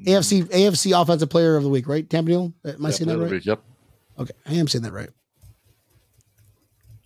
AFC 0.07 0.45
AFC 0.45 1.01
offensive 1.01 1.29
player 1.31 1.57
of 1.57 1.62
the 1.62 1.68
week, 1.68 1.87
right? 1.87 2.09
Tampa 2.09 2.31
Neal? 2.31 2.53
Am 2.64 2.85
I 2.87 2.88
Yeah, 2.88 2.95
saying 2.95 3.09
that 3.09 3.14
player 3.14 3.14
of 3.14 3.18
the 3.21 3.25
right? 3.25 3.33
week, 3.33 3.47
Yep. 3.47 3.62
Okay, 4.18 4.33
I 4.47 4.55
am 4.55 4.68
saying 4.68 4.83
that 4.85 4.92
right. 4.92 5.11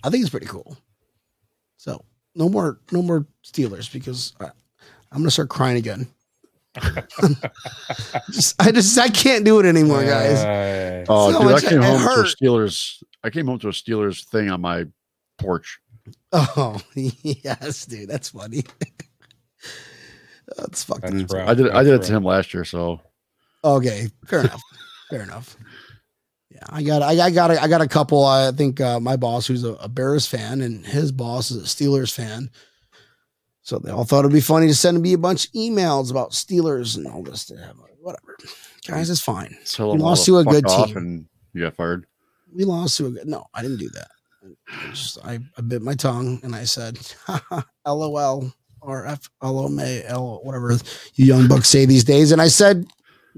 I 0.05 0.11
think 0.11 0.23
it's 0.23 0.31
pretty 0.31 0.47
cool. 0.47 0.77
So 1.77 2.05
no 2.37 2.49
more, 2.49 2.79
no 2.92 3.03
more 3.03 3.27
Steelers 3.44 3.92
because 3.92 4.35
I, 4.40 4.44
I'm 5.12 5.18
gonna 5.18 5.31
start 5.31 5.49
crying 5.49 5.77
again. 5.77 6.07
just, 8.31 8.55
I 8.61 8.70
just, 8.70 8.99
I 8.99 9.09
can't 9.09 9.44
do 9.44 9.59
it 9.61 9.66
anymore, 9.66 10.05
guys. 10.05 10.38
Uh, 10.38 11.05
Oh, 11.09 11.33
So 11.33 11.38
dude, 11.38 11.51
much- 11.51 11.64
I 11.64 11.68
came 11.70 11.83
home 11.83 12.01
hurt. 12.01 12.27
to 12.27 12.44
a 12.46 12.49
Steelers. 12.51 13.03
I 13.22 13.31
came 13.31 13.46
home 13.46 13.59
to 13.61 13.68
a 13.68 13.72
Steelers 13.72 14.25
thing 14.25 14.51
on 14.51 14.61
my 14.61 14.87
porch. 15.38 15.79
Oh 16.33 16.81
yes, 16.94 17.87
dude, 17.87 18.09
that's 18.09 18.31
funny. 18.31 18.64
that's 20.57 20.85
fucking 20.85 21.27
that's. 21.27 21.35
I 21.35 21.55
did. 21.55 21.70
I 21.70 21.83
did 21.83 21.94
it 21.94 22.03
to 22.05 22.12
him 22.12 22.22
last 22.25 22.53
year. 22.55 22.64
So 22.64 23.01
okay. 23.64 24.09
Fair 24.27 24.40
enough. 24.40 24.61
Fair 25.11 25.22
enough. 25.22 25.57
I 26.69 26.83
got, 26.83 27.03
I, 27.03 27.27
I 27.27 27.31
got, 27.31 27.51
a, 27.51 27.62
I 27.62 27.69
got 27.69 27.81
a 27.81 27.88
couple. 27.88 28.25
I 28.25 28.53
think 28.53 28.81
uh, 28.81 29.01
my 29.01 29.16
boss, 29.16 29.47
who's 29.47 29.64
a, 29.64 29.73
a 29.75 29.88
Bears 29.88 30.27
fan, 30.27 30.61
and 30.61 30.87
his 30.87 31.12
boss 31.12 31.51
is 31.51 31.57
a 31.57 31.66
Steelers 31.66 32.12
fan. 32.12 32.51
So 33.62 33.79
they 33.81 33.90
all 33.90 34.05
thought 34.05 34.21
it'd 34.21 34.33
be 34.33 34.40
funny 34.40 34.69
to 34.69 34.75
send 34.75 35.03
me 35.03 35.12
a 35.12 35.19
bunch 35.19 35.47
of 35.47 35.53
emails 35.53 36.11
about 36.12 36.31
Steelers 36.31 36.97
and 36.97 37.07
all 37.09 37.23
this. 37.23 37.42
Stuff. 37.42 37.59
Whatever, 38.01 38.37
guys, 38.87 39.11
it's 39.11 39.21
fine. 39.21 39.57
tell 39.64 39.92
You 39.92 39.99
lost 39.99 40.25
to 40.27 40.33
to 40.33 40.38
a 40.38 40.45
good 40.45 40.64
team. 40.66 40.97
and 40.97 41.27
you 41.53 41.62
got 41.64 41.75
fired. 41.75 42.07
We 42.55 42.62
lost 42.62 42.97
to 42.99 43.07
a 43.07 43.11
good. 43.11 43.27
No, 43.27 43.47
I 43.53 43.62
didn't 43.62 43.79
do 43.79 43.90
that. 43.90 44.09
I, 44.69 44.90
just, 44.90 45.19
I, 45.25 45.40
I 45.59 45.61
bit 45.62 45.83
my 45.83 45.95
tongue 45.95 46.38
and 46.45 46.55
I 46.55 46.62
said, 46.62 46.97
"LOL" 47.87 48.53
or 48.81 49.07
"F 49.07 49.29
L 49.42 49.59
O 49.59 49.66
M 49.66 49.81
A 49.81 50.05
L," 50.05 50.38
whatever 50.45 50.73
you 51.14 51.27
young 51.27 51.49
bucks 51.49 51.69
say 51.69 51.87
these 51.87 52.05
days. 52.05 52.31
And 52.31 52.40
I 52.40 52.47
said, 52.47 52.87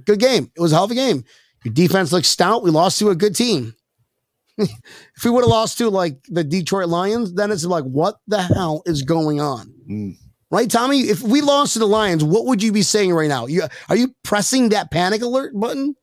"Good 0.05 0.21
game. 0.21 0.53
It 0.55 0.61
was 0.61 0.73
a 0.73 0.75
hell 0.75 0.85
of 0.85 0.91
a 0.91 0.95
game. 0.95 1.25
Your 1.69 1.75
defense 1.75 2.13
looks 2.13 2.29
stout. 2.29 2.63
We 2.63 2.71
lost 2.71 2.99
to 3.01 3.11
a 3.11 3.15
good 3.15 3.37
team. 3.37 3.75
if 4.59 5.25
we 5.25 5.31
would 5.31 5.43
have 5.43 5.51
lost 5.51 5.79
to 5.79 5.91
like 5.91 6.19
the 6.29 6.43
Detroit 6.43 6.89
Lions, 6.89 7.35
then 7.35 7.51
it's 7.51 7.65
like, 7.65 7.85
what 7.85 8.17
the 8.27 8.43
hell 8.43 8.83
is 8.87 9.03
going 9.03 9.41
on?" 9.41 9.73
Mm. 9.89 10.17
Right, 10.51 10.71
Tommy? 10.71 11.01
If 11.01 11.23
we 11.23 11.43
lost 11.43 11.75
to 11.75 11.79
the 11.79 11.87
Lions, 11.87 12.25
what 12.25 12.47
would 12.47 12.63
you 12.63 12.73
be 12.73 12.81
saying 12.81 13.13
right 13.13 13.29
now? 13.29 13.47
You 13.47 13.65
are 13.91 13.97
you 13.97 14.15
pressing 14.25 14.71
that 14.71 14.91
panic 14.91 15.21
alert 15.21 15.53
button? 15.55 15.95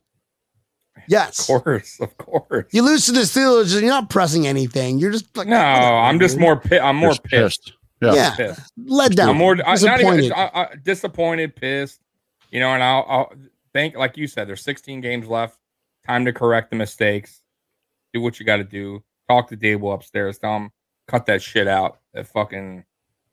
Yes. 1.08 1.49
Of 1.49 1.63
course, 1.63 1.99
of 1.99 2.15
course. 2.17 2.65
You 2.71 2.84
lose 2.84 3.06
to 3.08 3.12
the 3.12 3.21
Steelers, 3.21 3.73
you're 3.73 3.89
not 3.89 4.10
pressing 4.10 4.47
anything. 4.47 4.99
You're 4.99 5.12
just 5.12 5.36
like, 5.36 5.47
no, 5.47 5.58
I'm 5.58 6.19
just 6.19 6.38
more. 6.38 6.58
Pi- 6.58 6.80
I'm 6.80 6.97
more 6.97 7.10
Just 7.10 7.23
pissed. 7.23 7.73
Yeah. 8.01 8.13
yeah, 8.13 8.36
pissed. 8.36 8.71
let 8.78 9.15
down. 9.15 9.30
I'm 9.30 9.38
more 9.38 9.54
I, 9.54 9.58
not 9.58 9.78
disappointed. 9.78 10.25
even 10.25 10.38
I, 10.38 10.49
I, 10.54 10.67
disappointed, 10.84 11.56
pissed. 11.56 12.01
You 12.51 12.60
know, 12.60 12.69
and 12.69 12.84
I'll, 12.84 13.06
I'll 13.08 13.34
think, 13.75 13.97
like 13.97 14.15
you 14.15 14.25
said, 14.25 14.47
there's 14.47 14.63
16 14.63 15.01
games 15.01 15.27
left. 15.27 15.59
Time 16.07 16.23
to 16.23 16.31
correct 16.31 16.69
the 16.69 16.77
mistakes. 16.77 17.41
Do 18.13 18.21
what 18.21 18.39
you 18.39 18.45
got 18.45 18.57
to 18.57 18.63
do. 18.63 19.03
Talk 19.29 19.49
to 19.49 19.57
Daboll 19.57 19.93
upstairs. 19.93 20.38
Tell 20.38 20.55
him 20.55 20.71
cut 21.07 21.25
that 21.25 21.41
shit 21.41 21.67
out. 21.67 21.99
That 22.13 22.25
fucking 22.27 22.85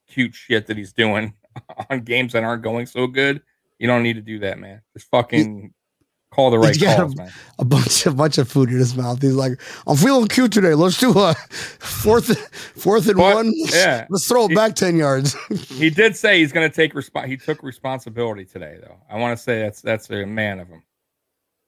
cute 0.09 0.35
shit 0.35 0.67
that 0.67 0.77
he's 0.77 0.93
doing 0.93 1.35
on 1.91 2.01
games 2.01 2.33
that 2.33 2.43
aren't 2.43 2.65
going 2.65 2.87
so 2.87 3.07
good. 3.07 3.41
You 3.79 3.87
don't 3.87 4.03
need 4.03 4.15
to 4.15 4.21
do 4.21 4.41
that, 4.41 4.59
man. 4.59 4.83
Just 4.97 5.09
fucking 5.11 5.73
call 6.33 6.51
the 6.51 6.59
right 6.59 6.75
He's 6.75 6.83
got 6.83 6.97
calls, 6.99 7.13
a- 7.15 7.17
man. 7.17 7.33
a 7.59 7.65
bunch, 7.65 8.07
a 8.07 8.11
bunch 8.11 8.39
of 8.39 8.49
food 8.49 8.71
in 8.71 8.79
his 8.79 8.97
mouth. 8.97 9.21
He's 9.23 9.35
like, 9.35 9.61
"I'm 9.87 9.97
feeling 9.97 10.27
cute 10.29 10.51
today. 10.53 10.75
Let's 10.75 10.99
do 10.99 11.11
a 11.19 11.35
fourth, 11.79 12.37
fourth 12.81 13.07
and 13.09 13.17
But, 13.17 13.35
one. 13.37 13.53
yeah. 13.55 14.07
let's 14.11 14.27
throw 14.27 14.47
it 14.47 14.49
He- 14.51 14.55
back 14.55 14.75
ten 14.75 14.97
yards." 14.97 15.37
He 15.69 15.91
did 15.91 16.17
say 16.17 16.39
he's 16.41 16.53
going 16.53 16.69
to 16.69 16.75
take 16.75 16.95
resp- 16.95 17.27
He 17.27 17.37
took 17.37 17.63
responsibility 17.63 18.45
today, 18.45 18.79
though. 18.81 18.97
I 19.11 19.19
want 19.19 19.37
to 19.37 19.43
say 19.43 19.61
that's 19.61 19.81
that's 19.83 20.11
a 20.11 20.25
man 20.27 20.59
of 20.61 20.69
him. 20.69 20.83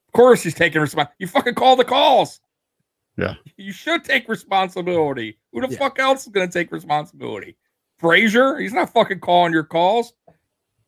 Of 0.08 0.12
course, 0.12 0.42
he's 0.42 0.54
taking 0.54 0.80
response. 0.80 1.10
You 1.18 1.26
fucking 1.26 1.54
call 1.54 1.76
the 1.76 1.84
calls. 1.84 2.40
Yeah. 3.16 3.34
You 3.56 3.72
should 3.72 4.02
take 4.04 4.28
responsibility. 4.28 5.38
Who 5.52 5.60
the 5.60 5.68
Yeah. 5.72 5.78
fuck 5.78 5.98
else 5.98 6.26
is 6.26 6.32
going 6.32 6.48
to 6.48 6.52
take 6.52 6.72
responsibility? 6.72 7.56
Frazier? 7.98 8.58
He's 8.58 8.72
not 8.72 8.92
fucking 8.92 9.20
calling 9.20 9.52
your 9.52 9.62
calls. 9.64 10.12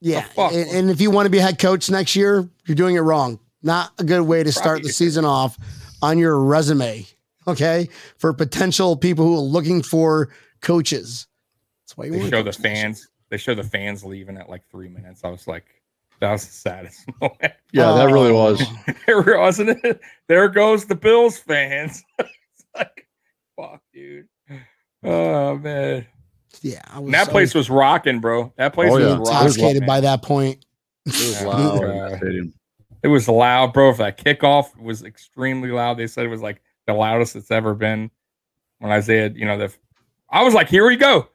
yeah, 0.00 0.26
and, 0.36 0.68
and 0.70 0.90
if 0.90 1.00
you 1.00 1.10
want 1.10 1.26
to 1.26 1.30
be 1.30 1.38
head 1.38 1.58
coach 1.58 1.88
next 1.90 2.14
year, 2.16 2.48
you're 2.66 2.74
doing 2.74 2.96
it 2.96 3.00
wrong. 3.00 3.38
Not 3.66 3.90
a 3.98 4.04
good 4.04 4.22
way 4.22 4.44
to 4.44 4.52
start 4.52 4.82
the 4.82 4.88
Right. 4.88 4.94
season 4.94 5.24
off 5.24 5.58
on 6.00 6.18
your 6.18 6.38
resume. 6.38 7.04
Okay, 7.48 7.88
for 8.16 8.32
potential 8.32 8.96
people 8.96 9.24
who 9.24 9.34
are 9.36 9.40
looking 9.40 9.82
for 9.82 10.30
coaches. 10.62 11.26
That's 11.82 11.96
why 11.96 12.04
you 12.06 12.12
They 12.12 12.18
want 12.18 12.30
show 12.30 12.42
the 12.44 12.50
coaches 12.50 12.62
fans. 12.62 13.08
They 13.28 13.36
show 13.38 13.54
the 13.56 13.64
fans 13.64 14.04
leaving 14.04 14.36
at 14.36 14.48
like 14.48 14.62
three 14.70 14.88
minutes. 14.88 15.22
I 15.24 15.28
was 15.30 15.48
like, 15.48 15.64
that 16.20 16.30
was 16.30 16.46
the 16.46 16.52
saddest 16.52 17.04
moment. 17.20 17.52
Yeah, 17.72 17.92
that 17.92 18.04
really 18.12 18.30
Oh. 18.30 18.52
was. 18.52 18.62
There 19.06 19.20
wasn't 19.38 19.84
it. 19.84 20.00
There 20.28 20.48
goes 20.48 20.84
the 20.86 20.94
Bills 20.94 21.38
fans. 21.38 22.04
it's 22.20 22.64
like, 22.76 23.06
fuck, 23.56 23.80
dude. 23.92 24.28
Oh 25.02 25.56
man. 25.58 26.06
Yeah, 26.62 26.80
I 26.88 26.98
was, 27.00 27.06
And 27.06 27.14
that 27.14 27.28
I 27.28 27.30
place 27.32 27.52
was 27.54 27.68
rocking, 27.68 28.20
bro. 28.20 28.52
That 28.56 28.74
place 28.74 28.90
Oh, 28.92 28.94
was 28.94 29.02
yeah. 29.04 29.18
was 29.18 29.28
rocking. 29.28 29.36
intoxicated 29.46 29.82
man. 29.82 29.86
by 29.88 30.00
that 30.02 30.22
point. 30.22 30.64
It 31.06 31.12
was 31.12 31.42
loud 31.42 31.82
in 33.04 33.10
that 33.10 33.10
stadium. 33.10 33.10
It 33.10 33.14
was 33.14 33.28
loud, 33.28 33.72
bro. 33.72 33.90
If 33.90 33.96
that 33.98 34.18
kickoff 34.18 34.76
was 34.80 35.02
extremely 35.04 35.70
loud, 35.70 35.98
they 35.98 36.06
said 36.06 36.24
it 36.24 36.28
was 36.30 36.42
like 36.42 36.60
the 36.86 36.94
loudest 36.94 37.36
it's 37.36 37.50
ever 37.50 37.74
been. 37.74 38.10
When 38.78 38.92
Isaiah, 38.92 39.30
you 39.34 39.46
know, 39.46 39.56
the 39.58 39.74
I 40.30 40.42
was 40.44 40.54
like, 40.54 40.68
here 40.68 40.86
we 40.86 40.96
go. 40.96 41.28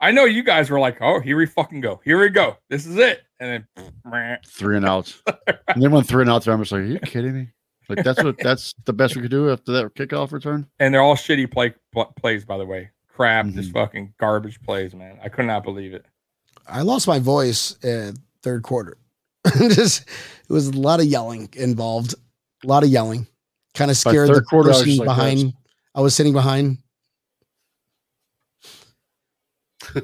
I 0.00 0.10
know 0.12 0.24
you 0.24 0.42
guys 0.42 0.68
were 0.70 0.78
like, 0.80 0.98
oh, 1.00 1.20
here 1.20 1.36
we 1.36 1.46
fucking 1.46 1.80
go. 1.80 2.00
Here 2.04 2.18
we 2.20 2.28
go. 2.28 2.58
This 2.68 2.86
is 2.86 2.96
it. 2.96 3.22
And 3.40 3.66
then 3.76 3.86
meh. 4.04 4.36
Three 4.46 4.76
and 4.76 4.86
outs. 4.86 5.22
and 5.68 5.82
then 5.82 5.90
when 5.90 6.04
three 6.04 6.22
and 6.22 6.30
outs, 6.30 6.46
I'm 6.46 6.58
just 6.60 6.72
like, 6.72 6.82
are 6.82 6.84
you 6.84 6.98
kidding 7.00 7.34
me? 7.34 7.48
Like 7.88 8.02
that's 8.04 8.22
what 8.22 8.36
that's 8.38 8.74
the 8.84 8.92
best 8.92 9.14
we 9.16 9.22
could 9.22 9.30
do 9.30 9.50
after 9.50 9.72
that 9.72 9.94
kickoff 9.94 10.32
return. 10.32 10.66
and 10.80 10.92
they're 10.92 11.02
all 11.02 11.14
shitty 11.16 11.50
play 11.50 11.72
pl- 11.92 12.12
plays, 12.16 12.44
by 12.44 12.58
the 12.58 12.66
way. 12.66 12.90
Crap, 13.14 13.46
just 13.48 13.70
Mhm. 13.70 13.74
fucking 13.74 14.14
garbage 14.18 14.60
plays, 14.62 14.94
man. 14.94 15.18
I 15.22 15.28
could 15.28 15.46
not 15.46 15.62
believe 15.64 15.94
it. 15.94 16.04
I 16.66 16.82
lost 16.82 17.06
my 17.06 17.18
voice 17.20 17.76
in 17.84 18.16
third 18.42 18.62
quarter. 18.64 18.96
Just 19.74 20.02
it 20.48 20.52
was 20.52 20.68
a 20.68 20.72
lot 20.72 21.00
of 21.00 21.06
yelling 21.06 21.48
involved. 21.54 22.14
A 22.64 22.66
lot 22.66 22.82
of 22.82 22.88
yelling. 22.88 23.26
Kind 23.74 23.90
of 23.90 23.96
scared 23.96 24.28
the 24.30 24.34
third 24.34 24.46
quarter, 24.46 24.70
person 24.70 24.86
just 24.86 24.98
like 25.00 25.06
behind. 25.06 25.38
this. 25.38 25.52
I 25.94 26.00
was 26.00 26.14
sitting 26.14 26.32
behind. 26.32 26.78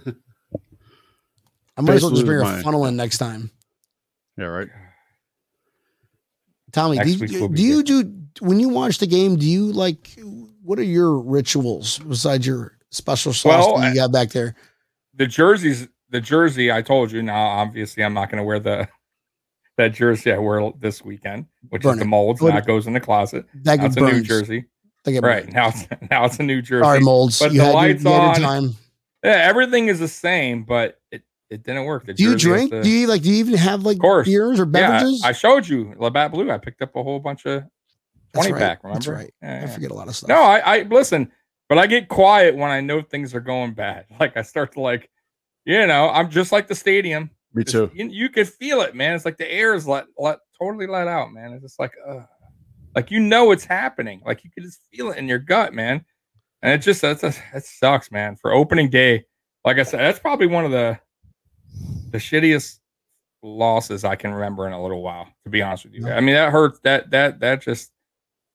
I 1.76 1.80
might 1.80 1.94
as 1.94 2.02
well 2.02 2.10
just 2.10 2.26
bring 2.26 2.40
a 2.40 2.44
my- 2.44 2.62
funnel 2.62 2.86
in 2.86 2.96
next 2.96 3.18
time. 3.18 3.50
Yeah, 4.36 4.46
right. 4.46 4.68
Tommy, 6.72 6.96
do 6.98 7.04
Next 7.04 7.12
you, 7.14 7.18
week 7.20 7.30
do, 7.30 7.40
will 7.40 7.48
do 7.48 7.62
you 7.62 7.82
do 7.82 8.14
when 8.40 8.58
you 8.58 8.68
watch 8.70 8.98
the 8.98 9.06
game? 9.06 9.36
Do 9.36 9.46
you 9.46 9.72
like 9.72 10.18
what 10.62 10.78
are 10.78 10.84
your 10.84 11.18
rituals 11.18 11.98
besides 11.98 12.46
your 12.46 12.78
special 12.90 13.32
sauce 13.34 13.66
Well, 13.66 13.78
that 13.78 13.90
you 13.90 13.94
got 13.94 14.10
back 14.12 14.30
there? 14.30 14.54
the 15.14 15.26
jerseys, 15.26 15.88
the 16.08 16.20
jersey. 16.20 16.72
I 16.72 16.80
told 16.80 17.12
you. 17.12 17.22
Now, 17.22 17.44
obviously, 17.46 18.02
I'm 18.02 18.14
not 18.14 18.30
going 18.30 18.38
to 18.38 18.44
wear 18.44 18.58
the 18.58 18.88
that 19.78 19.88
jersey 19.94 20.32
I 20.32 20.38
wear 20.38 20.70
this 20.78 21.04
weekend, 21.04 21.46
which 21.70 21.82
Burn 21.82 21.94
is 21.94 21.98
the 22.00 22.04
molds. 22.04 22.40
Now 22.42 22.48
it- 22.48 22.58
it 22.58 22.66
goes 22.66 22.86
in 22.86 22.92
the 22.92 23.00
closet. 23.00 23.46
That 23.62 23.78
Now 23.78 23.86
it's 23.86 23.96
a 23.96 24.00
new 24.00 24.22
jersey. 24.22 24.66
That 25.04 25.20
Right 25.20 25.52
now, 25.52 25.68
it's 25.68 25.86
now 26.10 26.24
it's 26.24 26.38
a 26.38 26.42
new 26.44 26.62
jersey. 26.62 26.84
Sorry, 26.84 27.00
molds. 27.00 27.38
But 27.38 27.52
you 27.52 27.58
the 27.58 27.64
had, 27.64 27.74
lights 27.74 28.04
you 28.04 28.10
on. 28.10 28.34
time. 28.36 28.76
Yeah, 29.24 29.32
everything 29.32 29.88
is 29.88 29.98
the 29.98 30.08
same, 30.08 30.62
but 30.64 31.00
it, 31.10 31.22
it 31.50 31.64
didn't 31.64 31.84
work. 31.84 32.06
The 32.06 32.14
Do 32.14 32.22
you 32.22 32.36
drink? 32.36 32.70
Do 32.70 32.88
you 32.88 33.06
like? 33.08 33.22
Do 33.22 33.30
you 33.30 33.36
even 33.36 33.54
have 33.54 33.84
like 33.84 33.98
course. 33.98 34.28
beers 34.28 34.60
or 34.60 34.64
beverages? 34.64 35.20
Yeah, 35.22 35.28
I 35.28 35.32
showed 35.32 35.66
you 35.66 35.94
Labatt 35.96 36.30
Blue. 36.32 36.50
I 36.50 36.58
picked 36.58 36.82
up 36.82 36.94
a 36.94 37.02
whole 37.02 37.18
bunch 37.18 37.46
of 37.46 37.64
20 38.34 38.52
right. 38.52 38.58
pack. 38.60 38.84
Remember? 38.84 38.98
That's 38.98 39.08
right. 39.08 39.34
Yeah, 39.42 39.64
I 39.64 39.66
forget 39.66 39.90
a 39.90 39.94
lot 39.94 40.08
of 40.08 40.16
stuff. 40.16 40.28
No, 40.28 40.42
I, 40.42 40.58
I 40.58 40.82
listen, 40.82 41.30
but 41.68 41.78
I 41.78 41.86
get 41.86 42.08
quiet 42.08 42.56
when 42.56 42.70
I 42.70 42.80
know 42.80 43.02
things 43.02 43.34
are 43.34 43.40
going 43.40 43.72
bad. 43.74 44.06
Like 44.20 44.36
I 44.36 44.42
start 44.42 44.72
to 44.72 44.80
like, 44.80 45.10
you 45.64 45.86
know, 45.86 46.10
I'm 46.10 46.30
just 46.30 46.52
like 46.52 46.68
the 46.68 46.74
stadium. 46.74 47.30
Me 47.54 47.64
too. 47.64 47.90
You, 47.94 48.08
you 48.08 48.28
could 48.30 48.48
feel 48.48 48.80
it, 48.80 48.94
man. 48.94 49.14
It's 49.14 49.24
like 49.24 49.36
the 49.36 49.50
air 49.50 49.74
is 49.74 49.86
let 49.86 50.06
let 50.18 50.38
totally 50.58 50.86
let 50.86 51.08
out, 51.08 51.32
man. 51.32 51.52
It's 51.52 51.62
just 51.62 51.78
like, 51.78 51.92
uh, 52.06 52.22
like 52.94 53.10
you 53.10 53.20
know 53.20 53.50
it's 53.50 53.64
happening. 53.64 54.22
Like 54.24 54.44
you 54.44 54.50
could 54.50 54.62
just 54.62 54.80
feel 54.92 55.10
it 55.10 55.18
in 55.18 55.28
your 55.28 55.38
gut, 55.38 55.74
man. 55.74 56.04
And 56.62 56.72
it 56.72 56.78
just 56.78 57.02
that's 57.02 57.22
a, 57.22 57.34
that 57.52 57.64
sucks, 57.64 58.10
man. 58.10 58.36
For 58.36 58.52
opening 58.52 58.88
day, 58.88 59.24
like 59.64 59.78
I 59.78 59.82
said, 59.82 60.00
that's 60.00 60.18
probably 60.18 60.46
one 60.46 60.64
of 60.64 60.70
the 60.70 60.98
the 62.10 62.18
shittiest 62.18 62.78
losses 63.42 64.04
I 64.04 64.16
can 64.16 64.32
remember 64.32 64.66
in 64.66 64.72
a 64.72 64.80
little 64.80 65.02
while. 65.02 65.28
To 65.44 65.50
be 65.50 65.60
honest 65.60 65.84
with 65.84 65.94
you, 65.94 66.08
I 66.08 66.20
mean 66.20 66.34
that 66.34 66.52
hurt. 66.52 66.82
That 66.84 67.10
that 67.10 67.40
that 67.40 67.60
just 67.60 67.92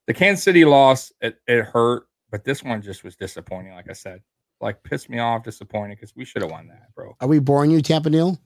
the 0.08 0.14
Kansas 0.14 0.44
City 0.44 0.66
loss. 0.66 1.12
It 1.22 1.38
it 1.48 1.66
hurt, 1.66 2.08
but 2.32 2.44
this 2.44 2.64
one 2.64 2.82
just 2.82 3.04
was 3.04 3.16
disappointing. 3.16 3.74
Like 3.74 3.90
I 3.90 3.94
said, 3.94 4.22
like 4.62 4.82
pissed 4.84 5.10
me 5.10 5.20
off, 5.20 5.44
disappointed 5.44 5.98
because 5.98 6.16
we 6.16 6.26
should 6.26 6.42
have 6.42 6.52
won 6.52 6.68
that, 6.70 6.94
bro. 6.96 7.16
Are 7.20 7.28
we 7.28 7.40
boring 7.40 7.72
you, 7.72 7.82
Tampa 7.82 8.10
Neil? 8.10 8.40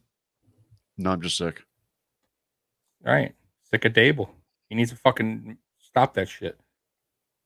No, 0.97 1.11
I'm 1.11 1.21
just 1.21 1.37
sick. 1.37 1.63
All 3.05 3.13
right. 3.13 3.33
Sick 3.69 3.85
of 3.85 3.93
Daboll. 3.93 4.29
He 4.69 4.75
needs 4.75 4.91
to 4.91 4.95
fucking 4.97 5.57
stop 5.79 6.13
that 6.15 6.29
shit. 6.29 6.57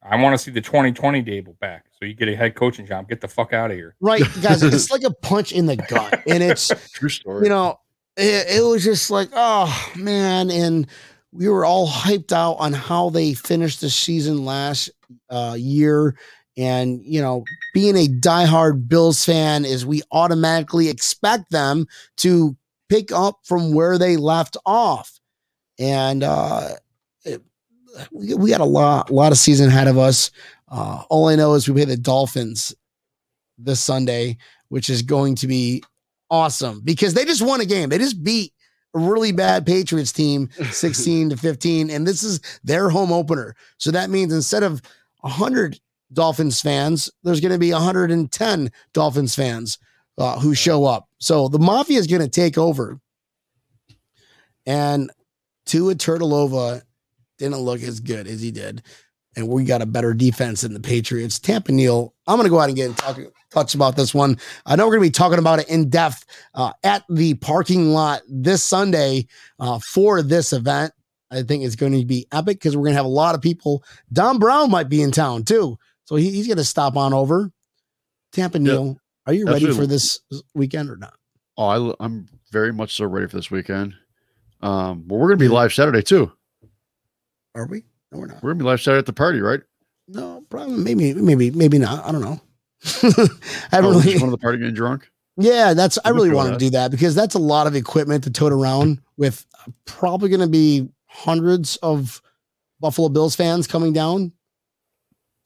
I 0.08 0.22
want 0.22 0.34
to 0.34 0.38
see 0.38 0.52
the 0.52 0.62
2020 0.62 1.24
Daboll 1.24 1.58
back. 1.60 1.86
So 1.92 2.06
you 2.06 2.14
get 2.14 2.28
a 2.28 2.36
head 2.36 2.56
coaching 2.56 2.86
job. 2.86 3.10
Get 3.10 3.22
the 3.22 3.28
fuck 3.28 3.54
out 3.54 3.72
of 3.72 3.78
here. 3.78 3.96
Right, 4.00 4.22
guys. 4.42 4.62
it's 4.64 4.92
like 4.92 5.04
a 5.04 5.12
punch 5.12 5.52
in 5.52 5.66
the 5.66 5.78
gut, 5.78 6.22
and 6.28 6.44
it's 6.44 6.72
True 6.92 7.10
story. 7.10 7.44
you 7.44 7.50
know, 7.50 7.80
it, 8.16 8.58
it 8.58 8.64
was 8.64 8.84
just 8.84 9.10
like, 9.10 9.30
oh 9.34 9.92
man, 9.96 10.52
and 10.52 10.88
we 11.32 11.50
were 11.50 11.66
all 11.66 11.88
hyped 11.88 12.32
out 12.32 12.54
on 12.54 12.74
how 12.74 13.10
they 13.10 13.34
finished 13.34 13.82
the 13.82 13.90
season 13.90 14.46
last 14.46 14.92
uh, 15.30 15.56
year, 15.58 16.16
and 16.56 17.02
you 17.04 17.22
know, 17.22 17.44
being 17.74 17.96
a 17.96 18.08
diehard 18.08 18.88
Bills 18.88 19.26
fan 19.26 19.66
is 19.66 19.86
we 19.86 20.04
automatically 20.12 20.90
expect 20.90 21.50
them 21.50 21.88
to 22.18 22.56
pick 22.90 23.12
up 23.12 23.40
from 23.44 23.74
where 23.74 23.98
they 23.98 24.18
left 24.18 24.58
off, 24.66 25.20
and 25.80 26.24
uh, 26.24 26.70
it, 27.24 27.42
we, 28.12 28.34
we 28.34 28.50
got 28.50 28.62
a 28.62 28.66
lot, 28.66 29.10
a 29.10 29.14
lot 29.14 29.32
of 29.32 29.38
season 29.38 29.70
ahead 29.70 29.88
of 29.88 29.98
us. 29.98 30.32
Uh, 30.70 31.04
all 31.10 31.30
I 31.30 31.36
know 31.36 31.54
is 31.54 31.68
we 31.68 31.76
play 31.76 31.86
the 31.86 31.98
Dolphins 31.98 32.74
this 33.58 33.80
Sunday, 33.80 34.38
which 34.70 34.90
is 34.90 35.02
going 35.02 35.36
to 35.36 35.48
be 35.48 35.84
awesome 36.30 36.82
because 36.84 37.14
they 37.14 37.26
just 37.26 37.42
won 37.42 37.62
a 37.62 37.66
game. 37.66 37.90
They 37.90 37.98
just 37.98 38.24
beat 38.24 38.54
a 38.96 39.00
really 39.00 39.32
bad 39.32 39.66
Patriots 39.66 40.12
team 40.12 40.50
16 40.72 41.30
to 41.30 41.38
15 41.38 41.90
and 41.90 42.08
this 42.08 42.24
is 42.24 42.40
their 42.64 42.90
home 42.90 43.12
opener. 43.12 43.56
So 43.78 43.92
that 43.92 44.10
means 44.10 44.34
instead 44.34 44.64
of 44.64 44.82
100 45.22 45.80
Dolphins 46.14 46.62
fans, 46.62 47.10
there's 47.24 47.42
going 47.42 47.52
to 47.52 47.60
be 47.60 47.72
110 47.72 48.72
Dolphins 48.94 49.36
fans 49.36 49.78
uh, 50.18 50.40
who 50.40 50.54
show 50.54 50.86
up. 50.86 51.08
So 51.20 51.48
the 51.48 51.60
mafia 51.60 52.00
is 52.00 52.08
going 52.08 52.22
to 52.22 52.30
take 52.30 52.58
over. 52.58 53.00
And 54.66 55.12
Tua 55.66 55.96
Tagovailoa 55.96 56.82
didn't 57.38 57.60
look 57.60 57.82
as 57.82 58.00
good 58.00 58.28
as 58.28 58.42
he 58.42 58.52
did. 58.52 58.82
And 59.36 59.50
we 59.50 59.66
got 59.66 59.82
a 59.82 59.86
better 59.86 60.14
defense 60.14 60.62
than 60.62 60.74
the 60.74 60.80
Patriots. 60.80 61.40
Tampa 61.40 61.72
Neal, 61.72 62.14
I'm 62.26 62.38
going 62.38 62.46
to 62.46 62.50
go 62.50 62.60
out 62.60 62.70
and 62.70 62.76
get 62.76 62.88
and 62.88 62.98
talk, 62.98 63.20
touch 63.52 63.76
about 63.76 63.98
this 63.98 64.14
one. 64.14 64.38
I 64.66 64.76
know 64.76 64.86
we're 64.86 64.96
going 64.96 65.04
to 65.04 65.10
be 65.10 65.12
talking 65.12 65.40
about 65.40 65.60
it 65.60 65.68
in 65.68 65.90
depth 65.90 66.26
uh, 66.54 66.72
at 66.84 67.04
the 67.10 67.34
parking 67.36 67.90
lot 67.90 68.22
this 68.30 68.64
Sunday 68.64 69.28
uh, 69.60 69.80
for 69.80 70.22
this 70.22 70.54
event. 70.54 70.94
I 71.32 71.44
think 71.44 71.64
it's 71.64 71.76
going 71.76 71.92
to 72.00 72.06
be 72.06 72.28
epic 72.32 72.60
because 72.60 72.78
we're 72.78 72.84
going 72.84 72.94
to 72.94 72.98
have 72.98 73.06
a 73.06 73.10
lot 73.10 73.36
of 73.36 73.42
people. 73.42 73.84
Don 74.14 74.40
Brown 74.40 74.72
might 74.72 74.88
be 74.88 75.02
in 75.02 75.12
town 75.12 75.44
too. 75.44 75.78
So 76.06 76.16
he, 76.16 76.32
he's 76.32 76.48
going 76.48 76.58
to 76.58 76.64
stop 76.64 76.96
on 76.96 77.14
over. 77.14 77.52
Tampa 78.32 78.60
Neal, 78.60 78.98
are 79.28 79.34
you 79.34 79.46
ready 79.46 79.72
for 79.72 79.86
this 79.88 80.20
weekend 80.54 80.90
or 80.90 80.98
not? 80.98 81.14
Oh, 81.58 81.92
I, 81.92 82.04
I'm 82.04 82.28
very 82.52 82.74
much 82.74 82.96
so 82.96 83.06
ready 83.06 83.28
for 83.28 83.36
this 83.38 83.50
weekend. 83.50 83.96
Um, 84.62 85.04
but 85.06 85.16
we're 85.16 85.28
gonna 85.28 85.38
be 85.38 85.48
live 85.48 85.74
Saturday 85.74 86.02
too. 86.02 86.32
Are 87.56 87.66
we? 87.68 87.84
No, 88.12 88.20
we're 88.20 88.28
not. 88.28 88.44
We're 88.44 88.52
gonna 88.52 88.64
be 88.64 88.70
live 88.70 88.82
Saturday 88.82 89.00
at 89.00 89.06
the 89.06 89.14
party, 89.14 89.40
right? 89.42 89.62
No, 90.08 90.44
probably 90.50 90.78
maybe, 90.78 91.14
maybe, 91.14 91.52
maybe 91.52 91.78
not. 91.80 92.06
I 92.06 92.12
don't 92.12 92.22
know. 92.22 92.40
I 93.04 93.28
haven't 93.72 93.96
Oh, 93.96 94.00
really. 94.00 94.16
one 94.20 94.26
of 94.26 94.32
the 94.32 94.38
party 94.38 94.60
getting 94.60 94.74
drunk. 94.76 95.10
Yeah, 95.38 95.74
that's 95.74 95.98
I 96.06 96.10
really 96.10 96.30
want 96.32 96.54
to 96.54 96.58
do 96.60 96.70
that 96.72 96.92
because 96.92 97.14
that's 97.16 97.36
a 97.36 97.40
lot 97.40 97.68
of 97.68 97.76
equipment 97.76 98.24
to 98.26 98.30
tote 98.32 98.54
around 98.54 99.02
with 99.18 99.46
probably 99.86 100.30
going 100.30 100.42
to 100.42 100.48
be 100.48 100.88
hundreds 101.08 101.76
of 101.78 102.22
Buffalo 102.80 103.10
Bills 103.10 103.36
fans 103.36 103.68
coming 103.68 103.92
down. 103.92 104.32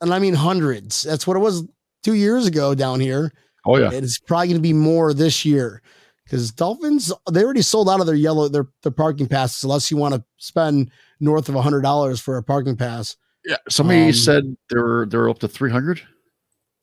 And 0.01 0.13
I 0.13 0.19
mean 0.19 0.35
hundreds. 0.35 1.03
That's 1.03 1.25
what 1.25 1.37
it 1.37 1.39
was 1.39 1.63
2 2.03 2.13
years 2.13 2.45
ago 2.45 2.75
down 2.75 2.99
here. 2.99 3.33
Oh 3.65 3.77
yeah, 3.77 3.89
It's 3.91 4.19
probably 4.19 4.47
going 4.47 4.57
to 4.57 4.61
be 4.61 4.73
more 4.73 5.13
this 5.13 5.43
year 5.45 5.81
cuz 6.29 6.51
Dolphins 6.51 7.11
they 7.31 7.43
already 7.43 7.61
sold 7.61 7.89
out 7.89 7.99
of 7.99 8.05
their 8.05 8.15
yellow 8.15 8.47
their 8.47 8.67
their 8.83 8.91
parking 8.91 9.27
passes 9.27 9.63
unless 9.63 9.89
you 9.91 9.97
want 9.97 10.13
to 10.15 10.23
spend 10.37 10.91
north 11.19 11.49
of 11.49 11.55
a 11.55 11.61
$100 11.61 12.21
for 12.21 12.37
a 12.37 12.43
parking 12.43 12.75
pass. 12.77 13.17
yeah. 13.45 13.57
Somebody 13.69 14.07
Um, 14.07 14.13
said 14.13 14.57
they're 14.69 15.05
they 15.05 15.17
were 15.17 15.29
up 15.29 15.39
to 15.39 15.47
300. 15.47 16.01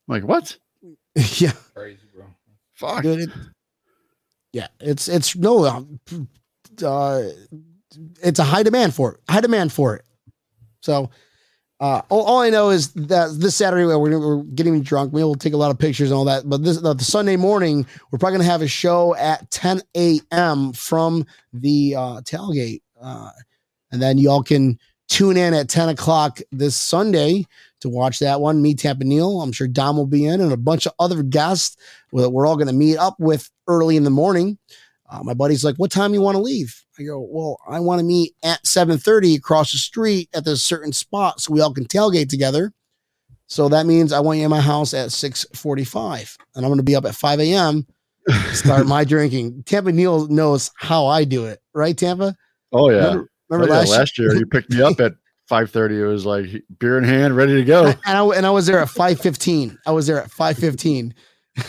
Like 0.07 0.23
what? 0.23 0.57
yeah. 1.15 1.51
Crazy, 1.73 1.99
bro. 2.13 2.25
Fuck. 2.73 3.03
Dude, 3.03 3.19
it- 3.21 3.29
yeah, 4.53 4.67
it's 4.79 5.07
it's 5.07 5.35
no, 5.35 5.65
um, 5.65 5.99
uh, 6.83 7.23
it's 8.23 8.39
a 8.39 8.43
high 8.43 8.63
demand 8.63 8.93
for 8.93 9.13
it. 9.15 9.19
High 9.29 9.41
demand 9.41 9.71
for 9.73 9.95
it. 9.95 10.05
So, 10.81 11.09
uh, 11.79 12.01
all, 12.09 12.23
all 12.23 12.39
I 12.41 12.49
know 12.49 12.69
is 12.69 12.91
that 12.93 13.35
this 13.39 13.55
Saturday 13.55 13.85
we're, 13.85 13.97
we're 13.97 14.43
getting 14.43 14.81
drunk. 14.81 15.13
We 15.13 15.23
will 15.23 15.35
take 15.35 15.53
a 15.53 15.57
lot 15.57 15.69
of 15.69 15.77
pictures 15.77 16.09
and 16.09 16.17
all 16.17 16.25
that. 16.25 16.49
But 16.49 16.63
this 16.63 16.77
the, 16.77 16.93
the 16.93 17.03
Sunday 17.03 17.35
morning 17.35 17.85
we're 18.11 18.17
probably 18.17 18.39
gonna 18.39 18.49
have 18.49 18.63
a 18.63 18.67
show 18.67 19.15
at 19.15 19.49
10 19.51 19.81
a.m. 19.95 20.73
from 20.73 21.25
the 21.53 21.95
uh, 21.95 22.21
tailgate, 22.21 22.81
uh, 23.01 23.29
and 23.91 24.01
then 24.01 24.17
y'all 24.17 24.41
can 24.41 24.79
tune 25.07 25.37
in 25.37 25.53
at 25.53 25.69
10 25.69 25.89
o'clock 25.89 26.39
this 26.51 26.75
Sunday 26.75 27.45
to 27.79 27.89
watch 27.89 28.19
that 28.19 28.41
one. 28.41 28.61
Me, 28.61 28.73
Tampa 28.73 29.03
Neal. 29.05 29.41
I'm 29.41 29.51
sure 29.51 29.67
Dom 29.67 29.97
will 29.97 30.07
be 30.07 30.25
in, 30.25 30.41
and 30.41 30.51
a 30.51 30.57
bunch 30.57 30.87
of 30.87 30.93
other 30.99 31.21
guests 31.21 31.77
that 32.11 32.31
we're 32.31 32.47
all 32.47 32.55
going 32.55 32.67
to 32.67 32.73
meet 32.73 32.97
up 32.97 33.15
with 33.19 33.49
early 33.67 33.97
in 33.97 34.03
the 34.03 34.09
morning. 34.09 34.57
Uh, 35.09 35.21
my 35.23 35.35
buddy's 35.35 35.63
like, 35.63 35.75
"What 35.75 35.91
time 35.91 36.15
you 36.15 36.21
want 36.21 36.35
to 36.35 36.41
leave?" 36.41 36.83
I 36.99 37.03
go, 37.03 37.19
"Well, 37.19 37.57
I 37.67 37.79
want 37.79 37.99
to 37.99 38.05
meet 38.05 38.33
at 38.43 38.65
7:30 38.65 39.35
across 39.35 39.71
the 39.71 39.77
street 39.77 40.29
at 40.33 40.45
this 40.45 40.63
certain 40.63 40.93
spot, 40.93 41.41
so 41.41 41.53
we 41.53 41.61
all 41.61 41.73
can 41.73 41.85
tailgate 41.85 42.29
together." 42.29 42.73
So 43.47 43.69
that 43.69 43.85
means 43.85 44.11
I 44.11 44.19
want 44.19 44.39
you 44.39 44.45
in 44.45 44.49
my 44.51 44.59
house 44.61 44.93
at 44.93 45.09
6:45, 45.11 46.37
and 46.55 46.65
I'm 46.65 46.69
going 46.69 46.77
to 46.79 46.83
be 46.83 46.95
up 46.95 47.05
at 47.05 47.15
5 47.15 47.39
a.m. 47.39 47.87
start 48.51 48.85
my 48.87 49.03
drinking. 49.03 49.63
Tampa 49.63 49.91
Neal 49.91 50.27
knows 50.27 50.71
how 50.75 51.05
I 51.05 51.23
do 51.23 51.45
it, 51.45 51.59
right? 51.73 51.97
Tampa. 51.97 52.35
Oh 52.73 52.89
yeah. 52.89 52.97
Remember, 52.97 53.29
remember 53.49 53.73
Oh, 53.73 53.75
yeah, 53.75 53.79
last, 53.79 53.87
year? 53.89 53.97
last 53.99 54.17
year 54.19 54.35
you 54.35 54.45
picked 54.45 54.71
me 54.71 54.81
up 54.81 54.99
at 54.99 55.13
5:30. 55.49 55.91
It 55.91 56.05
was 56.07 56.25
like 56.25 56.47
beer 56.79 56.97
in 56.97 57.05
hand, 57.05 57.37
ready 57.37 57.53
to 57.55 57.63
go. 57.63 57.85
and 57.87 57.97
I, 58.05 58.25
and 58.35 58.45
I 58.45 58.49
was 58.49 58.65
there 58.65 58.79
at 58.79 58.89
5:15. 58.89 59.77
I 59.85 59.91
was 59.91 60.07
there 60.07 60.21
at 60.21 60.29
5:15. 60.29 61.13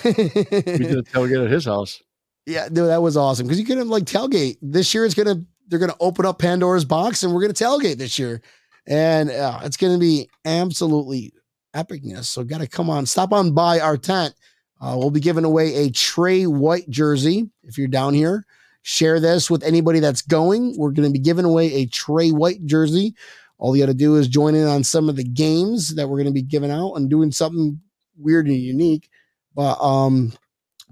We 0.05 0.12
did 0.12 0.99
a 0.99 1.03
tailgate 1.05 1.45
at 1.45 1.51
his 1.51 1.64
house. 1.64 2.03
Yeah, 2.49 2.66
dude, 2.68 2.88
that 2.88 3.03
was 3.03 3.18
awesome 3.18 3.46
because 3.46 3.61
you 3.61 3.66
can 3.66 3.86
like 3.88 4.05
tailgate 4.05 4.57
this 4.62 4.94
year. 4.94 5.05
It's 5.05 5.14
gonna 5.14 5.44
they're 5.68 5.78
gonna 5.78 5.94
open 6.01 6.24
up 6.24 6.38
Pandora's 6.38 6.86
box 6.86 7.22
and 7.22 7.34
we're 7.34 7.42
gonna 7.42 7.53
tailgate 7.53 7.99
this 7.99 8.18
year, 8.18 8.40
and 8.86 9.30
uh, 9.30 9.61
it's 9.64 9.76
gonna 9.76 9.99
be 9.99 10.30
absolutely 10.46 11.34
epicness. 11.76 12.24
So 12.24 12.42
gotta 12.44 12.66
come 12.66 12.88
on, 12.88 13.05
stop 13.05 13.34
on 13.34 13.53
by 13.53 13.80
our 13.80 13.99
tent. 13.99 14.34
Uh, 14.80 14.94
we'll 14.96 15.11
be 15.11 15.20
giving 15.20 15.44
away 15.44 15.74
a 15.74 15.90
Tre 15.90 16.46
White 16.46 16.88
jersey 16.88 17.51
if 17.64 17.76
you're 17.76 17.86
down 17.86 18.14
here. 18.14 18.46
Share 18.80 19.20
this 19.20 19.51
with 19.51 19.62
anybody 19.62 20.01
that's 20.01 20.22
going. 20.22 20.74
We're 20.78 20.92
gonna 20.92 21.11
be 21.11 21.18
giving 21.18 21.44
away 21.44 21.74
a 21.74 21.86
Tre 21.86 22.30
White 22.30 22.64
jersey. 22.64 23.14
All 23.59 23.76
you 23.76 23.82
got 23.82 23.92
to 23.92 23.94
do 23.94 24.14
is 24.14 24.28
join 24.28 24.55
in 24.55 24.66
on 24.66 24.84
some 24.84 25.09
of 25.09 25.16
the 25.16 25.24
games 25.24 25.96
that 25.96 26.09
we're 26.09 26.18
gonna 26.18 26.30
be 26.30 26.40
giving 26.40 26.70
out 26.70 26.94
and 26.94 27.11
doing 27.11 27.30
something 27.30 27.78
weird 28.16 28.46
and 28.46 28.57
unique. 28.57 29.11
But 29.55 29.78
um, 29.82 30.32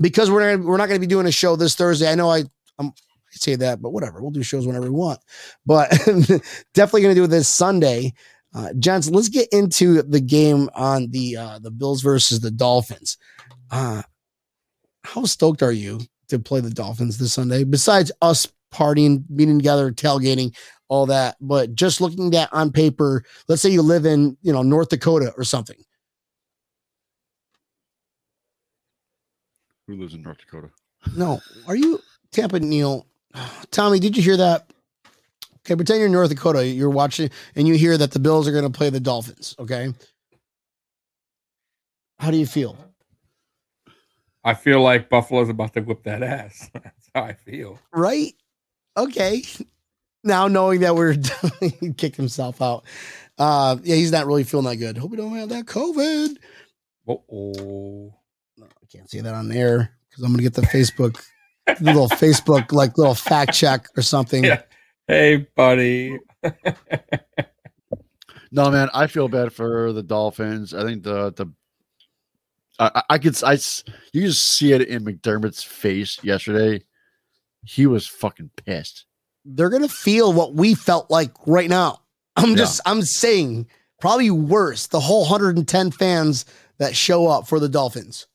because 0.01 0.31
we're 0.31 0.59
we're 0.59 0.77
not 0.77 0.89
going 0.89 1.01
to 1.01 1.07
be 1.07 1.07
doing 1.07 1.27
a 1.27 1.33
show 1.33 1.57
this 1.57 1.75
Thursday. 1.75 2.11
I 2.11 2.15
know 2.15 2.31
I 2.31 2.45
I'm, 2.79 2.89
I 2.89 3.33
say 3.33 3.57
that, 3.57 3.81
but 3.83 3.91
whatever. 3.91 4.21
We'll 4.21 4.31
do 4.31 4.43
shows 4.43 4.67
whenever 4.67 4.87
we 4.87 4.91
want. 4.91 5.21
But 5.65 5.91
definitely 6.75 7.03
going 7.03 7.15
to 7.15 7.21
do 7.21 7.27
this 7.27 7.49
Sunday. 7.49 8.13
Uh, 8.55 8.73
gents, 8.79 9.11
let's 9.11 9.29
get 9.29 9.49
into 9.53 10.03
the 10.03 10.21
game 10.21 10.71
on 10.75 11.11
the 11.11 11.37
uh, 11.37 11.59
the 11.59 11.71
Bills 11.71 12.03
versus 12.03 12.41
the 12.41 12.51
Dolphins. 12.51 13.19
Uh, 13.71 14.03
how 15.05 15.25
stoked 15.25 15.63
are 15.63 15.73
you 15.73 16.01
to 16.29 16.39
play 16.39 16.61
the 16.61 16.71
Dolphins 16.71 17.19
this 17.19 17.33
Sunday? 17.35 17.65
Besides 17.65 18.11
us 18.23 18.49
partying, 18.73 19.25
meeting 19.29 19.59
together, 19.59 19.93
tailgating, 19.93 20.57
all 20.89 21.07
that, 21.07 21.37
but 21.41 21.75
just 21.75 22.01
looking 22.01 22.35
at 22.35 22.53
on 22.53 22.73
paper, 22.73 23.25
let's 23.49 23.61
say 23.61 23.71
you 23.71 23.83
live 23.83 24.07
in 24.07 24.37
you 24.43 24.53
know 24.53 24.63
North 24.63 24.89
Dakota 24.89 25.33
or 25.37 25.45
something. 25.45 25.77
Who 29.87 29.97
lives 29.97 30.15
in 30.15 30.23
North 30.23 30.39
Dakota? 30.39 30.71
No, 31.17 31.41
are 31.67 31.77
you 31.77 32.01
Tampa 32.33 32.61
Neil? 32.61 33.07
Tommy, 33.71 34.01
did 34.01 34.17
you 34.17 34.23
hear 34.23 34.37
that? 34.37 34.71
Okay, 35.61 35.75
pretend 35.75 35.99
you're 35.99 36.07
in 36.07 36.13
North 36.13 36.29
Dakota. 36.29 36.65
You're 36.67 36.91
watching 36.91 37.31
and 37.57 37.67
you 37.67 37.75
hear 37.75 37.99
that 37.99 38.13
the 38.13 38.19
Bills 38.21 38.47
are 38.47 38.53
going 38.53 38.71
to 38.71 38.71
play 38.71 38.91
the 38.91 39.01
Dolphins. 39.01 39.55
Okay. 39.59 39.93
How 42.19 42.31
do 42.31 42.37
you 42.37 42.47
feel? 42.47 42.77
I 44.45 44.55
feel 44.55 44.81
like 44.81 45.09
Buffalo's 45.09 45.49
about 45.49 45.75
to 45.75 45.81
whip 45.81 46.05
that 46.05 46.23
ass. 46.23 46.71
That's 46.75 47.11
how 47.15 47.23
I 47.25 47.33
feel. 47.33 47.81
Right? 47.93 48.35
Okay. 48.97 49.43
Now 50.23 50.47
knowing 50.49 50.81
that 50.81 50.95
we're 50.95 51.17
he 51.61 51.93
kicked 51.93 52.17
himself 52.17 52.63
out. 52.63 52.85
Uh 53.39 53.77
yeah, 53.83 53.97
he's 53.97 54.13
not 54.13 54.27
really 54.27 54.45
feeling 54.45 54.67
that 54.67 54.77
good. 54.77 54.97
Hope 54.99 55.11
we 55.11 55.17
don't 55.17 55.35
have 55.35 55.49
that 55.49 55.67
COVID. 55.67 56.37
Oh, 57.09 57.23
No, 57.29 58.15
I 58.87 58.97
can't 58.99 59.11
say 59.11 59.21
that 59.21 59.35
on 59.35 59.51
air 59.51 59.91
because 60.09 60.23
I'm 60.25 60.31
gonna 60.31 60.43
get 60.45 60.55
the 60.55 60.63
Facebook 60.63 61.21
little 61.81 62.09
Facebook 62.09 62.71
like 62.73 62.97
little 62.97 63.15
fact 63.17 63.53
check 63.55 63.89
or 63.97 64.03
something. 64.03 64.45
Yeah. 64.45 64.63
hey, 65.09 65.47
buddy. 65.57 66.19
No, 68.53 68.71
man, 68.71 68.89
I 68.95 69.07
feel 69.09 69.29
bad 69.29 69.53
for 69.53 69.93
the 69.93 70.05
Dolphins. 70.05 70.73
I 70.73 70.83
think 70.85 71.03
the 71.03 71.33
the 71.33 71.47
I, 72.79 72.91
I- 72.95 73.03
I 73.15 73.19
could 73.19 73.43
I 73.43 73.55
s- 73.55 73.83
you 74.13 74.23
just 74.23 74.47
see 74.57 74.73
it 74.73 74.83
in 74.83 75.05
McDermott's 75.05 75.63
face 75.65 76.23
yesterday. 76.23 76.83
He 77.65 77.87
was 77.87 78.07
fucking 78.07 78.51
pissed. 78.65 79.05
they're 79.45 79.69
gonna 79.69 79.89
feel 79.89 80.33
what 80.33 80.55
we 80.55 80.75
felt 80.75 81.11
like 81.11 81.33
right 81.47 81.69
now. 81.69 82.01
I'm 82.37 82.51
Yeah. 82.51 82.57
just 82.57 82.81
I'm 82.87 83.03
saying 83.03 83.67
probably 84.01 84.31
worse. 84.31 84.87
The 84.87 85.01
whole 85.01 85.23
110 85.23 85.91
fans 85.91 86.45
that 86.79 86.95
show 86.97 87.27
up 87.27 87.49
for 87.49 87.59
the 87.61 87.69
Dolphins. 87.69 88.27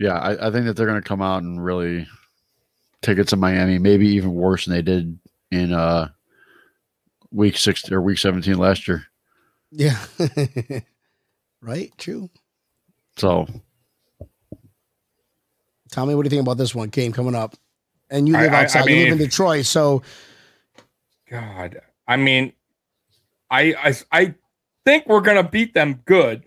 Yeah, 0.00 0.14
I, 0.14 0.48
I 0.48 0.50
think 0.50 0.64
that 0.64 0.76
they're 0.76 0.86
gonna 0.86 1.02
come 1.02 1.20
out 1.20 1.42
and 1.42 1.62
really 1.62 2.08
take 3.02 3.18
it 3.18 3.28
to 3.28 3.36
Miami, 3.36 3.78
maybe 3.78 4.08
even 4.08 4.34
worse 4.34 4.64
than 4.64 4.74
they 4.74 4.82
did 4.82 5.18
in 5.50 5.72
uh 5.74 6.08
week 7.30 7.56
six 7.58 7.90
or 7.92 8.00
week 8.00 8.18
17 8.18 8.56
last 8.56 8.88
year. 8.88 9.04
Yeah. 9.70 9.98
right? 11.60 11.92
True. 11.98 12.30
So 13.18 13.46
Tommy, 15.92 16.14
what 16.14 16.22
do 16.22 16.26
you 16.26 16.30
think 16.30 16.42
about 16.46 16.56
this 16.56 16.74
one? 16.74 16.88
Game 16.88 17.12
coming 17.12 17.34
up. 17.34 17.54
And 18.10 18.26
you 18.26 18.34
live 18.36 18.52
I- 18.52 18.60
I 18.60 18.62
outside. 18.64 18.88
you 18.88 18.96
live 19.04 19.12
in 19.12 19.18
Detroit. 19.18 19.66
So 19.66 20.02
God, 21.30 21.78
I 22.08 22.16
mean, 22.16 22.54
I 23.50 23.74
I 23.74 23.94
I 24.10 24.34
think 24.86 25.06
we're 25.06 25.20
gonna 25.20 25.48
beat 25.48 25.74
them 25.74 26.00
good, 26.06 26.42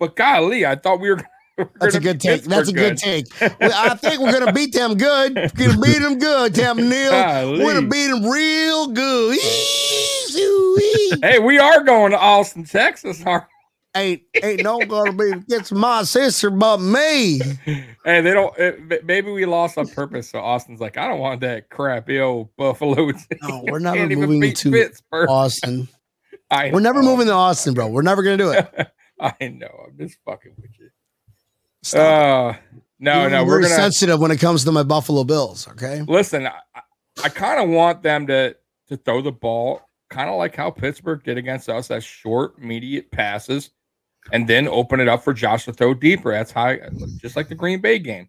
but 0.00 0.16
golly, 0.16 0.66
I 0.66 0.74
thought 0.74 0.98
we 1.00 1.10
were. 1.10 1.20
Were 1.64 1.70
that's 1.80 1.94
a 1.94 2.00
good 2.00 2.20
take. 2.20 2.44
That's 2.44 2.68
a 2.68 2.72
good 2.72 2.96
take. 2.96 3.26
I 3.40 3.94
think 3.96 4.20
we're 4.20 4.38
gonna 4.38 4.52
beat 4.52 4.72
them 4.72 4.96
good. 4.96 5.34
Gonna 5.34 5.78
beat 5.78 5.98
them 5.98 6.18
good, 6.18 6.54
Tampa 6.54 6.82
Neil. 6.82 7.52
We're 7.52 7.74
gonna 7.74 7.88
beat 7.88 8.08
them 8.08 8.24
real 8.26 8.88
good. 8.88 9.38
Hey, 11.22 11.38
we 11.38 11.58
are 11.58 11.82
going 11.82 12.12
to 12.12 12.18
Austin, 12.18 12.64
Texas. 12.64 13.22
aren't 13.24 13.44
ain't 13.94 14.22
ain't 14.42 14.62
no 14.62 14.78
gonna 14.80 15.12
be 15.12 15.32
gets 15.48 15.72
my 15.72 16.02
sister 16.02 16.50
but 16.50 16.78
me. 16.78 17.40
Hey, 18.04 18.20
they 18.20 18.32
don't. 18.32 18.58
Eh, 18.58 18.72
it, 18.90 19.04
maybe 19.04 19.30
we 19.30 19.44
lost 19.46 19.78
on 19.78 19.86
purpose. 19.88 20.30
So 20.30 20.40
Austin's 20.40 20.80
like, 20.80 20.96
I 20.96 21.08
don't 21.08 21.20
want 21.20 21.40
that 21.42 21.68
crappy 21.68 22.18
old 22.20 22.54
Buffalo. 22.56 23.12
team. 23.12 23.24
No, 23.42 23.64
we're 23.66 23.78
never 23.78 24.08
moving 24.08 24.54
to 24.54 24.70
Pittsburgh. 24.70 25.28
Austin. 25.28 25.88
I 26.50 26.70
We're 26.70 26.80
never 26.80 27.02
moving 27.02 27.26
to 27.28 27.32
Austin, 27.32 27.72
bro. 27.72 27.88
We're 27.88 28.02
never 28.02 28.22
gonna 28.22 28.36
do 28.36 28.50
it. 28.50 28.92
I 29.20 29.48
know. 29.48 29.86
I'm 29.86 29.96
just 29.96 30.18
fucking 30.26 30.52
with 30.58 30.70
you. 30.78 30.90
Stop. 31.82 32.54
Uh, 32.54 32.58
no, 32.98 33.28
no, 33.28 33.44
we're 33.44 33.60
very 33.60 33.64
gonna 33.64 33.74
sensitive 33.74 34.20
when 34.20 34.30
it 34.30 34.38
comes 34.38 34.64
to 34.64 34.72
my 34.72 34.84
Buffalo 34.84 35.24
Bills. 35.24 35.66
Okay, 35.68 36.02
listen. 36.06 36.46
I, 36.46 36.60
I 37.24 37.28
kind 37.28 37.60
of 37.60 37.68
want 37.68 38.02
them 38.02 38.26
to 38.28 38.56
to 38.88 38.96
throw 38.96 39.20
the 39.20 39.32
ball, 39.32 39.82
kind 40.08 40.30
of 40.30 40.36
like 40.36 40.54
how 40.54 40.70
Pittsburgh 40.70 41.22
did 41.24 41.36
against 41.36 41.68
us, 41.68 41.90
as 41.90 42.04
short, 42.04 42.54
immediate 42.58 43.10
passes, 43.10 43.70
and 44.32 44.46
then 44.46 44.68
open 44.68 45.00
it 45.00 45.08
up 45.08 45.24
for 45.24 45.32
Josh 45.32 45.64
to 45.64 45.72
throw 45.72 45.94
deeper. 45.94 46.30
That's 46.30 46.52
how, 46.52 46.76
just 47.20 47.34
like 47.34 47.48
the 47.48 47.56
Green 47.56 47.80
Bay 47.80 47.98
game. 47.98 48.28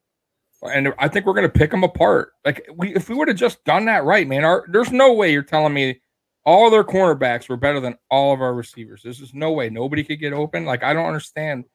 And 0.64 0.94
I 0.98 1.08
think 1.08 1.26
we're 1.28 1.34
gonna 1.34 1.50
pick 1.50 1.70
them 1.70 1.84
apart. 1.84 2.32
Like 2.44 2.68
we, 2.76 2.96
if 2.96 3.10
we 3.10 3.16
would 3.16 3.28
have 3.28 3.38
just 3.38 3.64
done 3.66 3.86
that 3.86 4.06
right, 4.06 4.28
man. 4.28 4.44
Our, 4.44 4.66
there's 4.72 4.92
no 4.92 5.14
way 5.14 5.32
you're 5.32 5.44
telling 5.44 5.74
me 5.74 6.02
all 6.46 6.72
their 6.72 6.84
cornerbacks 6.84 7.48
were 7.48 7.58
better 7.58 7.80
than 7.80 7.98
all 8.10 8.34
of 8.34 8.42
our 8.42 8.56
receivers. 8.56 9.04
There's 9.04 9.20
just 9.20 9.36
no 9.36 9.52
way 9.52 9.70
nobody 9.70 10.04
could 10.04 10.20
get 10.20 10.34
open. 10.34 10.66
Like 10.66 10.84
I 10.84 10.94
don't 10.94 11.06
understand 11.06 11.66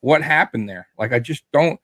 what 0.00 0.22
happened 0.22 0.68
there. 0.68 0.88
Like 0.98 1.12
I 1.12 1.18
just 1.18 1.44
don't. 1.52 1.78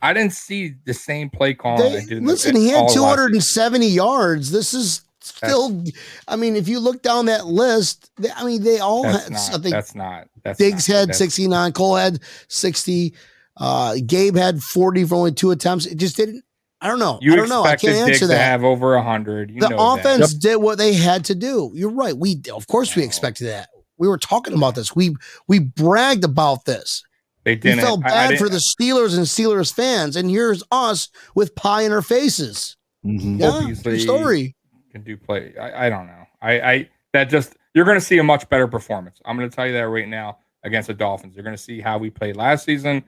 I 0.00 0.12
didn't 0.12 0.32
see 0.32 0.74
the 0.84 0.94
same 0.94 1.30
play 1.30 1.54
calling. 1.54 1.92
I 1.92 2.00
did 2.00 2.12
in 2.18 2.24
listen, 2.26 2.56
he 2.56 2.68
had 2.70 2.88
270 2.88 3.86
yards. 3.86 4.50
This 4.50 4.74
is 4.74 5.02
still. 5.20 5.84
I 6.26 6.34
mean, 6.36 6.56
if 6.56 6.66
you 6.68 6.80
look 6.80 7.02
down 7.02 7.26
that 7.26 7.46
list, 7.46 8.10
they, 8.16 8.30
I 8.32 8.44
mean, 8.44 8.64
they 8.64 8.80
all 8.80 9.04
That's 9.04 9.24
had. 9.24 9.32
not. 9.32 9.48
I 9.50 9.58
think 9.62 9.74
that's 9.74 9.94
not. 9.94 10.28
That's 10.42 10.58
Diggs 10.58 10.88
not, 10.88 10.94
had 10.96 11.02
that's- 11.10 11.18
69, 11.18 11.72
Cole 11.72 11.94
had 11.94 12.18
60, 12.48 13.14
uh, 13.58 13.94
Gabe 14.04 14.34
had 14.36 14.60
40 14.60 15.04
for 15.04 15.14
only 15.14 15.32
two 15.32 15.52
attempts. 15.52 15.86
It 15.86 15.98
just 15.98 16.16
didn't. 16.16 16.42
I 16.80 16.88
don't 16.88 16.98
know. 16.98 17.20
You 17.22 17.34
I 17.34 17.36
don't 17.36 17.48
know. 17.48 17.62
I 17.62 17.76
can't 17.76 17.80
Diggs 17.82 17.98
answer 18.00 18.18
to 18.20 18.26
that. 18.28 18.38
have 18.38 18.64
over 18.64 18.94
a 18.96 19.02
hundred. 19.04 19.52
You 19.52 19.60
the 19.60 19.68
know 19.68 19.94
offense 19.94 20.32
That. 20.32 20.40
did 20.40 20.56
what 20.56 20.78
they 20.78 20.94
had 20.94 21.24
to 21.26 21.36
do. 21.36 21.70
You're 21.74 21.90
right. 21.92 22.16
We 22.16 22.42
of 22.52 22.66
course 22.66 22.96
we 22.96 23.04
expected 23.04 23.46
that. 23.46 23.68
We 23.98 24.08
were 24.08 24.18
talking 24.18 24.52
about 24.54 24.74
this. 24.74 24.96
We 24.96 25.14
we 25.46 25.60
bragged 25.60 26.24
about 26.24 26.64
this. 26.64 27.04
They 27.44 27.56
didn't. 27.56 27.78
We 27.78 27.82
felt 27.84 28.04
I- 28.04 28.08
I 28.26 28.28
bad 28.30 28.38
for 28.38 28.48
the 28.48 28.58
Steelers 28.58 29.16
and 29.16 29.26
Steelers 29.26 29.72
fans, 29.74 30.16
and 30.16 30.30
here's 30.30 30.62
us 30.70 31.08
with 31.34 31.54
pie 31.54 31.82
in 31.82 31.92
our 31.92 32.02
faces. 32.02 32.76
mhm. 33.04 33.40
Yeah, 33.40 33.50
true 33.50 33.58
Obviously- 33.60 33.98
story. 33.98 34.56
can 34.92 35.02
do 35.02 35.16
play. 35.16 35.54
I, 35.58 35.86
I 35.86 35.90
don't 35.90 36.06
know. 36.06 36.24
I, 36.40 36.60
I 36.60 36.88
that 37.14 37.24
just 37.30 37.56
you're 37.74 37.84
going 37.86 37.98
to 37.98 38.04
see 38.04 38.18
a 38.18 38.22
much 38.22 38.48
better 38.48 38.68
performance. 38.68 39.20
I'm 39.24 39.36
going 39.36 39.48
to 39.48 39.54
tell 39.56 39.66
you 39.66 39.72
that 39.72 39.88
right 39.88 40.06
now 40.06 40.38
against 40.64 40.86
the 40.88 40.94
Dolphins. 40.94 41.34
You're 41.34 41.44
going 41.44 41.56
to 41.56 41.62
see 41.62 41.80
how 41.80 41.96
we 41.98 42.10
played 42.10 42.36
last 42.36 42.64
season, 42.66 43.02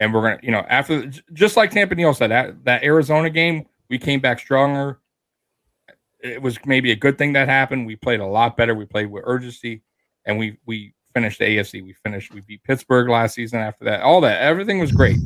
and 0.00 0.12
we're 0.14 0.22
going 0.22 0.38
to, 0.38 0.44
you 0.46 0.50
know, 0.50 0.64
after 0.68 1.10
just 1.32 1.56
like 1.56 1.70
Tampa 1.70 1.94
Neal 1.94 2.14
said 2.14 2.30
that 2.30 2.64
that 2.64 2.82
Arizona 2.82 3.28
game, 3.30 3.66
we 3.90 3.98
came 3.98 4.18
back 4.20 4.40
stronger. 4.40 4.98
It 6.20 6.42
was 6.42 6.58
maybe 6.66 6.90
a 6.90 6.96
good 6.96 7.16
thing 7.18 7.34
that 7.34 7.48
happened. 7.48 7.86
We 7.86 7.94
played 7.96 8.18
a 8.20 8.26
lot 8.26 8.56
better. 8.56 8.74
We 8.74 8.86
played 8.86 9.06
with 9.10 9.22
urgency, 9.26 9.82
and 10.24 10.38
we 10.38 10.58
we 10.66 10.94
finished 11.18 11.38
the 11.40 11.44
AFC. 11.46 11.82
We 11.84 11.92
finished. 12.04 12.32
We 12.32 12.42
beat 12.42 12.62
Pittsburgh 12.62 13.08
last 13.08 13.34
season. 13.34 13.58
After 13.58 13.84
that, 13.86 14.02
all 14.02 14.20
that 14.20 14.40
everything 14.40 14.78
was 14.78 14.92
great. 14.92 15.18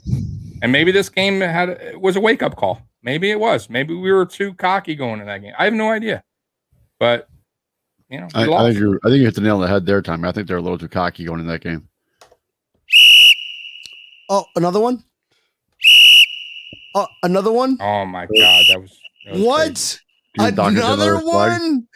And 0.63 0.73
maybe 0.73 0.91
this 0.91 1.11
game 1.11 1.41
had 1.41 1.69
it 1.69 2.01
was 2.01 2.17
a 2.17 2.21
wake 2.21 2.43
up 2.43 2.57
call. 2.57 2.81
Maybe 3.03 3.31
it 3.31 3.39
was. 3.39 3.69
Maybe 3.69 3.95
we 3.95 4.11
were 4.11 4.25
too 4.25 4.55
cocky 4.55 4.95
going 4.95 5.21
in 5.21 5.27
that 5.27 5.43
game. 5.43 5.53
I 5.59 5.65
have 5.67 5.75
no 5.75 5.91
idea. 5.91 6.23
But 6.99 7.29
you 8.09 8.21
know, 8.21 8.29
I, 8.35 8.45
I 8.51 8.69
think 8.69 8.79
you 8.79 8.99
I 9.05 9.09
think 9.09 9.19
you 9.19 9.25
hit 9.25 9.35
the 9.35 9.43
nail 9.43 9.57
on 9.57 9.61
the 9.63 9.69
head 9.69 9.85
there, 9.85 10.01
Tommy. 10.01 10.29
I 10.29 10.33
think 10.33 10.49
they're 10.49 10.57
a 10.57 10.63
little 10.63 10.79
too 10.79 10.89
cocky 10.89 11.25
going 11.25 11.41
in 11.41 11.47
that 11.49 11.61
game. 11.61 11.89
Oh, 14.31 14.47
another 14.57 14.81
one. 14.81 15.05
Oh, 16.95 17.07
another 17.23 17.53
one. 17.53 17.77
oh 17.81 18.07
my 18.07 18.25
god, 18.27 18.65
that 18.69 18.81
was, 18.81 18.99
that 19.27 19.35
was 19.35 19.43
What? 19.43 19.67
crazy. 19.67 19.99
Dude, 20.35 20.57
Dawkins 20.57 20.77
did 20.81 20.85
Another 20.85 21.17
one. 21.19 21.89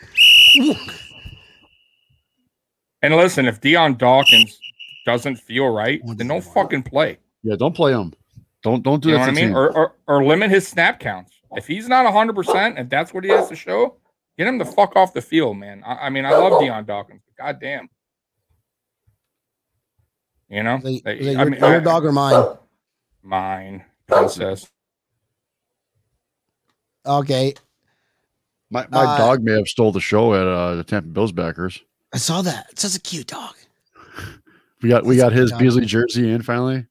And 3.07 3.15
listen, 3.15 3.47
if 3.47 3.61
Dion 3.61 3.95
Dawkins 3.95 4.59
doesn't 5.05 5.37
feel 5.37 5.69
right, 5.69 6.01
then 6.05 6.27
don't 6.27 6.43
fucking 6.43 6.83
play. 6.83 7.19
Yeah, 7.45 7.55
don't 7.55 7.73
play 7.75 7.93
him. 7.93 8.13
Don't 8.65 8.83
don't 8.83 9.01
do 9.01 9.11
You 9.11 9.15
know 9.15 9.25
that. 9.25 9.33
what 9.33 9.39
I 9.41 9.47
mean? 9.47 9.55
Or, 9.55 9.71
or 9.77 9.95
or 10.09 10.25
limit 10.25 10.51
his 10.51 10.67
snap 10.67 10.99
counts. 10.99 11.31
If 11.53 11.69
he's 11.69 11.89
not 11.89 12.13
hundred 12.13 12.35
percent, 12.35 12.81
if 12.81 12.89
that's 12.89 13.15
what 13.15 13.23
he 13.23 13.31
has 13.31 13.49
to 13.51 13.55
show, 13.55 13.95
get 14.37 14.49
him 14.49 14.59
the 14.59 14.65
fuck 14.65 14.97
off 14.97 15.15
the 15.15 15.23
field, 15.23 15.57
man. 15.57 15.85
I, 15.87 16.07
I 16.07 16.11
mean, 16.11 16.25
I 16.25 16.31
love 16.31 16.61
Dion 16.61 16.85
Dawkins, 16.85 17.23
but 17.25 17.45
goddamn. 17.45 17.89
You 20.49 20.65
know, 20.65 20.77
Is 20.83 21.03
that- 21.03 21.19
They- 21.21 21.37
I 21.37 21.43
your, 21.43 21.51
mean, 21.51 21.61
your 21.61 21.77
I- 21.77 21.79
dog 21.81 22.05
or 22.05 22.11
mine? 22.13 22.57
mine, 23.23 23.85
princess. 24.09 24.67
Okay, 27.07 27.55
my 28.71 28.85
my 28.91 29.05
uh, 29.05 29.17
dog 29.19 29.45
may 29.45 29.53
have 29.53 29.69
stole 29.69 29.93
the 29.93 30.01
show 30.01 30.35
at 30.35 30.45
uh, 30.45 30.75
the 30.75 30.83
Tampa 30.83 31.09
Bills 31.11 31.31
backers. 31.31 31.85
I 32.13 32.19
saw 32.19 32.43
that. 32.43 32.67
It's 32.71 32.83
such 32.83 32.97
a 32.97 33.01
cute 33.01 33.27
dog. 33.27 33.55
We 34.83 34.89
got 34.89 35.05
we 35.05 35.17
That's 35.17 35.31
got 35.31 35.33
his 35.33 35.51
dog. 35.51 35.61
Beasley 35.61 35.87
jersey 35.87 36.31
in 36.31 36.43
finally. 36.43 36.87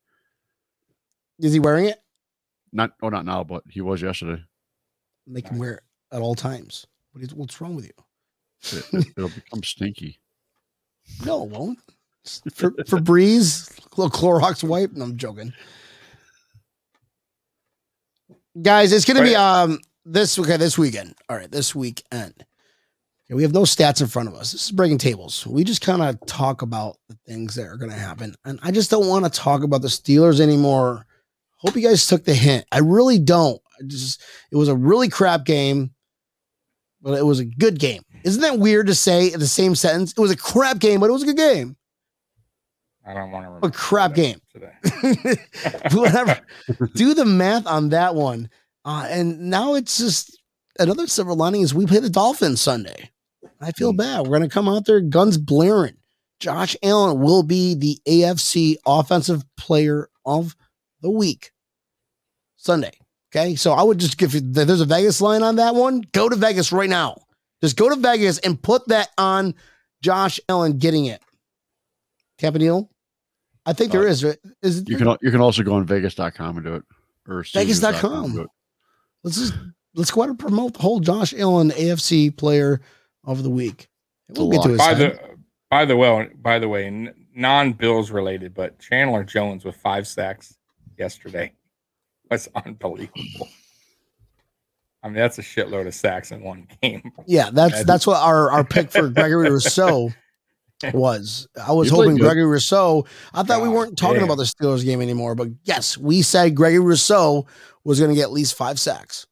Is 1.39 1.53
he 1.53 1.59
wearing 1.59 1.85
it? 1.85 2.01
Not 2.71 2.91
oh, 3.01 3.09
not 3.09 3.25
now, 3.25 3.43
but 3.43 3.63
he 3.69 3.81
was 3.81 4.01
yesterday. 4.01 4.41
Make 5.27 5.47
him 5.47 5.57
wear 5.57 5.75
it 5.75 5.83
at 6.11 6.21
all 6.21 6.35
times. 6.35 6.85
What 7.11 7.23
is, 7.23 7.33
what's 7.33 7.61
wrong 7.61 7.75
with 7.75 7.85
you? 7.85 8.77
It, 8.77 9.17
will 9.17 9.29
become 9.35 9.63
stinky. 9.63 10.19
No, 11.25 11.43
it 11.43 11.49
won't. 11.49 11.79
For 12.53 12.71
Febreze, 12.71 13.69
little 13.95 14.09
Clorox 14.09 14.63
wipe. 14.63 14.93
No, 14.93 15.05
I'm 15.05 15.17
joking. 15.17 15.53
Guys, 18.61 18.91
it's 18.91 19.05
gonna 19.05 19.21
be 19.21 19.35
um 19.35 19.79
this 20.05 20.37
okay 20.39 20.57
this 20.57 20.77
weekend. 20.77 21.15
All 21.29 21.37
right, 21.37 21.51
this 21.51 21.75
weekend. 21.75 22.45
We 23.29 23.41
have 23.41 23.53
no 23.53 23.63
stats 23.63 24.01
in 24.01 24.07
front 24.07 24.27
of 24.29 24.35
us. 24.35 24.51
This 24.51 24.65
is 24.65 24.71
breaking 24.71 24.99
tables. 24.99 25.47
We 25.47 25.63
just 25.63 25.81
kind 25.81 26.01
of 26.03 26.23
talk 26.27 26.61
about 26.61 26.97
the 27.09 27.17
things 27.25 27.55
that 27.55 27.65
are 27.65 27.77
gonna 27.77 27.93
happen, 27.93 28.35
and 28.45 28.59
I 28.61 28.71
just 28.71 28.91
don't 28.91 29.07
want 29.07 29.25
to 29.25 29.31
talk 29.31 29.63
about 29.63 29.81
the 29.81 29.87
Steelers 29.87 30.39
anymore. 30.39 31.05
Hope 31.57 31.75
you 31.75 31.81
guys 31.81 32.05
took 32.05 32.23
the 32.23 32.35
hint. 32.35 32.65
I 32.71 32.79
really 32.79 33.17
don't. 33.17 33.59
I 33.79 33.83
just 33.87 34.21
it 34.51 34.55
was 34.57 34.67
a 34.67 34.75
really 34.75 35.09
crap 35.09 35.43
game, 35.43 35.89
but 37.01 37.17
it 37.17 37.25
was 37.25 37.39
a 37.39 37.45
good 37.45 37.79
game. 37.79 38.03
Isn't 38.23 38.41
that 38.43 38.59
weird 38.59 38.87
to 38.87 38.95
say 38.95 39.33
in 39.33 39.39
the 39.39 39.47
same 39.47 39.73
sentence? 39.73 40.11
It 40.11 40.19
was 40.19 40.31
a 40.31 40.37
crap 40.37 40.77
game, 40.79 40.99
but 40.99 41.09
it 41.09 41.13
was 41.13 41.23
a 41.23 41.27
good 41.27 41.37
game. 41.37 41.75
I 43.07 43.13
don't 43.13 43.31
want 43.31 43.61
to 43.61 43.67
A 43.67 43.71
crap 43.71 44.13
game. 44.15 44.39
today. 44.51 44.71
Whatever. 45.93 46.39
Do 46.95 47.13
the 47.13 47.25
math 47.25 47.65
on 47.67 47.89
that 47.89 48.15
one. 48.15 48.49
Uh, 48.83 49.07
and 49.09 49.49
now 49.49 49.73
it's 49.75 49.97
just 49.97 50.39
another 50.79 51.07
silver 51.07 51.33
lining 51.33 51.61
is 51.61 51.73
we 51.73 51.85
play 51.85 51.99
the 51.99 52.09
Dolphins 52.09 52.61
Sunday. 52.61 53.09
I 53.61 53.71
feel 53.71 53.93
bad. 53.93 54.21
We're 54.21 54.37
going 54.37 54.49
to 54.49 54.53
come 54.53 54.67
out 54.69 54.85
there 54.85 55.01
guns 55.01 55.37
blaring. 55.37 55.97
Josh 56.39 56.75
Allen 56.83 57.19
will 57.21 57.43
be 57.43 57.75
the 57.75 57.97
AFC 58.07 58.75
offensive 58.85 59.43
player 59.57 60.09
of 60.25 60.55
the 61.01 61.09
week 61.09 61.51
Sunday. 62.57 62.91
Okay. 63.33 63.55
So 63.55 63.73
I 63.73 63.83
would 63.83 63.99
just 63.99 64.17
give 64.17 64.33
you, 64.33 64.41
there's 64.41 64.81
a 64.81 64.85
Vegas 64.85 65.21
line 65.21 65.43
on 65.43 65.55
that 65.57 65.75
one. 65.75 66.01
Go 66.11 66.27
to 66.29 66.35
Vegas 66.35 66.71
right 66.71 66.89
now. 66.89 67.17
Just 67.61 67.77
go 67.77 67.89
to 67.89 67.95
Vegas 67.95 68.37
and 68.39 68.61
put 68.61 68.87
that 68.89 69.09
on 69.17 69.55
Josh 70.01 70.39
Allen 70.49 70.77
getting 70.77 71.05
it. 71.05 71.21
Campanile? 72.37 72.89
I 73.65 73.73
think 73.73 73.91
there 73.91 74.03
Uh, 74.03 74.11
is. 74.11 74.23
Is 74.61 74.83
You 74.87 74.97
can 74.97 75.15
you 75.21 75.31
can 75.31 75.41
also 75.41 75.63
go 75.63 75.73
on 75.73 75.85
Vegas.com 75.85 76.57
and 76.57 76.65
do 76.65 76.75
it. 76.75 76.83
Or 77.27 77.43
Vegas.com. 77.53 78.47
let's 79.23 79.37
just 79.37 79.53
let's 79.95 80.11
go 80.11 80.21
out 80.23 80.29
and 80.29 80.37
promote 80.37 80.73
the 80.73 80.81
whole 80.81 80.99
Josh 80.99 81.33
Allen 81.33 81.71
AFC 81.71 82.35
player 82.35 82.81
of 83.25 83.43
the 83.43 83.49
week. 83.49 83.87
We'll 84.29 84.49
get 84.49 84.63
to 84.63 84.69
his 84.69 84.77
by 84.77 84.93
side. 84.93 84.97
the 84.97 85.19
by 85.69 85.85
the 85.85 85.95
way, 85.95 86.29
by 86.41 86.59
the 86.59 86.67
way, 86.67 87.13
non 87.35 87.73
Bills 87.73 88.11
related, 88.11 88.53
but 88.53 88.79
Chandler 88.79 89.23
Jones 89.23 89.65
with 89.65 89.75
five 89.75 90.07
sacks 90.07 90.57
yesterday 90.97 91.53
was 92.31 92.47
unbelievable. 92.55 93.49
I 95.03 95.07
mean, 95.07 95.15
that's 95.17 95.37
a 95.37 95.43
shitload 95.43 95.85
of 95.85 95.93
sacks 95.93 96.31
in 96.31 96.41
one 96.41 96.67
game. 96.81 97.11
yeah, 97.27 97.49
that's 97.51 97.83
that's 97.83 98.07
what 98.07 98.17
our 98.17 98.49
our 98.51 98.63
pick 98.63 98.91
for 98.91 99.09
Gregory 99.09 99.49
Rousseau 99.49 100.09
was. 100.93 101.47
I 101.61 101.71
was 101.73 101.89
played 101.89 102.05
hoping. 102.05 102.17
Gregory 102.17 102.45
Rousseau. 102.45 103.05
I 103.33 103.43
thought 103.43 103.61
we 103.61 103.69
weren't 103.69 103.97
talking 103.97 104.21
damn. 104.21 104.25
about 104.25 104.37
the 104.37 104.43
Steelers 104.43 104.83
game 104.83 105.01
anymore, 105.01 105.35
but 105.35 105.49
yes, 105.63 105.97
we 105.97 106.23
said 106.23 106.55
Gregory 106.55 106.83
Rousseau 106.83 107.45
was 107.83 107.99
going 107.99 108.09
to 108.09 108.15
get 108.15 108.23
at 108.23 108.31
least 108.31 108.55
five 108.55 108.79
sacks 108.79 109.27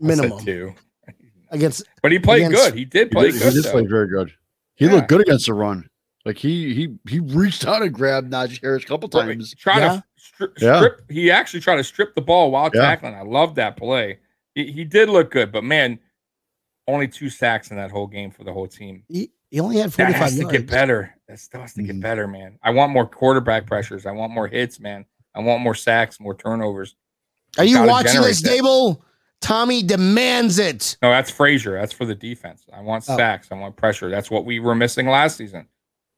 minimum 0.00 0.44
two. 0.44 0.74
Against. 1.50 1.84
But 2.02 2.12
he 2.12 2.18
played 2.18 2.46
Against- 2.46 2.64
good. 2.70 2.74
He 2.74 2.84
did 2.84 3.08
He 3.08 3.12
play 3.14 3.30
did, 3.30 3.40
good. 3.40 3.52
he 3.52 3.54
did 3.56 3.64
though. 3.64 3.70
play 3.72 3.86
very 3.86 4.08
good. 4.08 4.32
He 4.76 4.86
Yeah. 4.86 4.92
looked 4.92 5.08
good 5.08 5.20
against 5.20 5.46
the 5.46 5.54
run. 5.54 5.88
Like 6.24 6.36
he 6.38 6.74
he 6.74 6.94
he 7.08 7.18
reached 7.20 7.66
out 7.66 7.82
and 7.82 7.92
grabbed 7.92 8.30
Najee 8.30 8.60
Harris 8.62 8.84
a 8.84 8.86
couple 8.86 9.08
Right. 9.12 9.26
times. 9.28 9.54
Try 9.54 9.78
Yeah. 9.78 9.88
to 9.96 10.04
strip, 10.16 10.52
Yeah. 10.60 10.76
strip. 10.78 11.10
He 11.10 11.30
actually 11.30 11.60
tried 11.60 11.76
to 11.76 11.84
strip 11.84 12.14
the 12.14 12.20
ball 12.20 12.50
while 12.50 12.70
Yeah. 12.74 12.82
tackling. 12.82 13.14
I 13.14 13.22
love 13.22 13.54
that 13.56 13.76
play. 13.76 14.18
He, 14.54 14.70
he 14.70 14.84
did 14.84 15.08
look 15.08 15.30
good, 15.30 15.50
but 15.52 15.64
man, 15.64 15.98
only 16.86 17.08
two 17.08 17.30
sacks 17.30 17.70
in 17.70 17.76
that 17.78 17.90
whole 17.90 18.06
game 18.06 18.30
for 18.30 18.44
the 18.44 18.52
whole 18.52 18.66
team. 18.66 19.04
He, 19.08 19.30
he 19.50 19.60
only 19.60 19.76
had 19.78 19.90
That 19.90 19.92
forty 19.92 20.12
has 20.12 20.36
five 20.38 20.40
to 20.50 20.52
get 20.58 20.66
better. 20.70 21.14
That 21.28 21.38
still 21.38 21.60
has 21.60 21.74
to 21.74 21.82
get 21.82 21.96
Mhm. 21.96 22.00
better, 22.02 22.26
man. 22.28 22.58
I 22.62 22.70
want 22.70 22.92
more 22.92 23.06
quarterback 23.06 23.66
pressures. 23.66 24.06
I 24.06 24.12
want 24.12 24.32
more 24.32 24.46
hits, 24.48 24.78
man. 24.80 25.04
I 25.34 25.40
want 25.40 25.62
more 25.62 25.74
sacks, 25.74 26.18
more 26.20 26.34
turnovers. 26.36 26.96
Are 27.58 27.64
you 27.64 27.82
watching 27.84 28.12
generate 28.12 28.28
this, 28.30 28.42
that. 28.42 28.50
Daboll? 28.60 29.00
Tommy 29.40 29.82
demands 29.82 30.58
it. 30.58 30.96
No, 31.02 31.10
that's 31.10 31.30
Frazier. 31.30 31.72
That's 31.72 31.92
for 31.92 32.04
the 32.04 32.14
defense. 32.14 32.64
I 32.72 32.80
want 32.80 33.04
Oh. 33.08 33.16
sacks. 33.16 33.48
I 33.50 33.54
want 33.54 33.76
pressure. 33.76 34.10
That's 34.10 34.30
what 34.30 34.44
we 34.44 34.60
were 34.60 34.74
missing 34.74 35.08
last 35.08 35.36
season. 35.36 35.66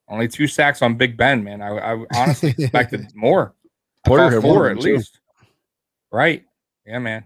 Only 0.09 0.29
two 0.29 0.47
sacks 0.47 0.83
on 0.83 0.97
Big 0.97 1.17
Ben, 1.17 1.43
man. 1.45 1.63
I, 1.63 1.69
I 1.95 2.05
honestly 2.17 2.51
expected 2.59 3.07
more. 3.15 3.55
I 4.05 4.09
Porter 4.09 4.31
thought 4.33 4.43
four 4.43 4.69
at 4.69 4.75
them, 4.77 4.85
too. 4.85 4.97
least. 4.97 5.21
Right. 6.11 6.45
Yeah, 6.85 6.99
man. 6.99 7.25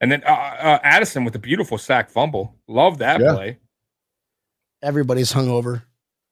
And 0.00 0.10
then 0.12 0.22
uh, 0.24 0.30
uh, 0.30 0.78
Addison 0.82 1.24
with 1.24 1.32
the 1.32 1.38
beautiful 1.38 1.76
sack 1.78 2.08
fumble. 2.10 2.54
Love 2.68 2.98
that 2.98 3.20
Yeah. 3.20 3.32
play. 3.34 3.58
Everybody's 4.82 5.32
hungover. 5.32 5.82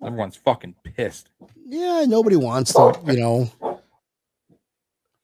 Everyone's 0.04 0.36
fucking 0.36 0.74
pissed. 0.84 1.30
Yeah, 1.64 2.04
nobody 2.06 2.36
wants 2.36 2.72
to, 2.74 2.98
you 3.06 3.18
know. 3.18 3.50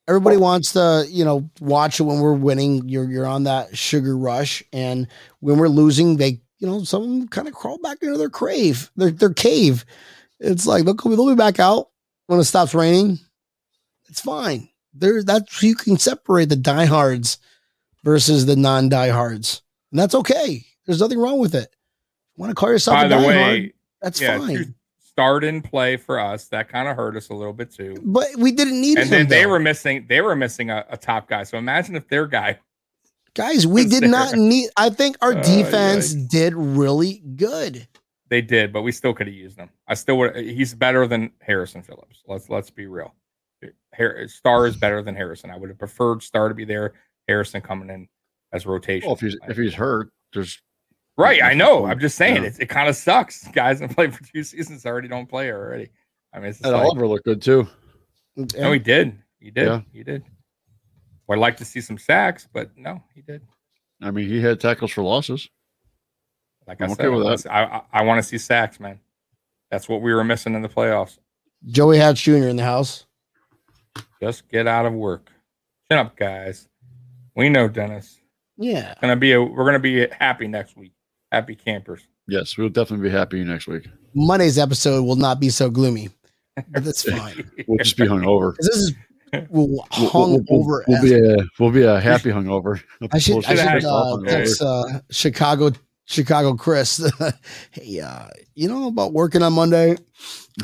Everybody 0.08 0.38
wants 0.38 0.72
to, 0.72 1.06
you 1.08 1.24
know, 1.24 1.48
watch 1.60 2.00
it 2.00 2.04
when 2.04 2.20
we're 2.20 2.32
winning. 2.32 2.88
You're 2.88 3.08
you're 3.10 3.26
on 3.26 3.44
that 3.44 3.76
sugar 3.76 4.16
rush, 4.16 4.62
and 4.72 5.06
when 5.40 5.58
we're 5.58 5.68
losing, 5.68 6.16
they, 6.16 6.40
you 6.58 6.66
know, 6.66 6.82
some 6.82 7.28
kind 7.28 7.46
of 7.46 7.52
crawl 7.52 7.78
back 7.78 7.98
into 8.02 8.16
their 8.16 8.30
crave, 8.30 8.90
their 8.96 9.10
their 9.10 9.34
cave. 9.34 9.84
It's 10.40 10.66
like 10.66 10.84
they'll, 10.84 10.94
they'll 10.94 11.28
be 11.28 11.34
back 11.34 11.60
out 11.60 11.90
when 12.26 12.40
it 12.40 12.44
stops 12.44 12.74
raining. 12.74 13.18
It's 14.08 14.22
fine. 14.22 14.70
There, 14.94 15.22
that's 15.22 15.62
you 15.62 15.74
can 15.74 15.98
separate 15.98 16.48
the 16.48 16.56
diehards 16.56 17.36
versus 18.02 18.46
the 18.46 18.56
non-diehards, 18.56 19.60
and 19.92 20.00
that's 20.00 20.14
okay. 20.14 20.64
There's 20.86 21.00
nothing 21.00 21.18
wrong 21.18 21.38
with 21.38 21.54
it. 21.54 21.68
Want 22.36 22.50
to 22.50 22.54
call 22.54 22.70
yourself 22.70 22.94
By 22.94 23.04
a 23.04 23.08
the 23.10 23.14
diehard? 23.16 23.26
way, 23.26 23.72
that's 24.00 24.20
yeah, 24.20 24.38
fine. 24.38 24.74
Two 25.18 25.22
start 25.22 25.44
and 25.44 25.64
play 25.64 25.96
for 25.96 26.18
us. 26.18 26.46
That 26.48 26.68
kind 26.68 26.88
of 26.88 26.96
hurt 26.96 27.16
us 27.16 27.28
a 27.28 27.34
little 27.34 27.52
bit 27.52 27.72
too. 27.72 27.94
But 28.04 28.28
we 28.36 28.52
didn't 28.52 28.80
need 28.80 28.98
And 28.98 29.06
him. 29.06 29.10
then 29.10 29.28
they 29.28 29.44
though. 29.44 29.50
were 29.50 29.58
missing. 29.58 30.06
They 30.08 30.20
were 30.20 30.36
missing 30.36 30.70
a, 30.70 30.84
a 30.90 30.96
top 30.96 31.28
guy. 31.28 31.42
So 31.44 31.58
imagine 31.58 31.96
if 31.96 32.08
their 32.08 32.26
guy. 32.26 32.58
Guys, 33.34 33.66
we 33.66 33.84
did 33.84 34.02
there. 34.04 34.10
not 34.10 34.34
need. 34.34 34.70
I 34.76 34.90
think 34.90 35.16
our 35.20 35.32
Oh, 35.36 35.42
defense 35.42 36.14
yikes. 36.14 36.28
did 36.30 36.54
really 36.54 37.22
good. 37.36 37.86
They 38.30 38.40
did, 38.42 38.72
but 38.72 38.82
we 38.82 38.92
still 38.92 39.14
could 39.14 39.26
have 39.26 39.34
used 39.36 39.56
him. 39.56 39.70
I 39.86 39.94
still 39.94 40.18
would. 40.18 40.34
He's 40.36 40.74
better 40.74 41.06
than 41.06 41.30
Harrison 41.40 41.82
Phillips. 41.82 42.22
Let's 42.26 42.48
let's 42.50 42.70
be 42.70 42.86
real. 42.86 43.14
Har- 43.96 44.26
Star 44.28 44.66
is 44.66 44.76
better 44.76 45.02
than 45.02 45.14
Harrison. 45.14 45.50
I 45.50 45.56
would 45.56 45.68
have 45.70 45.78
preferred 45.78 46.22
Star 46.22 46.48
to 46.48 46.54
be 46.54 46.64
there. 46.64 46.94
Harrison 47.26 47.60
coming 47.60 47.90
in 47.90 48.08
as 48.52 48.66
rotation. 48.66 49.06
Well, 49.06 49.14
if 49.16 49.20
he's 49.20 49.36
if 49.48 49.56
he's 49.56 49.74
hurt, 49.74 50.10
there's 50.32 50.60
right, 51.18 51.42
I 51.42 51.52
know. 51.54 51.84
I'm 51.86 51.98
just 52.00 52.16
saying 52.16 52.42
Yeah. 52.42 52.48
it. 52.48 52.56
It 52.60 52.66
kind 52.68 52.88
of 52.88 52.96
sucks. 52.96 53.46
Guys 53.48 53.80
that 53.80 53.90
played 53.94 54.14
for 54.14 54.24
two 54.24 54.42
seasons 54.42 54.86
I 54.86 54.90
already 54.90 55.08
don't 55.08 55.26
play 55.28 55.50
already. 55.52 55.90
I 56.32 56.38
mean, 56.38 56.48
it's 56.50 56.58
just 56.58 56.66
and 56.66 56.74
like, 56.76 56.84
Oliver 56.84 57.06
looked 57.06 57.24
good 57.24 57.42
too. 57.42 57.66
Mm, 58.38 58.58
no, 58.58 58.72
he 58.72 58.78
did. 58.78 59.18
He 59.40 59.50
did. 59.50 59.66
Yeah. 59.66 59.80
He 59.92 60.02
did. 60.02 60.24
Well, 61.26 61.38
I'd 61.38 61.42
like 61.42 61.56
to 61.58 61.64
see 61.64 61.80
some 61.80 61.98
sacks, 61.98 62.48
but 62.52 62.70
no, 62.76 63.02
he 63.14 63.20
did. 63.22 63.42
I 64.00 64.10
mean, 64.10 64.28
he 64.28 64.40
had 64.40 64.60
tackles 64.60 64.92
for 64.92 65.02
losses. 65.02 65.48
Like 66.66 66.80
I 66.80 66.84
I'm 66.84 66.90
said, 66.90 67.00
okay 67.06 67.08
with 67.08 67.22
I 67.22 67.24
wanna 67.24 67.36
that. 67.36 67.42
see- 67.42 67.48
I, 67.48 67.64
I, 67.64 67.82
I 67.92 68.02
want 68.04 68.18
to 68.22 68.22
see 68.28 68.38
sacks, 68.38 68.78
man. 68.80 69.00
That's 69.70 69.88
what 69.88 70.00
we 70.02 70.14
were 70.14 70.24
missing 70.24 70.54
in 70.54 70.62
the 70.62 70.68
playoffs. 70.68 71.18
Joey 71.66 71.98
Hatch 71.98 72.22
Jr. 72.22 72.32
in 72.48 72.56
the 72.56 72.62
house. 72.64 73.06
Just 74.22 74.48
get 74.48 74.66
out 74.66 74.86
of 74.86 74.92
work. 74.92 75.30
Chin 75.90 75.98
up, 75.98 76.16
guys. 76.16 76.68
We 77.34 77.48
know 77.48 77.68
Dennis. 77.68 78.20
Yeah. 78.56 78.94
Gonna 79.00 79.16
be 79.16 79.32
a, 79.32 79.42
we're 79.42 79.64
gonna 79.64 79.78
be 79.78 80.06
happy 80.08 80.46
next 80.48 80.76
week. 80.76 80.92
Happy 81.32 81.54
campers. 81.54 82.02
Yes, 82.26 82.56
we'll 82.56 82.68
definitely 82.68 83.08
be 83.08 83.14
happy 83.14 83.42
next 83.44 83.66
week. 83.66 83.86
Monday's 84.14 84.58
episode 84.58 85.02
will 85.04 85.16
not 85.16 85.40
be 85.40 85.50
so 85.50 85.70
gloomy, 85.70 86.08
but 86.70 86.84
that's 86.84 87.02
fine. 87.10 87.50
We'll 87.66 87.78
just 87.78 87.96
be 87.96 88.04
hungover. 88.04 88.56
'Cause 88.56 88.66
This 88.66 88.76
is 88.76 88.94
we'll 89.50 89.68
We'll, 89.68 89.84
hung 90.08 90.44
we'll, 90.48 90.64
we'll, 90.66 90.82
we'll 90.88 91.02
be 91.02 91.14
a 91.14 91.36
we'll 91.58 91.70
be 91.70 91.82
a 91.82 92.00
happy 92.00 92.30
hungover. 92.30 92.82
I 93.12 93.18
should, 93.18 93.44
I 93.44 93.54
Should 93.54 93.82
should 93.82 93.84
uh, 93.84 94.18
text 94.26 94.62
uh, 94.62 95.00
Chicago, 95.10 95.70
Chicago 96.06 96.54
Chris. 96.54 97.10
hey, 97.72 98.00
uh, 98.00 98.28
you 98.54 98.68
know 98.68 98.88
about 98.88 99.12
working 99.12 99.42
on 99.42 99.52
Monday? 99.52 99.96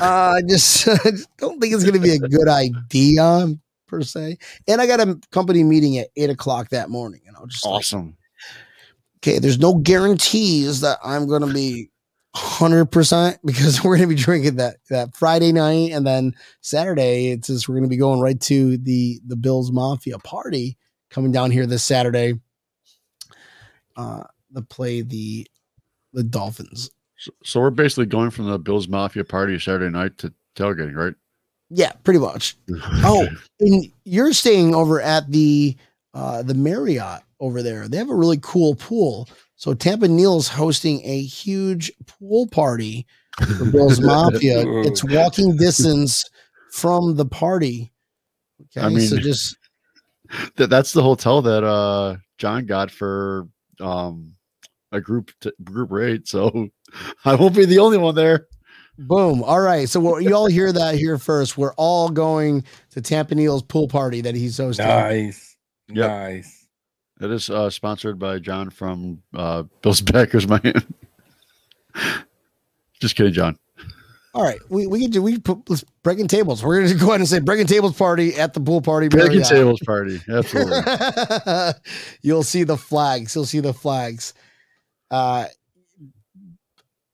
Uh, 0.01 0.37
I 0.37 0.43
just, 0.49 0.87
don't 1.39 1.61
think 1.61 1.73
it's 1.75 1.85
going 1.85 1.95
to 1.95 2.01
be 2.01 2.15
a 2.15 2.19
good 2.19 2.49
idea 2.49 3.55
per 3.87 4.03
se. 4.03 4.39
And 4.67 4.81
I 4.81 4.87
got 4.87 5.01
a 5.01 5.21
company 5.31 5.63
meeting 5.63 5.99
at 5.99 6.09
eight 6.17 6.31
o'clock 6.31 6.71
that 6.71 6.91
morning, 6.91 7.21
and 7.27 7.37
I'll 7.37 7.47
just 7.47 7.65
like, 7.65 7.75
awesome. 7.75 8.17
Okay, 9.25 9.39
there's 9.39 9.59
no 9.59 9.75
guarantees 9.75 10.81
that 10.81 10.99
I'm 11.03 11.27
going 11.27 11.41
to 11.41 11.53
be 11.53 11.91
100% 12.37 13.39
because 13.45 13.83
we're 13.85 13.97
going 13.97 14.09
to 14.09 14.15
be 14.15 14.21
drinking 14.21 14.57
that 14.57 14.77
that 14.91 15.17
Friday 15.17 15.53
night 15.53 15.93
and 15.93 16.07
then 16.07 16.35
Saturday 16.61 17.31
it's 17.31 17.47
just 17.47 17.69
we're 17.69 17.77
going 17.77 17.85
to 17.85 17.89
be 17.89 17.97
going 17.97 18.21
right 18.21 18.41
to 18.43 18.77
the 18.79 19.21
the 19.27 19.37
Bills 19.37 19.73
Mafia 19.73 20.19
party 20.19 20.77
coming 21.11 21.33
down 21.33 21.51
here 21.51 21.67
this 21.67 21.85
Saturday 21.85 22.35
uh 23.97 24.25
to 24.55 24.63
play 24.63 25.03
the 25.03 25.47
the 26.13 26.23
Dolphins. 26.23 26.91
So, 27.17 27.33
so 27.45 27.61
we're 27.61 27.71
basically 27.71 28.07
going 28.07 28.31
from 28.31 28.51
the 28.51 28.59
Bills 28.59 28.89
Mafia 28.89 29.25
party 29.25 29.59
Saturday 29.59 29.91
night 29.91 30.19
to 30.19 30.33
tailgating, 30.55 30.95
right? 30.95 31.15
Yeah, 31.71 31.93
pretty 32.05 32.21
much. 32.21 32.57
Oh, 33.07 33.27
and 33.61 33.91
you're 34.05 34.33
staying 34.33 34.75
over 34.75 35.01
at 35.01 35.31
the 35.31 35.77
uh 36.13 36.43
the 36.43 36.55
Marriott 36.55 37.23
over 37.45 37.63
there. 37.63 37.89
They 37.89 37.97
have 37.99 38.11
a 38.11 38.15
really 38.15 38.39
cool 38.43 38.75
pool. 38.75 39.29
So 39.57 39.75
Tampa 39.75 40.09
Neil's 40.09 40.49
hosting 40.49 41.01
a 41.05 41.23
huge 41.23 41.91
pool 42.07 42.47
party 42.49 43.07
for 43.59 43.65
Bills 43.67 44.01
Mafia. 44.03 44.65
It's 44.83 45.05
walking 45.05 45.57
distance 45.57 46.25
from 46.73 47.17
the 47.17 47.27
party. 47.27 47.93
Okay, 48.77 48.87
I 48.87 48.89
mean- 48.89 49.01
so 49.09 49.17
just 49.19 49.57
That 50.57 50.71
that's 50.71 50.93
the 50.93 51.03
hotel 51.03 51.43
that 51.43 51.63
uh 51.65 52.17
John 52.39 52.67
got 52.67 52.91
for 52.91 53.47
um 53.81 54.35
a 54.91 55.01
group 55.01 55.31
t- 55.41 55.53
group 55.63 55.91
rate. 55.91 56.27
So 56.29 56.69
I 57.25 57.35
won't 57.35 57.55
be 57.55 57.65
the 57.67 57.79
only 57.79 57.99
one 57.99 58.15
there. 58.15 58.47
boom. 58.99 59.43
All 59.45 59.61
right. 59.61 59.89
So 59.89 60.01
well, 60.01 60.21
you 60.21 60.35
all 60.35 60.47
hear 60.47 60.73
that 60.73 60.95
here 60.97 61.19
first. 61.19 61.57
We're 61.59 61.75
all 61.75 62.09
going 62.09 62.65
to 62.91 63.01
Tampa 63.01 63.35
Neil's 63.35 63.63
pool 63.63 63.87
party 63.89 64.21
that 64.23 64.35
he's 64.35 64.57
hosting. 64.59 64.87
Nice. 64.87 65.57
Yep. 65.89 66.11
Nice. 66.11 66.64
It 67.21 67.31
is 67.31 67.49
uh, 67.49 67.71
sponsored 67.71 68.19
by 68.19 68.39
John 68.41 68.71
from 68.71 69.23
uh, 69.35 69.65
Bill's 69.83 70.01
Backers 70.03 70.49
Miami. 70.49 70.73
Just 73.01 73.17
kidding, 73.17 73.33
John. 73.33 73.59
All 74.35 74.43
right, 74.43 74.59
we 74.69 74.89
we 74.89 75.01
can 75.01 75.11
do 75.13 75.23
we 75.23 75.39
put 75.39 75.71
let's 75.71 75.85
breaking 76.03 76.27
tables. 76.27 76.65
We're 76.65 76.83
gonna 76.83 76.95
go 76.99 77.07
ahead 77.09 77.21
and 77.21 77.29
say 77.29 77.39
breaking 77.39 77.69
tables 77.69 77.97
party 77.97 78.35
at 78.35 78.53
the 78.53 78.61
pool 78.61 78.81
party. 78.83 79.07
Breaking 79.09 79.43
Marriott. 79.43 79.49
tables 79.49 79.81
party. 79.87 80.21
Absolutely. 80.29 81.73
You'll 82.23 82.43
see 82.43 82.65
the 82.65 82.77
flags. 82.77 83.35
You'll 83.37 83.45
see 83.47 83.61
the 83.61 83.73
flags. 83.73 84.35
Uh, 85.09 85.47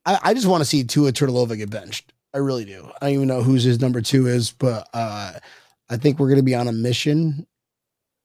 I, 0.07 0.19
I 0.23 0.35
just 0.35 0.47
want 0.47 0.63
to 0.63 0.65
see 0.65 0.83
Tua 0.85 1.13
Tagovailoa 1.13 1.59
get 1.59 1.69
benched. 1.69 2.15
I 2.33 2.39
really 2.39 2.65
do. 2.65 2.91
I 3.03 3.07
don't 3.07 3.15
even 3.17 3.29
know 3.29 3.43
who's 3.43 3.65
his 3.65 3.81
number 3.81 4.01
two 4.01 4.27
is, 4.27 4.53
but 4.53 4.89
uh, 4.95 5.33
I 5.91 5.97
think 5.99 6.19
we're 6.19 6.31
gonna 6.31 6.43
be 6.43 6.55
on 6.55 6.69
a 6.69 6.73
mission, 6.73 7.47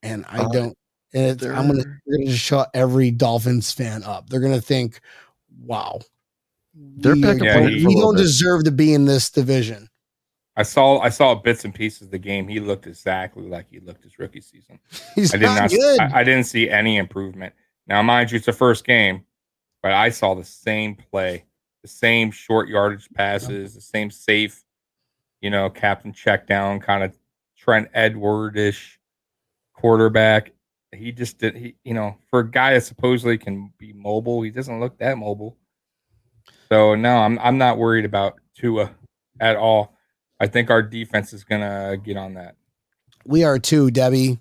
and 0.04 0.24
I 0.30 0.44
Uh, 0.44 0.48
don't. 0.50 0.78
And 1.16 1.26
it's, 1.32 1.44
I'm 1.46 1.68
gonna 1.68 1.84
they're- 1.84 2.02
gonna 2.18 2.26
just 2.30 2.44
shut 2.44 2.70
every 2.74 3.10
Dolphins 3.10 3.72
fan 3.72 4.04
up. 4.04 4.30
They're 4.30 4.40
gonna 4.42 4.62
think, 4.62 5.00
"Wow, 5.62 6.02
They're 6.74 7.16
we, 7.16 7.22
picking 7.24 7.44
Yeah, 7.46 7.62
we 7.62 7.74
he- 7.76 7.82
for 7.84 7.88
a 7.88 7.92
little 7.92 8.02
don't 8.12 8.16
bit. 8.18 8.22
deserve 8.24 8.64
to 8.66 8.72
be 8.72 8.94
in 8.94 9.06
this 9.06 9.30
division." 9.30 9.90
I 10.58 10.64
saw 10.64 11.00
I 11.00 11.10
saw 11.10 11.34
bits 11.36 11.66
and 11.66 11.74
pieces 11.74 12.04
of 12.04 12.12
the 12.12 12.18
game. 12.20 12.48
He 12.48 12.60
looked 12.60 12.86
exactly 12.88 13.48
like 13.48 13.68
he 13.70 13.80
looked 13.80 14.04
his 14.04 14.18
rookie 14.20 14.42
season. 14.42 14.80
He's 15.16 15.34
I 15.34 15.38
did 15.38 15.46
not 15.46 15.62
not. 15.62 15.70
good. 15.72 16.00
I, 16.00 16.20
I 16.20 16.24
didn't 16.24 16.46
see 16.46 16.70
any 16.70 16.98
improvement. 16.98 17.54
Now, 17.88 18.02
mind 18.02 18.32
you, 18.32 18.38
it's 18.38 18.46
the 18.46 18.54
first 18.54 18.86
game, 18.86 19.26
but 19.84 19.92
I 19.94 20.10
saw 20.10 20.34
the 20.34 20.44
same 20.46 20.96
play, 20.96 21.46
the 21.82 21.88
same 21.88 22.32
short 22.32 22.68
yardage 22.70 23.08
passes, 23.14 23.76
the 23.76 23.82
same 23.82 24.10
safe, 24.10 24.64
you 25.42 25.50
know, 25.50 25.70
captain 25.70 26.12
check 26.14 26.48
down 26.48 26.80
kind 26.80 27.04
of 27.04 27.18
Trent 27.58 27.90
Edward 27.94 28.58
ish 28.58 29.00
quarterback. 29.74 30.52
He 30.94 31.12
just 31.12 31.38
did. 31.40 31.56
He, 31.56 31.76
you 31.84 31.94
know, 31.94 32.18
for 32.30 32.40
a 32.40 32.50
guy 32.50 32.74
that 32.74 32.82
supposedly 32.84 33.38
can 33.38 33.72
be 33.78 33.94
mobile, 33.94 34.42
he 34.42 34.50
doesn't 34.52 34.80
look 34.80 34.98
that 35.00 35.18
mobile. 35.18 35.58
So 36.70 36.96
no, 36.96 37.18
I'm 37.18 37.38
I'm 37.40 37.58
not 37.58 37.78
worried 37.78 38.06
about 38.06 38.36
Tua 38.56 38.92
at 39.40 39.56
all. 39.56 39.96
I 40.40 40.48
think 40.48 40.70
our 40.70 40.82
defense 40.82 41.34
is 41.34 41.44
gonna 41.44 41.98
get 41.98 42.18
on 42.18 42.36
that. 42.36 42.56
We 43.26 43.44
are 43.44 43.60
too, 43.60 43.92
Debbie. 43.92 44.40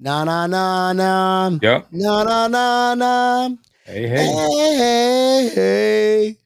Na 0.00 0.24
na 0.24 0.46
na 0.46 0.92
na 0.92 1.58
Yep. 1.60 1.88
na 1.92 2.22
na 2.24 2.48
na 2.48 2.94
na. 2.94 3.48
Hey, 3.84 4.08
Hey, 4.08 4.26
hey. 4.26 4.36
hey, 4.78 5.50
hey. 5.54 6.36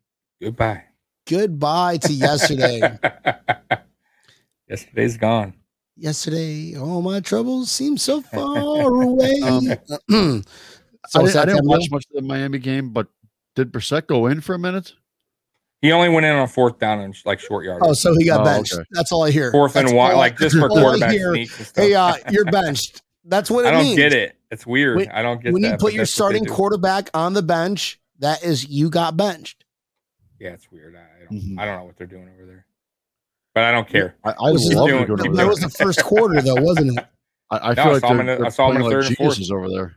Goodbye. 0.43 0.85
Goodbye 1.29 1.97
to 1.99 2.13
yesterday. 2.13 2.99
Yesterday's 4.69 5.17
gone. 5.17 5.55
Yesterday, 5.97 6.77
all 6.77 7.03
my 7.03 7.21
troubles 7.21 7.71
seem 7.71 7.97
so 7.99 8.21
far 8.21 8.57
away. 9.03 9.41
Um, 9.43 9.63
so 11.09 11.21
I, 11.21 11.23
is 11.25 11.33
didn't, 11.33 11.37
I 11.37 11.45
didn't 11.45 11.57
Tam 11.59 11.67
watch 11.67 11.91
much 11.91 12.05
of 12.11 12.15
the 12.15 12.23
Miami 12.23 12.59
game, 12.59 12.91
but 12.91 13.09
did 13.55 13.73
Brissett 13.73 14.07
go 14.07 14.27
in 14.27 14.41
for 14.41 14.55
a 14.55 14.59
minute? 14.59 14.93
He 15.83 15.93
only 15.93 16.09
went 16.09 16.25
in 16.27 16.35
on 16.35 16.49
fourth 16.49 16.79
down 16.79 17.01
and 17.01 17.15
like 17.25 17.39
short 17.39 17.65
yard. 17.65 17.83
Oh, 17.85 17.93
so 17.93 18.15
he 18.19 18.25
got 18.25 18.41
Oh, 18.41 18.45
benched. 18.45 18.75
okay. 18.75 18.83
That's 18.93 19.13
all 19.13 19.25
I 19.25 19.31
hear. 19.31 19.51
fourth 19.53 19.75
That's 19.75 19.89
and 19.91 19.97
one, 19.97 20.17
like 20.17 20.39
just 20.39 20.57
for 20.57 20.69
quarterback 20.71 21.11
hear. 21.13 21.33
sneaks 21.35 21.59
and 21.59 21.67
stuff. 21.67 21.85
Hey, 21.85 21.95
uh, 21.95 22.15
you're 22.31 22.47
benched. 22.47 23.03
That's 23.25 23.51
what 23.51 23.65
it 23.65 23.69
I 23.69 23.71
don't 23.73 23.83
means. 23.85 23.97
get 23.97 24.13
it. 24.13 24.37
It's 24.51 24.67
weird. 24.67 24.97
When- 24.97 25.11
I 25.11 25.23
don't 25.23 25.43
get 25.43 25.53
when 25.53 25.63
that. 25.63 25.73
you 25.73 25.77
put 25.79 25.93
your 25.93 26.03
that's 26.05 26.19
what 26.19 26.31
they 26.33 26.37
starting 26.39 26.47
quarterback 26.47 27.11
on 27.15 27.35
the 27.35 27.43
bench, 27.43 28.01
that 28.21 28.43
is 28.43 28.67
you 28.69 28.89
got 28.89 29.17
benched. 29.17 29.65
Yeah, 30.41 30.51
it's 30.51 30.71
weird. 30.73 30.97
I, 30.97 31.01
I 31.01 31.25
don't. 31.25 31.33
Mhm. 31.43 31.59
I 31.61 31.65
don't 31.67 31.77
know 31.79 31.85
what 31.85 31.97
they're 31.97 32.07
doing 32.07 32.29
over 32.35 32.47
there, 32.47 32.67
but 33.57 33.65
I 33.65 33.73
don't 33.73 33.89
care. 33.89 34.15
I, 34.23 34.33
I 34.33 34.51
Was 34.53 34.69
he 34.69 34.75
love 34.75 34.87
doing- 34.89 35.01
to 35.07 35.07
go 35.09 35.17
to 35.17 35.23
keep 35.23 35.33
That 35.33 35.47
was 35.49 35.61
the 35.61 35.71
first 35.71 36.05
quarter, 36.05 36.43
though, 36.43 36.57
wasn't 36.57 36.99
it? 36.99 37.07
I, 37.51 37.57
I 37.57 37.69
No, 37.71 37.75
feel 37.75 37.85
I 37.85 37.93
like 37.95 38.01
saw 38.03 38.09
him 38.11 38.17
they're, 38.19 38.37
in 38.37 38.41
I 38.41 38.43
they're 38.43 38.51
saw 38.51 38.71
him 38.71 38.77
in 38.77 38.83
playing 38.83 38.97
like 38.99 39.05
third 39.05 39.07
and 39.07 39.17
fourth. 39.17 39.51
over 39.51 39.69
there. 39.71 39.97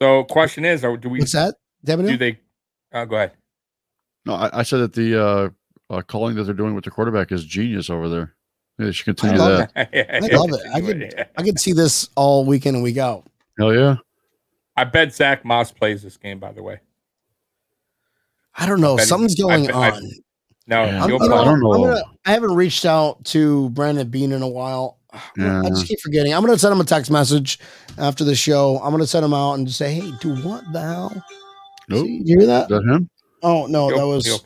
So, 0.00 0.22
question 0.24 0.64
is, 0.64 0.84
are, 0.84 0.96
do 0.96 1.08
we 1.08 1.18
What's 1.18 1.32
that? 1.32 1.56
Devin? 1.84 2.06
do 2.06 2.16
they? 2.16 2.38
Uh, 2.92 3.04
go 3.04 3.16
ahead. 3.16 3.32
No, 4.26 4.34
I, 4.34 4.60
I 4.60 4.62
said 4.62 4.78
that 4.78 4.92
the 4.92 5.20
uh, 5.20 5.48
uh, 5.92 6.02
calling 6.02 6.36
that 6.36 6.44
they're 6.44 6.54
doing 6.54 6.74
with 6.76 6.84
the 6.84 6.90
quarterback 6.92 7.32
is 7.32 7.44
genius 7.44 7.90
over 7.90 8.08
there. 8.08 8.34
They 8.78 8.92
should 8.92 9.06
continue 9.06 9.38
love 9.38 9.68
that. 9.74 9.88
I 10.22 10.36
love 10.36 10.50
it. 10.52 10.60
I 10.72 10.80
could- 10.80 11.26
I 11.36 11.42
could 11.42 11.58
see 11.58 11.72
this 11.72 12.08
all 12.16 12.44
weekend 12.44 12.76
and 12.76 12.84
week 12.84 12.96
out. 12.96 13.26
Hell 13.58 13.74
yeah! 13.74 13.96
I 14.76 14.84
bet 14.84 15.12
Zack 15.12 15.44
Moss 15.44 15.72
plays 15.72 16.02
this 16.02 16.16
game. 16.16 16.38
By 16.38 16.52
the 16.52 16.62
way, 16.62 16.78
I 18.54 18.66
don't 18.66 18.80
know. 18.80 18.96
bet 18.96 19.04
he- 19.06 19.08
Something's 19.08 19.34
I 19.40 19.42
going 19.42 19.66
bet- 19.66 19.74
I- 19.74 19.90
on. 19.90 20.10
No, 20.70 20.84
Yeah. 20.84 21.02
I'm, 21.02 21.10
you 21.10 21.18
know. 21.18 21.34
I 21.34 21.44
don't 21.44 21.60
know. 21.60 21.72
I'm 21.72 21.80
gonna, 21.82 22.02
I 22.24 22.32
haven't 22.32 22.54
reached 22.54 22.86
out 22.86 23.24
to 23.26 23.68
Brandon 23.70 24.08
Beane 24.08 24.32
in 24.32 24.42
a 24.42 24.48
while. 24.48 24.98
Yeah. 25.36 25.62
I 25.64 25.68
just 25.68 25.86
keep 25.86 26.00
forgetting. 26.00 26.32
I'm 26.32 26.42
going 26.42 26.54
to 26.54 26.58
send 26.58 26.72
him 26.72 26.80
a 26.80 26.84
text 26.84 27.10
message 27.10 27.58
after 27.98 28.22
the 28.24 28.36
show. 28.36 28.76
I'm 28.78 28.90
going 28.90 29.02
to 29.02 29.06
send 29.06 29.24
him 29.24 29.34
out 29.34 29.54
and 29.54 29.66
just 29.66 29.78
say, 29.78 29.92
"Hey, 29.92 30.12
do 30.20 30.36
what 30.36 30.62
the 30.72 30.80
hell?" 30.80 31.24
Nope. 31.88 32.06
See, 32.06 32.22
you 32.24 32.38
hear 32.38 32.46
that? 32.46 32.70
Is 32.70 32.78
that 32.78 32.84
him? 32.84 33.10
Oh 33.42 33.66
no, 33.66 33.88
He'll, 33.88 33.98
that 33.98 34.06
was 34.06 34.42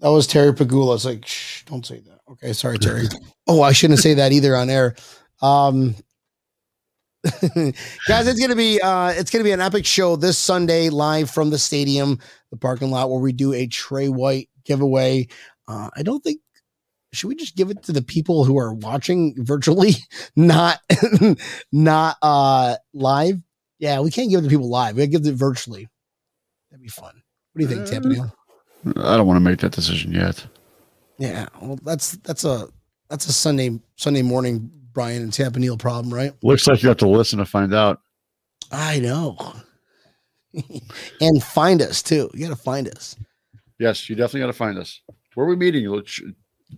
that 0.00 0.08
was 0.10 0.26
Terry 0.26 0.52
Pegula. 0.52 0.96
It's 0.96 1.04
like, 1.04 1.24
shh, 1.24 1.62
don't 1.64 1.86
say 1.86 2.00
that. 2.00 2.20
Okay, 2.32 2.52
sorry, 2.52 2.78
Terry. 2.78 3.06
oh, 3.46 3.62
I 3.62 3.72
shouldn't 3.72 4.00
say 4.00 4.14
that 4.14 4.32
either 4.32 4.56
on 4.56 4.70
air. 4.70 4.96
Um, 5.40 5.94
guys, 8.08 8.26
it's 8.26 8.40
gonna 8.40 8.56
be 8.56 8.80
uh, 8.80 9.10
it's 9.10 9.30
gonna 9.30 9.44
be 9.44 9.52
an 9.52 9.60
epic 9.60 9.86
show 9.86 10.16
this 10.16 10.36
Sunday 10.38 10.88
live 10.88 11.30
from 11.30 11.50
the 11.50 11.58
stadium, 11.58 12.18
the 12.50 12.56
parking 12.56 12.90
lot, 12.90 13.10
where 13.10 13.20
we 13.20 13.32
do 13.32 13.52
a 13.52 13.68
Tre 13.68 14.08
White 14.08 14.48
giveaway. 14.64 15.28
Uh, 15.68 15.90
I 15.96 16.02
don't 16.02 16.22
think 16.22 16.40
should 17.12 17.28
we 17.28 17.34
just 17.34 17.56
give 17.56 17.70
it 17.70 17.82
to 17.84 17.92
the 17.92 18.02
people 18.02 18.44
who 18.44 18.58
are 18.58 18.72
watching 18.72 19.34
virtually, 19.38 19.92
not 20.36 20.80
not 21.72 22.16
uh 22.22 22.76
live. 22.94 23.40
Yeah, 23.78 24.00
we 24.00 24.10
can't 24.10 24.30
give 24.30 24.40
it 24.40 24.44
to 24.44 24.48
people 24.48 24.70
live. 24.70 24.96
We 24.96 25.06
give 25.06 25.26
it 25.26 25.34
virtually. 25.34 25.88
That'd 26.70 26.82
be 26.82 26.88
fun. 26.88 27.22
What 27.52 27.58
do 27.58 27.62
you 27.62 27.68
think, 27.68 27.82
Uh, 27.82 27.90
Tampaniel? 27.90 28.34
I 28.96 29.16
don't 29.16 29.26
want 29.26 29.36
to 29.36 29.40
make 29.40 29.58
that 29.60 29.72
decision 29.72 30.12
yet. 30.12 30.44
Yeah, 31.18 31.48
well, 31.60 31.78
that's 31.82 32.12
that's 32.18 32.44
a 32.44 32.68
that's 33.10 33.26
a 33.26 33.32
Sunday 33.32 33.78
Sunday 33.96 34.22
morning 34.22 34.70
Brian 34.92 35.22
and 35.22 35.32
Tampa 35.32 35.58
Neal 35.58 35.76
problem, 35.76 36.12
right? 36.12 36.32
Looks 36.42 36.66
like 36.66 36.82
you 36.82 36.88
have 36.88 36.98
to 36.98 37.08
listen 37.08 37.38
to 37.38 37.44
find 37.44 37.74
out. 37.74 38.00
I 38.70 38.98
know. 39.00 39.36
and 41.20 41.42
find 41.42 41.82
us 41.82 42.02
too. 42.02 42.30
You 42.34 42.48
got 42.48 42.56
to 42.56 42.62
find 42.62 42.88
us. 42.88 43.16
Yes, 43.82 44.08
you 44.08 44.14
definitely 44.14 44.42
got 44.42 44.46
to 44.46 44.52
find 44.52 44.78
us. 44.78 45.00
Where 45.34 45.44
are 45.44 45.48
we 45.48 45.56
meeting? 45.56 45.82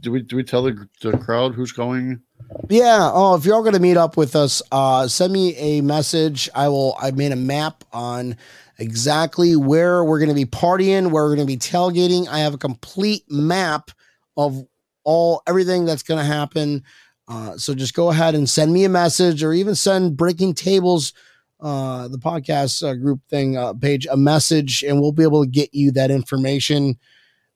Do 0.01 0.11
we 0.11 0.23
do 0.23 0.37
we 0.37 0.43
tell 0.43 0.63
the, 0.63 0.89
the 1.03 1.19
crowd 1.19 1.55
who's 1.55 1.71
going? 1.71 2.23
Yeah. 2.71 3.11
Oh, 3.13 3.35
if 3.35 3.45
you're 3.45 3.55
all 3.55 3.61
going 3.61 3.75
to 3.75 3.79
meet 3.79 3.99
up 3.99 4.17
with 4.17 4.35
us, 4.35 4.63
uh, 4.73 5.07
send 5.07 5.31
me 5.31 5.55
a 5.57 5.83
message. 5.83 6.49
I 6.55 6.69
will. 6.69 6.97
I 6.99 7.11
made 7.11 7.33
a 7.33 7.37
map 7.37 7.85
on 7.93 8.39
exactly 8.79 9.55
where 9.55 10.03
we're 10.03 10.19
going 10.19 10.31
to 10.31 10.35
be 10.35 10.47
partying, 10.47 11.11
where 11.11 11.25
we're 11.25 11.37
going 11.37 11.47
to 11.47 11.53
be 11.53 11.59
tailgating. 11.59 12.27
I 12.27 12.39
have 12.39 12.55
a 12.55 12.59
complete 12.59 13.31
map 13.31 13.91
of 14.39 14.65
all 15.05 15.43
everything 15.47 15.85
that's 15.85 16.03
going 16.03 16.21
to 16.21 16.25
happen. 16.25 16.85
Uh, 17.29 17.59
so 17.59 17.75
just 17.75 17.93
go 17.93 18.09
ahead 18.09 18.35
and 18.35 18.49
send 18.49 18.73
me 18.73 18.85
a 18.85 18.89
message, 18.89 19.45
or 19.45 19.53
even 19.53 19.75
send 19.75 20.17
Breaking 20.17 20.55
Tables, 20.55 21.13
uh, 21.61 22.09
the 22.09 22.19
podcast 22.19 22.87
uh, 22.87 22.95
group 22.95 23.21
thing 23.29 23.57
uh, 23.57 23.73
page, 23.73 24.07
a 24.11 24.17
message, 24.17 24.83
and 24.83 25.01
we'll 25.01 25.13
be 25.13 25.23
able 25.23 25.45
to 25.45 25.51
get 25.51 25.73
you 25.73 25.91
that 25.93 26.11
information. 26.11 26.99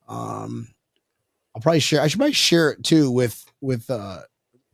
Um, 0.08 0.68
I'll 1.54 1.62
probably 1.62 1.80
share. 1.80 2.00
I 2.00 2.06
should 2.06 2.18
probably 2.18 2.32
share 2.32 2.70
it 2.70 2.84
too 2.84 3.10
with 3.10 3.44
with 3.60 3.90
uh 3.90 4.20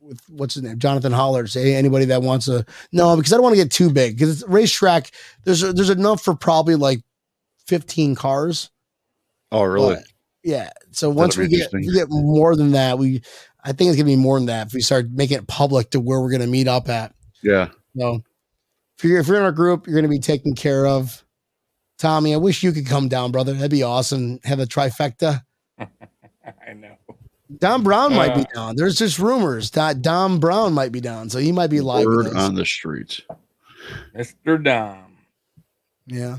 with 0.00 0.20
what's 0.28 0.54
his 0.54 0.62
name, 0.62 0.78
Jonathan 0.78 1.12
Holler. 1.12 1.46
Say 1.46 1.74
anybody 1.74 2.04
that 2.06 2.22
wants 2.22 2.46
to 2.46 2.64
no, 2.92 3.16
because 3.16 3.32
I 3.32 3.36
don't 3.36 3.42
want 3.42 3.56
to 3.56 3.62
get 3.62 3.72
too 3.72 3.90
big 3.90 4.16
because 4.16 4.30
it's 4.42 4.48
racetrack. 4.48 5.10
There's 5.44 5.60
there's 5.60 5.90
enough 5.90 6.22
for 6.22 6.34
probably 6.34 6.76
like 6.76 7.00
15 7.66 8.14
cars. 8.14 8.70
Oh, 9.50 9.62
really? 9.62 9.94
But, 9.96 10.04
yeah. 10.42 10.70
So 10.90 11.08
once 11.08 11.36
we 11.36 11.48
get 11.48 11.72
we 11.72 11.92
get 11.92 12.08
more 12.10 12.54
than 12.54 12.72
that, 12.72 12.98
we 12.98 13.22
I 13.64 13.72
think 13.72 13.88
it's 13.88 13.96
gonna 13.96 14.04
be 14.04 14.16
more 14.16 14.38
than 14.38 14.46
that 14.46 14.68
if 14.68 14.74
we 14.74 14.82
start 14.82 15.10
making 15.10 15.38
it 15.38 15.46
public 15.46 15.90
to 15.90 16.00
where 16.00 16.20
we're 16.20 16.30
gonna 16.30 16.46
meet 16.46 16.68
up 16.68 16.88
at. 16.88 17.14
yeah. 17.42 17.70
So 17.96 18.22
if 18.98 19.04
you're 19.04 19.18
if 19.18 19.26
you're 19.28 19.36
in 19.36 19.42
our 19.42 19.52
group, 19.52 19.86
you're 19.86 19.96
gonna 19.96 20.08
be 20.08 20.18
taken 20.18 20.54
care 20.54 20.86
of. 20.86 21.24
Tommy, 21.98 22.34
I 22.34 22.38
wish 22.38 22.62
you 22.62 22.72
could 22.72 22.86
come 22.86 23.08
down, 23.08 23.30
brother. 23.32 23.52
That'd 23.52 23.70
be 23.70 23.82
awesome. 23.82 24.40
Have 24.44 24.58
a 24.60 24.66
trifecta. 24.66 25.42
I 25.78 26.72
know. 26.74 26.96
Don 27.58 27.82
Brown 27.82 28.14
might 28.14 28.34
be 28.34 28.40
Uh, 28.40 28.54
down. 28.54 28.76
There's 28.76 28.96
just 28.98 29.18
rumors 29.18 29.70
that 29.72 30.02
Don 30.02 30.40
Brown 30.40 30.72
might 30.72 30.90
be 30.92 31.00
down, 31.00 31.30
so 31.30 31.38
he 31.38 31.52
might 31.52 31.70
be 31.70 31.80
live. 31.80 32.04
Word 32.06 32.34
on 32.34 32.54
the 32.54 32.64
street. 32.64 33.20
Mr. 34.16 34.62
Dom. 34.62 35.16
Yeah. 36.06 36.38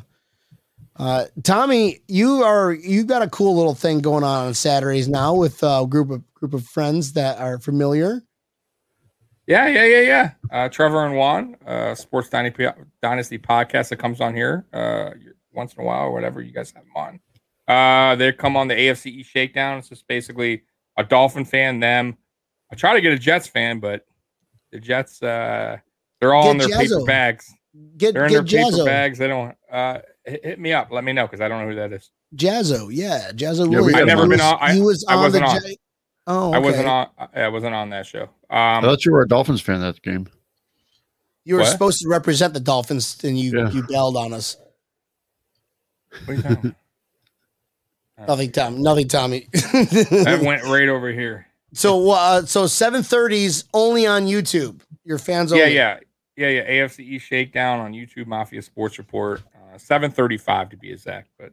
Uh, 0.98 1.26
Tommy, 1.44 2.00
you 2.08 2.44
are 2.44 2.74
you've 2.74 3.08
got 3.08 3.22
a 3.22 3.30
cool 3.30 3.56
little 3.56 3.76
thing 3.76 4.00
going 4.00 4.24
on 4.24 4.48
on 4.48 4.54
Saturdays 4.54 5.08
now 5.08 5.34
with 5.36 5.62
a 5.62 5.86
group 5.88 6.10
of 6.10 6.22
group 6.34 6.54
of 6.54 6.66
friends 6.66 7.14
that 7.14 7.38
are 7.40 7.60
familiar. 7.60 8.24
Yeah, 9.48 9.68
yeah, 9.68 9.86
yeah, 9.86 10.02
yeah. 10.02 10.32
Uh, 10.52 10.70
Trevor 10.70 11.06
and 11.06 11.16
Juan, 11.16 11.56
uh, 11.68 11.94
Sports 11.96 12.30
Dynasty, 12.30 12.68
Dynasty 13.02 13.38
podcast 13.38 13.90
that 13.90 13.98
comes 13.98 14.20
on 14.22 14.34
here 14.36 14.66
uh, 14.74 15.12
once 15.54 15.74
in 15.74 15.82
a 15.82 15.86
while 15.86 16.06
or 16.06 16.12
whatever 16.12 16.42
you 16.42 16.52
guys 16.52 16.72
have 16.72 16.84
them 16.84 16.92
on. 16.96 17.20
Uh, 17.68 18.16
they 18.16 18.32
come 18.32 18.58
on 18.58 18.68
the 18.68 18.74
AFC 18.76 19.08
East 19.08 19.30
Shakedown. 19.32 19.78
It's 19.80 19.90
just 19.90 20.08
basically 20.08 20.64
a 20.98 21.04
Dolphin 21.04 21.46
fan, 21.46 21.80
them. 21.80 22.18
I 22.72 22.76
try 22.76 22.94
to 22.94 23.02
get 23.02 23.14
a 23.14 23.20
Jets 23.20 23.48
fan, 23.48 23.80
but 23.80 24.06
the 24.72 24.80
Jets, 24.80 25.22
uh, 25.22 25.78
they're 26.20 26.34
all 26.34 26.44
Get 26.46 26.52
in 26.64 26.70
their 26.70 26.80
paper 26.80 27.04
bags. 27.06 27.54
Get 27.98 28.14
They're 28.14 28.26
in 28.26 28.32
get 28.32 28.48
their 28.50 28.64
paper 28.72 28.86
bags. 28.86 29.18
They 29.20 29.28
don't. 29.28 29.56
Uh, 29.72 30.00
hit, 30.24 30.44
hit 30.46 30.60
me 30.60 30.74
up. 30.74 30.90
Let 30.92 31.04
me 31.04 31.12
know 31.14 31.28
because 31.28 31.42
I 31.42 31.48
don't 31.48 31.62
know 31.62 31.70
who 31.70 31.76
that 31.76 31.92
is. 31.94 32.10
Jazzo, 32.36 32.88
yeah, 32.92 33.32
Jazzo. 33.32 33.72
Yeah, 33.72 33.80
Williams. 33.82 33.96
I've 33.96 34.08
never 34.08 34.24
He 34.24 34.30
been 34.30 34.40
was- 34.40 34.42
on- 34.42 34.58
I- 34.62 34.74
he 34.74 34.82
was 34.82 35.06
I 35.08 35.16
on 35.16 35.22
wasn't 35.24 35.46
the. 35.46 35.52
on. 35.52 35.62
J- 35.62 35.78
oh, 36.28 36.52
I 36.54 36.58
wasn't 36.60 36.88
on. 36.88 37.08
I 37.18 37.42
I 37.44 37.48
wasn't 37.50 37.74
on 37.76 37.90
that 37.92 38.06
show. 38.06 38.30
I 38.50 38.78
Um, 38.78 38.84
thought 38.84 39.06
you 39.06 39.12
were 39.12 39.22
a 39.22 39.28
Dolphins 39.28 39.62
fan 39.62 39.82
that 39.82 40.02
game. 40.02 40.28
You 41.44 41.56
were 41.56 41.62
What? 41.62 41.72
supposed 41.72 42.02
to 42.02 42.08
represent 42.10 42.54
the 42.54 42.60
Dolphins, 42.60 43.18
and 43.24 43.38
you 43.40 43.58
Yeah. 43.58 43.70
you 43.72 43.84
bailed 43.88 44.18
on 44.18 44.34
us. 44.34 44.58
what 46.26 46.30
are 46.30 46.34
you 46.34 46.42
talking 46.44 46.58
about? 46.58 46.76
Nothing, 48.28 48.52
Tom. 48.52 48.82
Nothing, 48.82 49.08
Tommy. 49.10 49.48
that 49.52 50.40
went 50.42 50.64
right 50.64 50.88
over 50.88 51.12
here. 51.12 51.48
so, 51.74 52.12
uh, 52.12 52.46
so 52.46 52.66
seven 52.66 53.04
thirties 53.04 53.66
only 53.74 54.08
on 54.08 54.26
YouTube. 54.26 54.80
Your 55.04 55.18
fans 55.20 55.52
only. 55.52 55.66
Yeah, 55.76 56.00
yeah, 56.38 56.48
yeah, 56.50 56.62
yeah. 56.64 56.86
AFC 56.86 57.00
East 57.02 57.28
Shakedown 57.28 57.80
on 57.82 57.92
YouTube, 57.92 58.26
Mafia 58.28 58.62
Sports 58.62 58.98
Report, 58.98 59.42
uh, 59.54 59.78
seven 59.78 60.10
thirty-five 60.12 60.70
to 60.70 60.78
be 60.78 60.92
exact. 60.94 61.30
But 61.38 61.52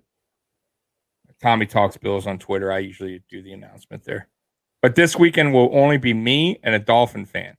Tommy 1.42 1.66
talks 1.66 1.96
Bills 1.96 2.26
on 2.28 2.38
Twitter. 2.38 2.70
I 2.70 2.78
usually 2.78 3.20
do 3.28 3.42
the 3.42 3.52
announcement 3.52 4.04
there. 4.04 4.28
But 4.82 4.96
this 4.96 5.16
weekend 5.16 5.54
will 5.54 5.70
only 5.72 5.96
be 5.96 6.12
me 6.12 6.58
and 6.62 6.74
a 6.74 6.78
Dolphin 6.78 7.24
fan. 7.24 7.56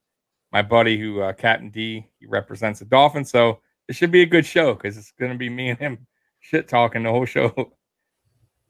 My 0.51 0.61
buddy, 0.61 0.99
who 0.99 1.21
uh, 1.21 1.33
Captain 1.33 1.69
D, 1.69 2.05
he 2.19 2.27
represents 2.27 2.79
the 2.79 2.85
Dolphin, 2.85 3.25
so 3.25 3.59
it 3.87 3.95
should 3.95 4.11
be 4.11 4.21
a 4.21 4.25
good 4.25 4.45
show 4.45 4.75
because 4.75 4.97
it's 4.97 5.13
going 5.13 5.31
to 5.31 5.37
be 5.37 5.49
me 5.49 5.69
and 5.69 5.79
him 5.79 6.05
shit 6.39 6.67
talking 6.67 7.03
the 7.03 7.09
whole 7.09 7.25
show. 7.25 7.73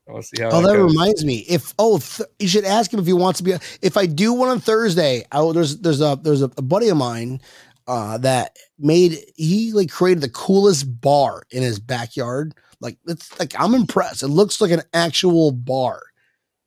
We'll 0.05 0.21
see 0.21 0.41
how. 0.41 0.49
Oh, 0.49 0.61
that 0.61 0.67
that 0.67 0.75
goes. 0.75 0.91
reminds 0.91 1.23
me. 1.23 1.45
If 1.47 1.73
oh, 1.79 1.97
th- 1.97 2.27
you 2.37 2.49
should 2.49 2.65
ask 2.65 2.93
him 2.93 2.99
if 2.99 3.05
he 3.05 3.13
wants 3.13 3.37
to 3.37 3.43
be. 3.43 3.53
If 3.81 3.95
I 3.95 4.05
do 4.05 4.33
one 4.33 4.49
on 4.49 4.59
Thursday, 4.59 5.23
I 5.31 5.39
will, 5.39 5.53
there's 5.53 5.77
there's 5.77 6.01
a 6.01 6.19
there's 6.21 6.41
a, 6.41 6.51
a 6.57 6.61
buddy 6.61 6.89
of 6.89 6.97
mine 6.97 7.39
uh, 7.87 8.17
that 8.19 8.57
made 8.77 9.17
he 9.35 9.71
like 9.71 9.89
created 9.89 10.21
the 10.21 10.29
coolest 10.29 10.99
bar 10.99 11.43
in 11.51 11.63
his 11.63 11.79
backyard. 11.79 12.53
Like 12.81 12.97
it's 13.07 13.39
like 13.39 13.53
I'm 13.57 13.73
impressed. 13.73 14.23
It 14.23 14.27
looks 14.27 14.59
like 14.59 14.71
an 14.71 14.81
actual 14.93 15.51
bar, 15.51 16.01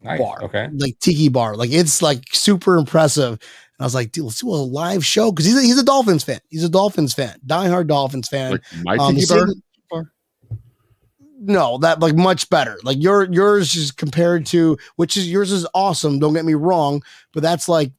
Nice. 0.03 0.19
bar. 0.21 0.43
Okay. 0.45 0.69
like 0.75 0.99
tiki 1.01 1.29
bar. 1.29 1.57
Like 1.57 1.71
it's 1.73 2.03
like 2.03 2.23
super 2.33 2.77
impressive. 2.77 3.33
And 3.33 3.41
I 3.81 3.85
was 3.85 3.95
like, 3.95 4.13
dude, 4.13 4.25
let's 4.25 4.41
do 4.41 4.49
a 4.51 4.57
live 4.57 5.05
show 5.05 5.31
because 5.33 5.47
he's 5.47 5.57
a, 5.57 5.63
he's 5.63 5.79
a 5.79 5.85
Dolphins 5.85 6.23
fan. 6.25 6.41
He's 6.49 6.65
a 6.65 6.69
Dolphins 6.69 7.13
fan, 7.15 7.39
diehard 7.47 7.87
Dolphins 7.89 8.29
fan. 8.29 8.53
Like 8.53 8.63
my 8.85 8.97
Um, 8.97 9.15
tiki 9.15 9.27
bar. 9.27 9.47
same- 9.49 9.63
no, 11.39 11.77
that 11.79 12.01
like 12.01 12.15
much 12.15 12.49
better. 12.49 12.79
Like 12.83 12.97
your 13.01 13.25
yours 13.31 13.75
is 13.77 13.93
compared 13.93 14.47
to 14.47 14.77
which 14.97 15.17
is 15.17 15.31
yours 15.31 15.53
is 15.53 15.67
awesome. 15.75 16.19
Don't 16.19 16.33
get 16.35 16.45
me 16.47 16.55
wrong, 16.55 17.03
but 17.35 17.43
that's 17.43 17.69
like 17.69 17.93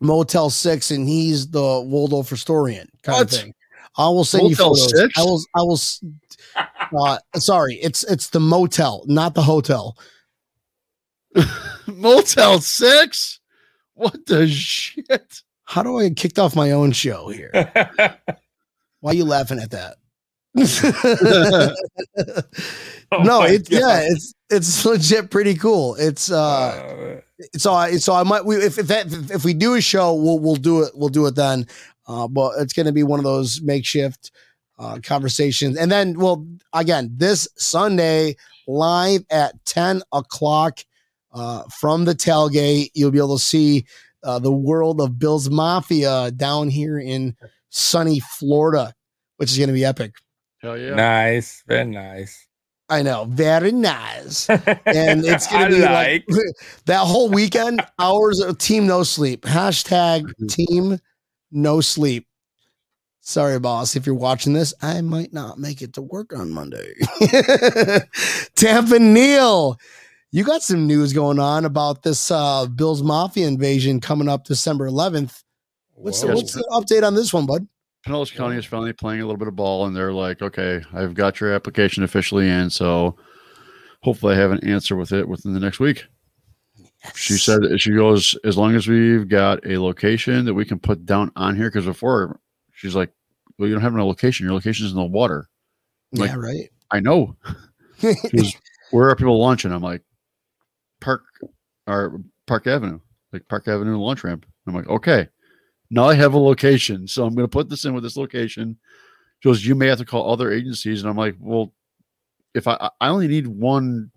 Motel 0.00 0.48
Six, 0.50 0.90
and 0.90 1.06
he's 1.08 1.48
the 1.50 1.60
Waldorf 1.86 2.30
Astorian 2.30 2.86
kind 3.02 3.18
What? 3.18 3.22
of 3.22 3.30
thing. 3.30 3.54
I 3.98 4.08
will 4.08 4.24
send 4.24 4.44
you 4.44 4.50
Motel 4.56 4.74
photos. 4.74 4.98
6? 5.00 5.18
I 5.18 5.22
will. 5.22 5.40
I 5.54 5.62
will. 5.62 5.78
Uh, 6.98 7.18
sorry, 7.36 7.74
it's 7.76 8.04
it's 8.04 8.30
the 8.30 8.40
motel, 8.40 9.04
not 9.06 9.34
the 9.34 9.42
hotel. 9.42 9.96
Motel 11.86 12.60
Six. 12.60 13.40
What 13.94 14.26
the 14.26 14.46
shit? 14.48 15.42
How 15.64 15.82
do 15.82 15.98
I 15.98 16.08
get 16.08 16.16
kicked 16.16 16.38
off 16.38 16.54
my 16.54 16.70
own 16.72 16.92
show 16.92 17.28
here? 17.28 17.50
Why 19.00 19.10
are 19.12 19.14
you 19.14 19.24
laughing 19.24 19.58
at 19.60 19.70
that? 19.72 19.96
Oh 23.12 23.22
no, 23.22 23.42
it's 23.42 23.68
God. 23.68 23.78
yeah, 23.80 24.00
it's 24.10 24.34
it's 24.50 24.84
legit 24.84 25.30
pretty 25.30 25.54
cool. 25.54 25.94
It's 25.94 26.28
uh 26.30 27.20
Uh, 27.40 27.44
so 27.56 27.72
I 27.72 27.96
so 27.98 28.14
I 28.14 28.24
might 28.24 28.44
we 28.44 28.56
if 28.56 28.78
if 28.78 28.88
that 28.88 29.06
if 29.30 29.44
we 29.44 29.54
do 29.54 29.74
a 29.74 29.80
show 29.80 30.12
we'll 30.14 30.40
we'll 30.40 30.56
do 30.56 30.82
it 30.82 30.90
we'll 30.94 31.08
do 31.08 31.26
it 31.26 31.36
then. 31.36 31.68
Uh, 32.08 32.26
but 32.26 32.54
it's 32.58 32.72
going 32.72 32.86
to 32.86 32.92
be 32.92 33.04
one 33.04 33.20
of 33.20 33.24
those 33.24 33.60
makeshift 33.62 34.32
uh, 34.78 34.98
conversations, 35.04 35.76
and 35.76 35.90
then 35.90 36.18
well 36.18 36.46
again 36.72 37.10
this 37.16 37.46
Sunday 37.56 38.34
live 38.66 39.24
at 39.30 39.52
ten 39.64 40.02
o'clock 40.12 40.80
uh, 41.36 41.62
from 41.78 42.04
the 42.04 42.14
tailgate 42.14 42.88
you'll 42.94 43.12
be 43.12 43.18
able 43.18 43.38
to 43.38 43.44
see 43.44 43.84
uh, 44.24 44.38
the 44.40 44.50
world 44.52 45.00
of 45.00 45.18
Bills 45.18 45.48
Mafia 45.50 46.32
down 46.32 46.68
here 46.68 46.98
in 46.98 47.36
sunny 47.68 48.20
Florida, 48.20 48.92
which 49.36 49.52
is 49.52 49.58
going 49.58 49.68
to 49.68 49.74
be 49.74 49.84
epic. 49.84 50.14
Hell 50.62 50.76
yeah. 50.76 50.94
Nice. 50.94 51.62
Very 51.68 51.84
nice. 51.84 52.46
I 52.88 53.02
know, 53.02 53.24
very 53.28 53.72
nice. 53.72 54.48
and 54.50 55.24
it's 55.24 55.48
gonna 55.48 55.68
be 55.68 55.80
like, 55.80 56.24
like. 56.28 56.40
that 56.86 57.00
whole 57.00 57.28
weekend 57.28 57.82
hours 57.98 58.40
of 58.40 58.58
team 58.58 58.86
no 58.86 59.02
sleep 59.02 59.42
hashtag 59.42 60.22
Mm-hmm. 60.22 60.46
team 60.46 60.98
no 61.50 61.80
sleep 61.80 62.26
sorry 63.20 63.58
boss 63.58 63.96
if 63.96 64.06
you're 64.06 64.14
watching 64.14 64.52
this 64.52 64.72
i 64.82 65.00
might 65.00 65.32
not 65.32 65.58
make 65.58 65.82
it 65.82 65.94
to 65.94 66.02
work 66.02 66.32
on 66.32 66.50
monday 66.50 66.92
tampa 68.56 68.98
neil 68.98 69.78
you 70.36 70.44
got 70.44 70.62
some 70.62 70.86
news 70.86 71.14
going 71.14 71.38
on 71.38 71.64
about 71.64 72.02
this 72.02 72.30
uh 72.30 72.66
bills 72.66 73.02
mafia 73.02 73.46
invasion 73.46 74.00
coming 74.00 74.28
up 74.28 74.44
december 74.44 74.86
11th 74.88 75.42
what's 75.94 76.20
the, 76.20 76.28
what's 76.28 76.52
the 76.52 76.66
update 76.72 77.02
on 77.02 77.14
this 77.14 77.32
one 77.32 77.46
bud 77.46 77.66
Pinellas 78.06 78.32
County 78.32 78.56
is 78.56 78.64
finally 78.64 78.92
playing 78.92 79.20
a 79.20 79.24
little 79.24 79.36
bit 79.36 79.48
of 79.48 79.56
ball, 79.56 79.84
and 79.86 79.96
they're 79.96 80.12
like, 80.12 80.40
"Okay, 80.40 80.80
I've 80.92 81.14
got 81.14 81.40
your 81.40 81.52
application 81.52 82.04
officially 82.04 82.48
in, 82.48 82.70
so 82.70 83.16
hopefully 84.02 84.36
I 84.36 84.38
have 84.38 84.52
an 84.52 84.64
answer 84.64 84.94
with 84.94 85.10
it 85.10 85.26
within 85.28 85.54
the 85.54 85.58
next 85.58 85.80
week." 85.80 86.04
She 87.16 87.32
said 87.32 87.62
she 87.78 87.90
goes 87.90 88.36
as 88.44 88.56
long 88.56 88.76
as 88.76 88.86
we've 88.86 89.28
got 89.28 89.66
a 89.66 89.78
location 89.78 90.44
that 90.44 90.54
we 90.54 90.64
can 90.64 90.78
put 90.78 91.04
down 91.04 91.32
on 91.34 91.56
here. 91.56 91.68
Because 91.68 91.86
before 91.86 92.38
she's 92.72 92.94
like, 92.94 93.10
"Well, 93.58 93.66
you 93.68 93.74
don't 93.74 93.82
have 93.82 93.92
no 93.92 94.06
location. 94.06 94.46
Your 94.46 94.54
location's 94.54 94.92
in 94.92 94.96
the 94.96 95.04
water." 95.04 95.48
like- 96.12 96.30
yeah 96.30 96.36
right 96.36 96.70
I 96.92 97.00
know. 97.00 97.36
She 97.98 98.36
goes, 98.36 98.54
Where 98.92 99.08
are 99.08 99.16
people 99.16 99.40
launching? 99.40 99.72
I'm 99.72 99.80
like, 99.80 100.02
Park 101.06 101.24
or 101.86 102.20
Park 102.46 102.66
Avenue, 102.66 102.98
like 103.32 103.46
Park 103.48 103.68
Avenue 103.68 103.96
launch 103.96 104.24
ramp. 104.24 104.44
I'm 104.66 104.74
like, 104.74 104.88
okay. 104.88 105.28
Now 105.88 106.08
I 106.08 106.14
have 106.14 106.34
a 106.34 106.38
location, 106.38 107.06
so 107.06 107.24
I'm 107.24 107.34
going 107.34 107.44
to 107.44 107.48
put 107.48 107.68
this 107.68 107.84
in 107.84 107.94
with 107.94 108.02
this 108.02 108.16
location. 108.16 108.76
She 109.38 109.48
goes, 109.48 109.64
you 109.64 109.76
may 109.76 109.86
have 109.86 109.98
to 109.98 110.04
call 110.04 110.28
other 110.32 110.50
agencies, 110.50 111.00
and 111.02 111.08
I'm 111.08 111.16
like, 111.16 111.36
well, 111.38 111.72
if 112.54 112.66
I 112.66 112.90
I 113.00 113.08
only 113.08 113.28
need 113.28 113.46
one 113.46 114.10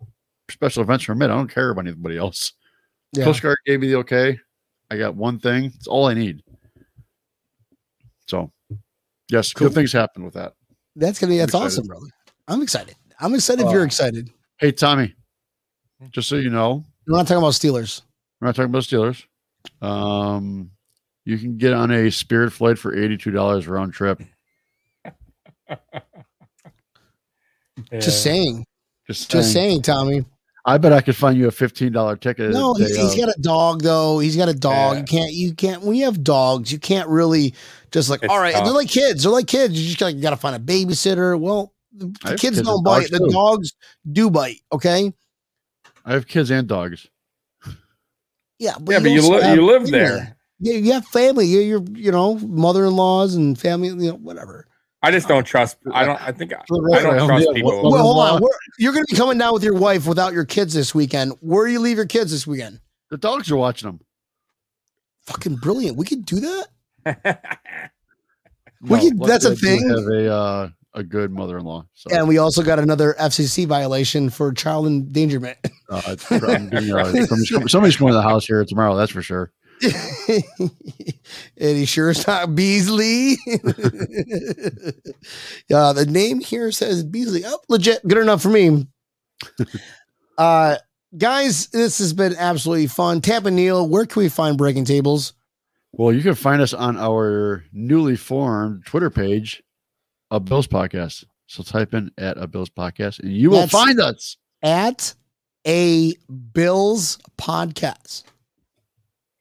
special 0.49 0.81
events 0.81 1.05
permit, 1.05 1.29
I 1.29 1.35
don't 1.35 1.47
care 1.53 1.69
about 1.69 1.85
anybody 1.85 2.17
else. 2.17 2.53
yeah. 3.13 3.23
Coast 3.23 3.43
Guard 3.43 3.57
gave 3.67 3.81
me 3.81 3.87
the 3.89 3.97
okay. 3.97 4.39
I 4.89 4.97
got 4.97 5.15
one 5.15 5.37
thing. 5.39 5.65
It's 5.75 5.85
all 5.85 6.07
I 6.07 6.15
need. 6.15 6.41
So, 8.27 8.51
yes, 9.29 9.53
Cool. 9.53 9.67
good 9.67 9.75
things 9.75 9.91
happen 9.93 10.23
with 10.23 10.33
that. 10.33 10.53
that's 10.95 11.19
gonna 11.19 11.31
be 11.31 11.37
that's 11.37 11.53
awesome 11.53 11.85
brother 11.87 12.05
i'm 12.47 12.61
excited 12.61 12.95
i'm 13.19 13.33
excited 13.35 13.65
if 13.65 13.71
you're 13.71 13.83
Uh, 13.83 13.85
excited 13.85 14.29
Hey, 14.57 14.71
Tommy, 14.73 15.15
just 16.11 16.29
so 16.29 16.35
you 16.35 16.49
know, 16.49 16.83
we're 17.07 17.17
not 17.17 17.27
talking 17.27 17.41
about 17.43 17.53
steelers 17.53 18.01
We're 18.39 18.47
not 18.47 18.55
talking 18.55 18.69
about 18.69 18.83
Steelers. 18.83 19.25
Um, 19.81 20.71
you 21.25 21.37
can 21.37 21.57
get 21.57 21.73
on 21.73 21.91
a 21.91 22.09
Spirit 22.09 22.51
flight 22.51 22.77
for 22.79 22.95
eighty-two 22.97 23.31
dollars 23.31 23.67
round 23.67 23.93
trip. 23.93 24.21
Yeah. 27.91 27.99
just 27.99 28.23
saying 28.23 28.65
Just, 29.07 29.31
just 29.31 29.53
saying. 29.53 29.69
saying 29.69 29.81
tommy 29.83 30.25
I 30.65 30.77
bet 30.77 30.91
I 30.91 31.01
could 31.01 31.15
find 31.15 31.37
you 31.37 31.47
a 31.47 31.51
fifteen 31.51 31.91
dollar 31.93 32.15
ticket. 32.17 32.51
No, 32.51 32.73
the 32.73 32.83
he's, 32.85 32.95
day 32.95 33.01
he's 33.01 33.13
of. 33.13 33.19
got 33.19 33.29
a 33.29 33.41
dog 33.41 33.81
though. 33.81 34.19
He's 34.19 34.35
got 34.35 34.49
a 34.49 34.53
dog. 34.53 34.93
Yeah. 34.95 34.99
You 34.99 35.05
can't. 35.05 35.31
You 35.31 35.53
can't. 35.53 35.81
When 35.81 35.95
you 35.95 36.05
have 36.05 36.23
dogs, 36.23 36.71
you 36.71 36.77
can't 36.77 37.07
really 37.07 37.53
just 37.91 38.09
like. 38.09 38.21
It's 38.21 38.31
all 38.31 38.39
right, 38.39 38.53
tough. 38.53 38.65
they're 38.65 38.73
like 38.73 38.89
kids. 38.89 39.23
They're 39.23 39.31
like 39.31 39.47
kids. 39.47 39.79
You 39.79 39.87
just 39.87 39.99
gotta, 39.99 40.13
got 40.13 40.31
to 40.31 40.35
find 40.35 40.55
a 40.55 40.59
babysitter. 40.59 41.39
Well, 41.39 41.73
the, 41.93 42.07
the 42.07 42.29
kids 42.31 42.41
kids 42.41 42.61
don't 42.61 42.83
bite. 42.83 43.09
dogs, 43.09 43.09
The 43.09 43.29
dogs 43.31 43.73
do 44.11 44.29
bite. 44.29 44.59
Okay. 44.71 45.13
I 46.05 46.13
have 46.13 46.27
kids 46.27 46.49
and 46.51 46.67
dogs. 46.67 47.07
Yeah, 48.57 48.73
but 48.79 48.91
yeah, 48.93 48.99
but 48.99 49.11
you, 49.11 49.21
also 49.21 49.35
li- 49.37 49.41
have 49.43 49.55
you 49.55 49.65
live 49.65 49.83
family. 49.83 49.91
there. 49.99 50.37
Yeah, 50.59 50.73
you 50.73 50.91
have 50.93 51.05
family. 51.05 51.45
You're, 51.45 51.61
you're 51.63 51.83
you 51.95 52.11
know, 52.11 52.35
mother-in-laws 52.39 53.35
and 53.35 53.57
family. 53.57 53.87
You 53.87 53.95
know, 54.11 54.15
whatever. 54.15 54.67
I 55.01 55.11
just 55.11 55.29
don't 55.29 55.45
trust. 55.45 55.77
I 55.93 56.03
don't. 56.03 56.21
I 56.21 56.33
think 56.33 56.51
I, 56.53 56.57
I 56.57 57.01
don't 57.01 57.25
trust 57.27 57.47
people. 57.53 57.89
Well, 57.89 58.01
hold 58.01 58.17
on. 58.19 58.41
Where, 58.41 58.51
you're 58.77 58.91
gonna 58.91 59.05
be 59.09 59.15
coming 59.15 59.37
down 59.37 59.53
with 59.53 59.63
your 59.63 59.75
wife 59.75 60.05
without 60.05 60.33
your 60.33 60.43
kids 60.43 60.73
this 60.73 60.93
weekend. 60.93 61.33
Where 61.39 61.65
do 61.67 61.71
you 61.71 61.79
leave 61.79 61.95
your 61.95 62.05
kids 62.05 62.31
this 62.31 62.45
weekend? 62.45 62.81
The 63.09 63.17
dogs 63.17 63.49
are 63.49 63.55
watching 63.55 63.87
them. 63.87 64.01
Fucking 65.23 65.55
brilliant. 65.55 65.95
We 65.95 66.05
could 66.05 66.25
do 66.25 66.41
that. 66.41 67.39
We 68.81 68.89
Well, 68.91 69.01
could- 69.01 69.19
that's 69.19 69.43
a 69.45 69.49
luckily 69.49 69.71
I 69.71 69.77
do 69.77 69.79
thing. 69.79 69.89
Have 69.89 70.07
a 70.07 70.33
uh, 70.33 70.69
a 70.93 71.03
good 71.03 71.31
mother-in-law. 71.31 71.85
So 71.93 72.09
And 72.15 72.27
we 72.27 72.37
also 72.37 72.63
got 72.63 72.79
another 72.79 73.15
FCC 73.19 73.65
violation 73.67 74.29
for 74.29 74.51
child 74.53 74.87
endangerment. 74.87 75.57
uh, 75.89 76.01
it's- 76.07 76.31
I'm 76.31 76.69
getting, 76.69 76.89
somebody's, 77.67 77.95
going 77.97 78.11
to 78.11 78.17
the 78.17 78.21
house 78.23 78.45
here 78.45 78.63
tomorrow. 78.65 78.95
That's 78.95 79.11
for 79.11 79.21
sure. 79.21 79.51
and 80.59 80.71
he 81.57 81.85
sure 81.85 82.09
is 82.09 82.27
not 82.27 82.53
Beasley. 82.53 83.37
yeah, 85.69 85.93
the 85.93 86.05
name 86.09 86.39
here 86.41 86.71
says 86.71 87.03
Beasley. 87.03 87.43
Oh, 87.45 87.59
legit. 87.69 88.05
Good 88.05 88.17
enough 88.17 88.41
for 88.41 88.49
me. 88.49 88.87
uh 90.37 90.75
guys, 91.17 91.67
this 91.67 91.99
has 91.99 92.11
been 92.13 92.35
absolutely 92.37 92.87
fun. 92.87 93.21
Tampa 93.21 93.51
Neil, 93.51 93.87
where 93.87 94.05
can 94.05 94.21
we 94.21 94.27
find 94.29 94.57
breaking 94.57 94.83
tables? 94.85 95.33
Well, 95.91 96.13
you 96.13 96.21
can 96.21 96.35
find 96.35 96.61
us 96.61 96.73
on 96.73 96.97
our 96.97 97.63
newly 97.71 98.15
formed 98.15 98.85
Twitter 98.85 99.09
page, 99.09 99.63
a 100.31 100.39
Bills 100.39 100.67
podcast. 100.67 101.25
So 101.47 101.63
type 101.63 101.93
in 101.93 102.11
at 102.17 102.37
a 102.37 102.47
Bills 102.47 102.69
podcast, 102.69 103.19
and 103.19 103.31
you 103.33 103.49
will 103.49 103.61
That's- 103.61 103.71
find 103.71 103.99
us. 103.99 104.37
At 104.61 105.15
a 105.65 106.13
Bills 106.53 107.17
podcast. 107.37 108.23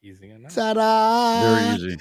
Easy 0.03 0.31
enough. 0.31 0.55
Ta-da! 0.55 1.57
Very 1.57 1.75
easy. 1.93 1.99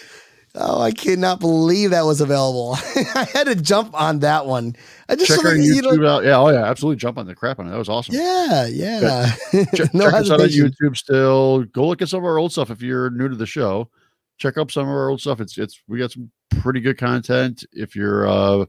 Oh, 0.59 0.81
I 0.81 0.91
cannot 0.91 1.39
believe 1.39 1.91
that 1.91 2.05
was 2.05 2.21
available. 2.21 2.77
I 3.15 3.27
had 3.31 3.43
to 3.45 3.55
jump 3.55 3.93
on 3.99 4.19
that 4.19 4.45
one. 4.47 4.75
I 5.09 5.15
just 5.15 5.27
Check 5.27 5.45
our 5.45 5.55
that, 5.55 5.61
you 5.61 5.81
know- 5.81 5.91
YouTube 5.91 6.07
out. 6.07 6.23
Yeah, 6.23 6.38
oh 6.39 6.49
yeah, 6.49 6.63
absolutely. 6.65 6.97
Jump 6.99 7.17
on 7.17 7.27
the 7.27 7.35
crap 7.35 7.59
on 7.59 7.67
it. 7.67 7.71
That 7.71 7.77
was 7.77 7.89
awesome. 7.89 8.15
Yeah, 8.15 8.65
yeah. 8.65 9.33
check, 9.75 9.93
no 9.93 10.05
check 10.05 10.13
us 10.21 10.31
out 10.31 10.41
on. 10.41 10.47
YouTube 10.47 10.95
still. 10.97 11.63
Go 11.65 11.88
look 11.88 12.01
at 12.01 12.09
some 12.09 12.19
of 12.19 12.25
our 12.25 12.38
old 12.39 12.51
stuff 12.53 12.71
if 12.71 12.81
you're 12.81 13.09
new 13.11 13.27
to 13.29 13.35
the 13.35 13.45
show. 13.45 13.89
Check 14.38 14.57
up 14.57 14.71
some 14.71 14.83
of 14.83 14.89
our 14.89 15.09
old 15.09 15.19
stuff. 15.21 15.41
It's 15.41 15.57
it's 15.57 15.81
we 15.88 15.99
got 15.99 16.11
some 16.11 16.31
pretty 16.61 16.79
good 16.79 16.97
content. 16.97 17.63
If 17.71 17.95
you're 17.95 18.27
uh 18.27 18.65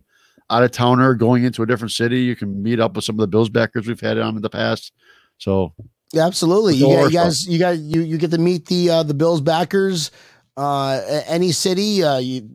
out 0.51 0.62
of 0.62 0.70
towner 0.70 1.14
going 1.14 1.44
into 1.44 1.62
a 1.62 1.66
different 1.66 1.92
city, 1.92 2.20
you 2.20 2.36
can 2.36 2.62
meet 2.62 2.80
up 2.80 2.94
with 2.94 3.05
some 3.05 3.16
of 3.16 3.20
the 3.20 3.26
Bills 3.26 3.49
backers 3.49 3.86
we've 3.86 4.01
had 4.01 4.18
on 4.18 4.36
in 4.36 4.42
the 4.42 4.51
past. 4.51 4.92
So 5.38 5.74
Yeah, 6.12 6.26
absolutely. 6.26 6.76
You, 6.76 6.86
got, 6.86 7.05
you 7.05 7.11
guys, 7.11 7.46
you 7.46 7.59
got 7.59 7.78
you 7.78 8.01
you 8.01 8.18
get 8.18 8.30
to 8.30 8.38
meet 8.38 8.66
the 8.66 8.90
uh, 8.90 9.03
the 9.03 9.14
Bills 9.14 9.40
backers. 9.40 10.11
Uh, 10.57 11.22
any 11.26 11.53
city, 11.53 12.03
uh, 12.03 12.18
you 12.18 12.49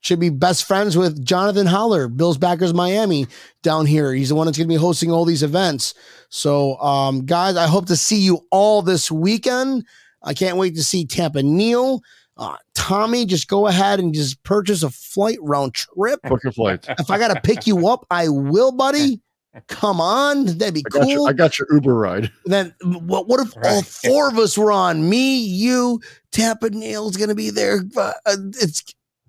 should 0.00 0.20
be 0.20 0.30
best 0.30 0.64
friends 0.64 0.96
with 0.96 1.24
Jonathan 1.24 1.66
Holler, 1.66 2.08
Bills 2.08 2.38
backers 2.38 2.74
Miami 2.74 3.26
down 3.62 3.86
here. 3.86 4.12
He's 4.12 4.30
the 4.30 4.34
one 4.34 4.46
that's 4.46 4.58
going 4.58 4.68
to 4.68 4.72
be 4.72 4.78
hosting 4.78 5.10
all 5.10 5.24
these 5.24 5.42
events. 5.42 5.94
So, 6.28 6.78
um, 6.80 7.26
guys, 7.26 7.56
I 7.56 7.66
hope 7.66 7.86
to 7.86 7.96
see 7.96 8.20
you 8.20 8.46
all 8.50 8.82
this 8.82 9.10
weekend. 9.10 9.84
I 10.22 10.34
can't 10.34 10.56
wait 10.56 10.74
to 10.76 10.82
see 10.82 11.06
Tampa 11.06 11.42
Neil. 11.42 12.02
Uh, 12.40 12.56
Tommy, 12.74 13.26
just 13.26 13.48
go 13.48 13.66
ahead 13.66 14.00
and 14.00 14.14
just 14.14 14.42
purchase 14.44 14.82
a 14.82 14.88
flight 14.88 15.38
round 15.42 15.74
trip. 15.74 16.20
book 16.24 16.42
your 16.42 16.52
flights. 16.52 16.88
If 16.98 17.10
I 17.10 17.18
got 17.18 17.34
to 17.34 17.40
pick 17.42 17.66
you 17.66 17.86
up, 17.86 18.06
I 18.10 18.30
will, 18.30 18.72
buddy. 18.72 19.20
Come 19.68 20.00
on, 20.00 20.46
that'd 20.46 20.74
be 20.74 20.84
I 20.86 20.90
cool 20.90 21.06
your, 21.06 21.28
I 21.28 21.32
got 21.32 21.58
your 21.58 21.66
Uber 21.72 21.92
ride. 21.92 22.30
then 22.44 22.72
what, 22.82 23.26
what 23.26 23.40
if 23.40 23.52
all 23.64 23.82
four 23.82 24.28
of 24.28 24.38
us 24.38 24.56
were 24.56 24.70
on? 24.70 25.10
Me, 25.10 25.38
you, 25.40 26.00
Tampa 26.30 26.70
Neil's 26.70 27.16
gonna 27.16 27.34
be 27.34 27.50
there. 27.50 27.80
Uh, 27.96 28.12
uh, 28.26 28.36
it's 28.60 28.84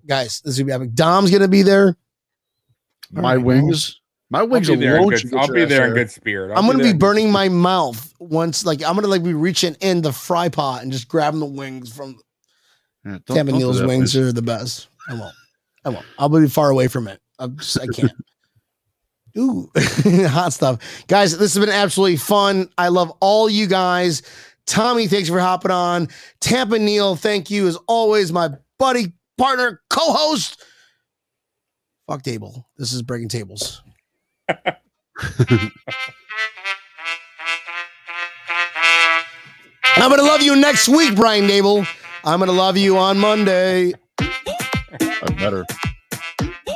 guys, 0.06 0.40
this 0.40 0.52
is 0.52 0.58
gonna 0.60 0.66
be 0.78 0.84
epic. 0.84 0.94
Dom's 0.94 1.32
gonna 1.32 1.48
be 1.48 1.62
there. 1.62 1.96
My 3.10 3.34
right, 3.34 3.44
wings. 3.44 4.00
My 4.30 4.38
I'll 4.38 4.46
wings 4.46 4.68
be 4.68 4.76
there 4.76 4.96
in 4.96 5.08
good, 5.08 5.34
I'll 5.34 5.52
be 5.52 5.64
there 5.64 5.88
in 5.88 5.94
good 5.94 6.10
spirit. 6.10 6.52
I'll 6.52 6.58
I'm 6.60 6.66
gonna 6.66 6.84
there 6.84 6.92
be 6.92 6.98
burning 6.98 7.32
my 7.32 7.48
mouth 7.48 8.14
once. 8.20 8.64
Like 8.64 8.82
I'm 8.84 8.94
gonna 8.94 9.08
like 9.08 9.24
be 9.24 9.34
reaching 9.34 9.76
in 9.80 10.02
the 10.02 10.12
fry 10.12 10.48
pot 10.48 10.82
and 10.82 10.92
just 10.92 11.08
grabbing 11.08 11.40
the 11.40 11.46
wings 11.46 11.92
from 11.92 12.16
Yeah, 13.04 13.18
don't- 13.26 13.36
Tampa 13.36 13.52
don't 13.52 13.60
Neil's 13.60 13.78
that, 13.80 13.88
wings 13.88 14.12
please. 14.12 14.20
are 14.20 14.32
the 14.32 14.42
best. 14.42 14.88
I 15.08 15.14
won't. 15.14 15.34
I 15.84 15.88
won't. 15.90 16.06
I'll 16.18 16.28
be 16.28 16.46
far 16.48 16.70
away 16.70 16.88
from 16.88 17.08
it. 17.08 17.20
I'm 17.38 17.56
just, 17.58 17.78
I 17.80 17.86
can't. 17.86 18.12
Ooh, 19.38 19.70
hot 20.28 20.52
stuff. 20.52 21.04
Guys, 21.08 21.36
this 21.38 21.54
has 21.54 21.64
been 21.64 21.74
absolutely 21.74 22.18
fun. 22.18 22.68
I 22.76 22.88
love 22.88 23.10
all 23.20 23.48
you 23.48 23.66
guys. 23.66 24.22
Tommy, 24.66 25.06
thanks 25.08 25.28
for 25.28 25.40
hopping 25.40 25.70
on. 25.70 26.08
Tampa 26.40 26.78
Neil, 26.78 27.16
thank 27.16 27.50
you 27.50 27.66
as 27.66 27.76
always, 27.88 28.30
my 28.32 28.50
buddy, 28.78 29.12
partner, 29.38 29.80
co-host. 29.90 30.62
Fuck 32.06 32.22
table. 32.22 32.68
This 32.76 32.92
is 32.92 33.02
breaking 33.02 33.28
tables. 33.30 33.82
I'm 39.94 40.10
gonna 40.10 40.22
love 40.22 40.42
you 40.42 40.56
next 40.56 40.88
week, 40.88 41.14
Brian 41.14 41.44
Daboll. 41.46 41.86
I'm 42.24 42.38
gonna 42.38 42.52
love 42.52 42.76
you 42.76 42.96
on 42.98 43.18
Monday. 43.18 43.94
I 44.20 45.34
better. 45.36 45.64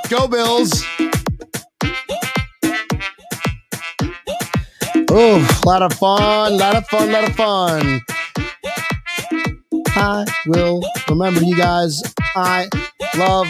Go 0.09 0.27
Bills. 0.27 0.85
Oh, 5.09 5.61
a 5.65 5.67
lot 5.67 5.83
of 5.83 5.93
fun, 5.95 6.59
lot 6.59 6.75
of 6.77 6.87
fun, 6.89 7.13
lot 7.13 7.25
of 7.25 7.37
fun. 7.37 8.01
I 9.89 10.25
will 10.47 10.83
remember 11.09 11.43
you 11.43 11.57
guys. 11.57 12.03
I 12.35 12.69
love 13.17 13.47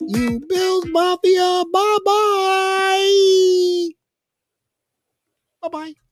you, 0.00 0.40
Bills 0.48 0.86
Mafia. 0.88 1.64
Bye 1.72 1.98
bye. 2.04 3.88
Bye 5.62 5.68
bye. 5.68 6.07